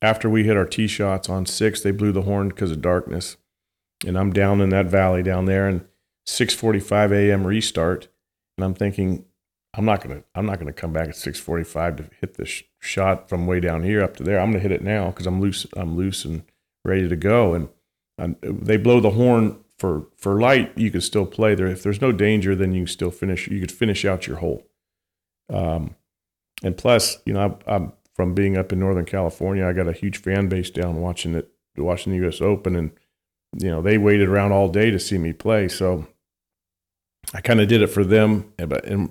[0.00, 3.36] after we hit our tee shots on six, they blew the horn because of darkness.
[4.06, 5.86] And I'm down in that valley down there and
[6.26, 7.46] 6:45 a.m.
[7.46, 8.08] restart.
[8.56, 9.24] And I'm thinking,
[9.74, 13.28] I'm not gonna, I'm not gonna come back at 6:45 to hit this sh- shot
[13.28, 14.40] from way down here up to there.
[14.40, 16.42] I'm gonna hit it now because I'm loose, I'm loose and
[16.84, 17.54] ready to go.
[17.54, 17.68] And
[18.18, 20.72] um, they blow the horn for for light.
[20.76, 21.66] You can still play there.
[21.66, 23.48] If there's no danger, then you still finish.
[23.48, 24.66] You could finish out your hole.
[25.52, 25.94] Um,
[26.62, 29.66] and plus, you know, I'm, I'm from being up in Northern California.
[29.66, 32.40] I got a huge fan base down watching it, watching the U.S.
[32.40, 32.90] Open, and
[33.58, 35.68] you know they waited around all day to see me play.
[35.68, 36.06] So
[37.34, 39.10] I kind of did it for them, and and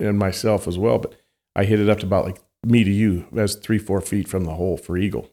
[0.00, 0.98] and myself as well.
[0.98, 1.14] But
[1.54, 4.44] I hit it up to about like me to you, that's three four feet from
[4.44, 5.30] the hole for eagle.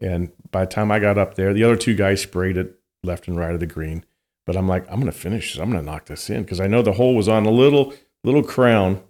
[0.00, 3.28] And by the time I got up there, the other two guys sprayed it left
[3.28, 4.04] and right of the green.
[4.46, 5.52] But I'm like, I'm gonna finish.
[5.52, 5.60] this.
[5.60, 7.92] I'm gonna knock this in because I know the hole was on a little
[8.24, 9.02] little crown,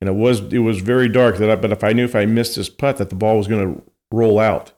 [0.00, 1.38] and it was it was very dark.
[1.38, 3.48] That I, but if I knew if I missed this putt that the ball was
[3.48, 3.80] gonna
[4.12, 4.72] roll out,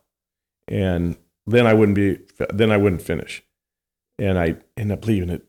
[0.66, 1.16] and
[1.46, 2.20] then I wouldn't be
[2.52, 3.42] then I wouldn't finish,
[4.18, 5.47] and I end up leaving it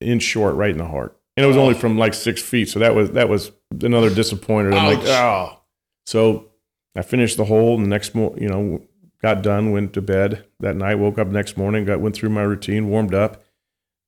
[0.00, 2.68] in short, right in the heart, and it was only from like six feet.
[2.68, 3.52] So that was that was
[3.82, 4.72] another disappointer.
[4.72, 5.60] I'm like, oh.
[6.06, 6.50] So
[6.96, 8.82] I finished the hole, and the next mo you know,
[9.22, 12.42] got done, went to bed that night, woke up next morning, got went through my
[12.42, 13.42] routine, warmed up,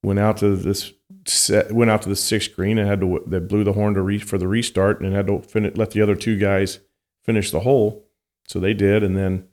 [0.02, 0.92] went out to this
[1.26, 4.02] set, went out to the sixth green, and had to they blew the horn to
[4.02, 6.80] re, for the restart, and had to finish, let the other two guys
[7.24, 8.06] finish the hole.
[8.48, 9.46] So they did, and then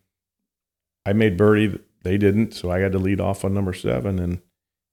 [1.06, 1.80] I made birdie.
[2.04, 4.42] They didn't, so I had to lead off on number seven, and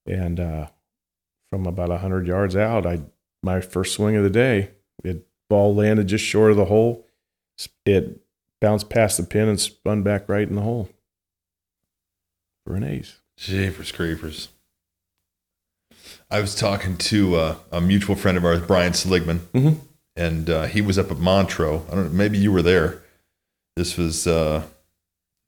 [0.07, 0.67] and uh,
[1.57, 3.01] from about hundred yards out, I
[3.43, 4.71] my first swing of the day,
[5.05, 7.07] it ball landed just short of the hole.
[7.87, 8.21] It
[8.61, 10.91] bounced past the pin and spun back right in the hole
[12.67, 13.17] for an ace.
[13.39, 14.49] Jeepers creepers.
[16.31, 19.79] I was talking to uh, a mutual friend of ours, Brian Seligman, Mhm.
[20.17, 21.83] and uh, he was up at Montreux.
[21.91, 23.03] I don't know, maybe you were there.
[23.77, 24.65] This was uh,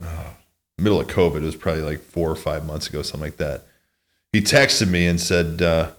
[0.03, 0.31] uh,
[0.79, 1.37] middle of COVID.
[1.37, 3.65] It was probably like four or five months ago, something like that.
[4.33, 5.91] He texted me and said, uh,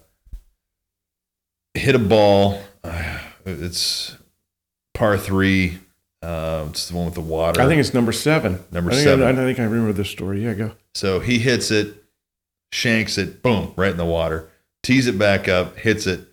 [1.74, 2.62] "Hit a ball.
[2.84, 4.16] Uh, it's
[4.94, 5.80] par three.
[6.22, 7.62] Uh, it's the one with the water.
[7.62, 8.64] I think it's number seven.
[8.72, 9.26] Number I seven.
[9.26, 10.44] I, I think I remember this story.
[10.44, 10.72] Yeah, go.
[10.94, 12.04] So he hits it,
[12.74, 14.50] shanks it, boom, right in the water,
[14.84, 16.28] tees it back up, hits it,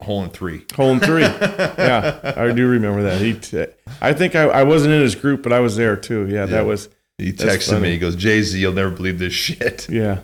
[0.00, 0.64] hole in three.
[0.76, 1.22] Hole in three.
[1.22, 3.20] yeah, I do remember that.
[3.20, 3.66] He, t-
[4.00, 6.26] I think I, I wasn't in his group, but I was there too.
[6.26, 6.46] Yeah, Yeah.
[6.46, 6.88] that was.
[7.18, 7.90] He texted me.
[7.92, 9.88] He goes, Jay Z, you'll never believe this shit.
[9.90, 10.20] Yeah,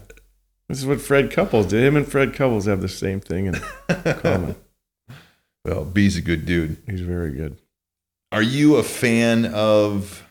[0.68, 1.82] this is what Fred Couples did.
[1.82, 3.54] Him and Fred Couples have the same thing in
[4.14, 4.56] common.
[5.64, 6.78] Well, B's a good dude.
[6.86, 7.56] He's very good.
[8.32, 10.26] Are you a fan of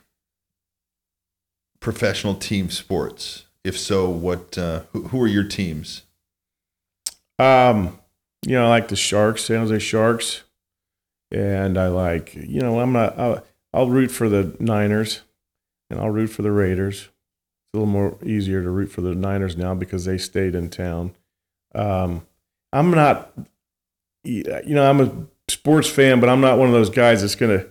[1.79, 3.45] professional team sports?
[3.63, 4.57] If so, what?
[4.57, 6.03] Uh, who, who are your teams?
[7.39, 7.99] Um,
[8.45, 10.43] you know, I like the Sharks, San Jose Sharks,
[11.31, 13.17] and I like, you know, I'm not.
[13.17, 15.21] I'll, I'll root for the Niners,
[15.89, 17.07] and I'll root for the Raiders.
[17.73, 21.15] A little more easier to root for the Niners now because they stayed in town.
[21.73, 22.25] Um,
[22.73, 23.31] I'm not,
[24.23, 25.11] you know, I'm a
[25.49, 27.65] sports fan, but I'm not one of those guys that's gonna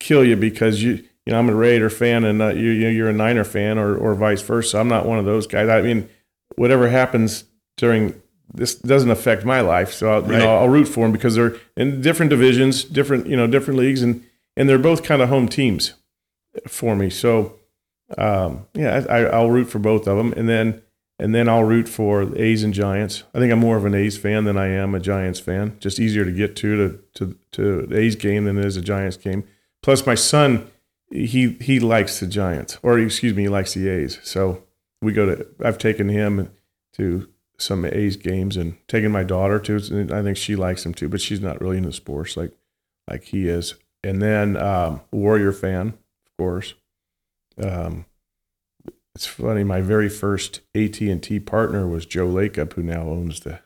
[0.00, 0.94] kill you because you,
[1.24, 3.96] you know, I'm a Raider fan and uh, you, you- you're a Niner fan, or
[3.96, 4.78] or vice versa.
[4.78, 5.68] I'm not one of those guys.
[5.68, 6.08] I mean,
[6.56, 7.44] whatever happens
[7.76, 8.20] during
[8.52, 11.54] this doesn't affect my life, so I'll, you know I'll root for them because they're
[11.76, 14.24] in different divisions, different you know different leagues, and
[14.56, 15.94] and they're both kind of home teams
[16.68, 17.10] for me.
[17.10, 17.56] So
[18.16, 20.82] um, yeah, I, I'll root for both of them, and then
[21.18, 23.24] and then I'll root for the A's and Giants.
[23.34, 25.76] I think I'm more of an A's fan than I am a Giants fan.
[25.80, 29.16] Just easier to get to to to, to A's game than it is a Giants
[29.16, 29.44] game.
[29.82, 30.70] Plus, my son
[31.10, 34.18] he he likes the Giants, or excuse me, he likes the A's.
[34.22, 34.62] So
[35.00, 35.46] we go to.
[35.64, 36.50] I've taken him
[36.94, 37.28] to
[37.58, 40.08] some A's games and taken my daughter to.
[40.12, 42.52] I think she likes them too, but she's not really into sports like
[43.08, 43.74] like he is.
[44.02, 46.74] And then um, Warrior fan, of course.
[47.62, 48.06] Um,
[49.14, 49.64] it's funny.
[49.64, 53.60] My very first AT and T partner was Joe Lacob, who now owns the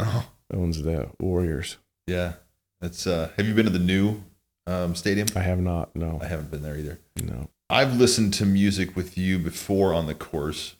[0.00, 1.76] Oh, owns the Warriors.
[2.06, 2.34] yeah.
[2.80, 3.06] That's.
[3.06, 4.22] Uh, have you been to the new
[4.66, 5.28] um, stadium?
[5.36, 5.94] I have not.
[5.96, 6.98] No, I haven't been there either.
[7.22, 7.48] no.
[7.70, 10.76] I've listened to music with you before on the course.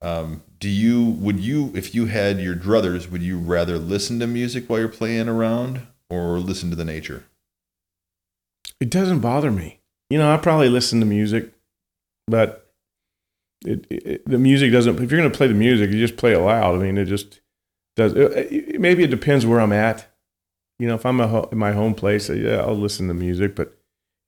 [0.00, 4.26] Um, do you would you if you had your druthers would you rather listen to
[4.26, 7.24] music while you're playing around or listen to the nature?
[8.80, 9.78] It doesn't bother me.
[10.10, 11.51] You know, I probably listen to music,
[12.32, 12.72] but
[13.64, 14.98] it, it the music doesn't.
[15.00, 16.74] If you're going to play the music, you just play it loud.
[16.74, 17.40] I mean, it just
[17.94, 18.48] does uh,
[18.78, 20.08] maybe it depends where I'm at.
[20.78, 23.54] You know, if I'm ho- in my home place, uh, yeah, I'll listen to music.
[23.54, 23.78] But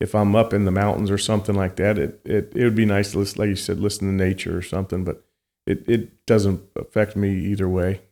[0.01, 2.85] if I'm up in the mountains or something like that, it it, it would be
[2.85, 5.03] nice to listen, like you said, listen to nature or something.
[5.03, 5.25] But
[5.67, 8.03] it it doesn't affect me either way.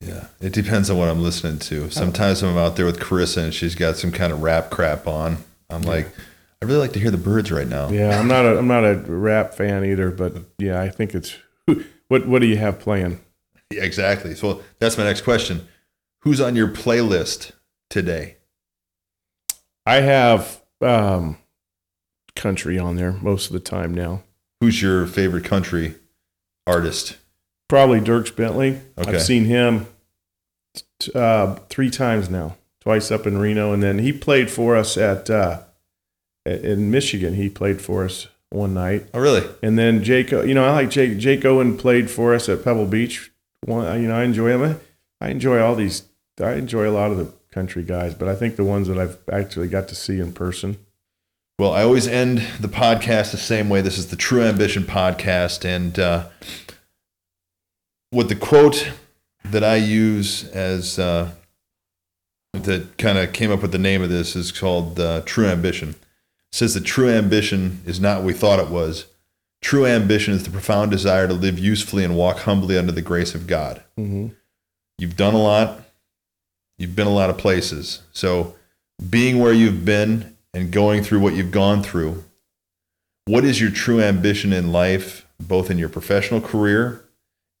[0.00, 1.90] Yeah, it depends on what I'm listening to.
[1.90, 5.44] Sometimes I'm out there with Carissa and she's got some kind of rap crap on.
[5.68, 6.08] I'm like,
[6.62, 7.88] I really like to hear the birds right now.
[7.88, 10.10] Yeah, I'm not a I'm not a rap fan either.
[10.10, 11.36] But yeah, I think it's
[12.08, 13.20] what what do you have playing?
[13.70, 14.34] Yeah, exactly.
[14.34, 15.66] So that's my next question.
[16.20, 17.52] Who's on your playlist
[17.88, 18.36] today?
[19.86, 21.38] I have um,
[22.36, 24.22] country on there most of the time now.
[24.60, 25.94] Who's your favorite country
[26.66, 27.16] artist?
[27.68, 28.80] Probably Dierks Bentley.
[28.98, 29.14] Okay.
[29.14, 29.86] I've seen him
[30.98, 34.98] t- uh, three times now, twice up in Reno, and then he played for us
[34.98, 35.62] at uh,
[36.46, 37.34] in Michigan.
[37.34, 39.46] He played for us one night, Oh, really?
[39.62, 40.30] and then Jake.
[40.32, 41.18] You know, I like Jake.
[41.18, 43.30] Jake Owen played for us at Pebble Beach.
[43.64, 44.80] One, you know, I enjoy him.
[45.20, 46.04] I enjoy all these.
[46.42, 49.18] I enjoy a lot of the country guys, but I think the ones that I've
[49.30, 50.78] actually got to see in person.
[51.58, 53.82] Well, I always end the podcast the same way.
[53.82, 55.64] This is the True Ambition podcast.
[55.66, 56.28] And uh,
[58.10, 58.90] what the quote
[59.44, 61.32] that I use as uh,
[62.54, 65.94] that kind of came up with the name of this is called uh, True Ambition.
[66.52, 69.06] Says that true ambition is not what we thought it was.
[69.62, 73.34] True ambition is the profound desire to live usefully and walk humbly under the grace
[73.34, 73.82] of God.
[73.98, 74.28] Mm-hmm.
[74.98, 75.80] You've done a lot.
[76.78, 78.02] You've been a lot of places.
[78.12, 78.56] So,
[79.08, 82.24] being where you've been and going through what you've gone through,
[83.26, 87.04] what is your true ambition in life, both in your professional career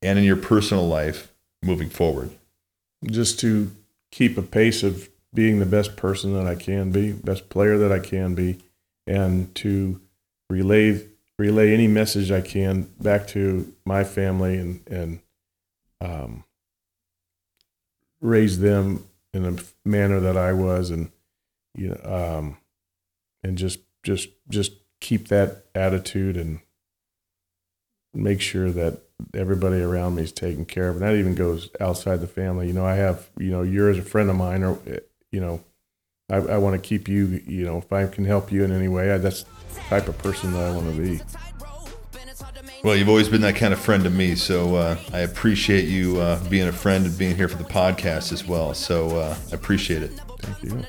[0.02, 2.30] and in your personal life moving forward?
[3.06, 3.70] just to
[4.10, 7.92] keep a pace of being the best person that I can be, best player that
[7.92, 8.58] I can be,
[9.06, 10.00] and to
[10.48, 11.06] relay
[11.38, 15.20] relay any message I can back to my family and and
[16.00, 16.44] um,
[18.20, 21.10] raise them in a manner that I was, and
[21.74, 22.56] you know, um,
[23.42, 26.60] and just just just keep that attitude and
[28.12, 29.00] make sure that
[29.34, 30.96] everybody around me is taken care of.
[30.96, 32.66] And that even goes outside the family.
[32.66, 34.78] You know, I have, you know, you're as a friend of mine, or,
[35.30, 35.60] you know,
[36.30, 38.88] I, I want to keep you, you know, if I can help you in any
[38.88, 41.20] way, I, that's the type of person that I want to be.
[42.82, 46.18] Well, you've always been that kind of friend to me, so uh, I appreciate you
[46.18, 48.72] uh, being a friend and being here for the podcast as well.
[48.72, 50.12] So uh, I appreciate it.
[50.38, 50.82] Thank you.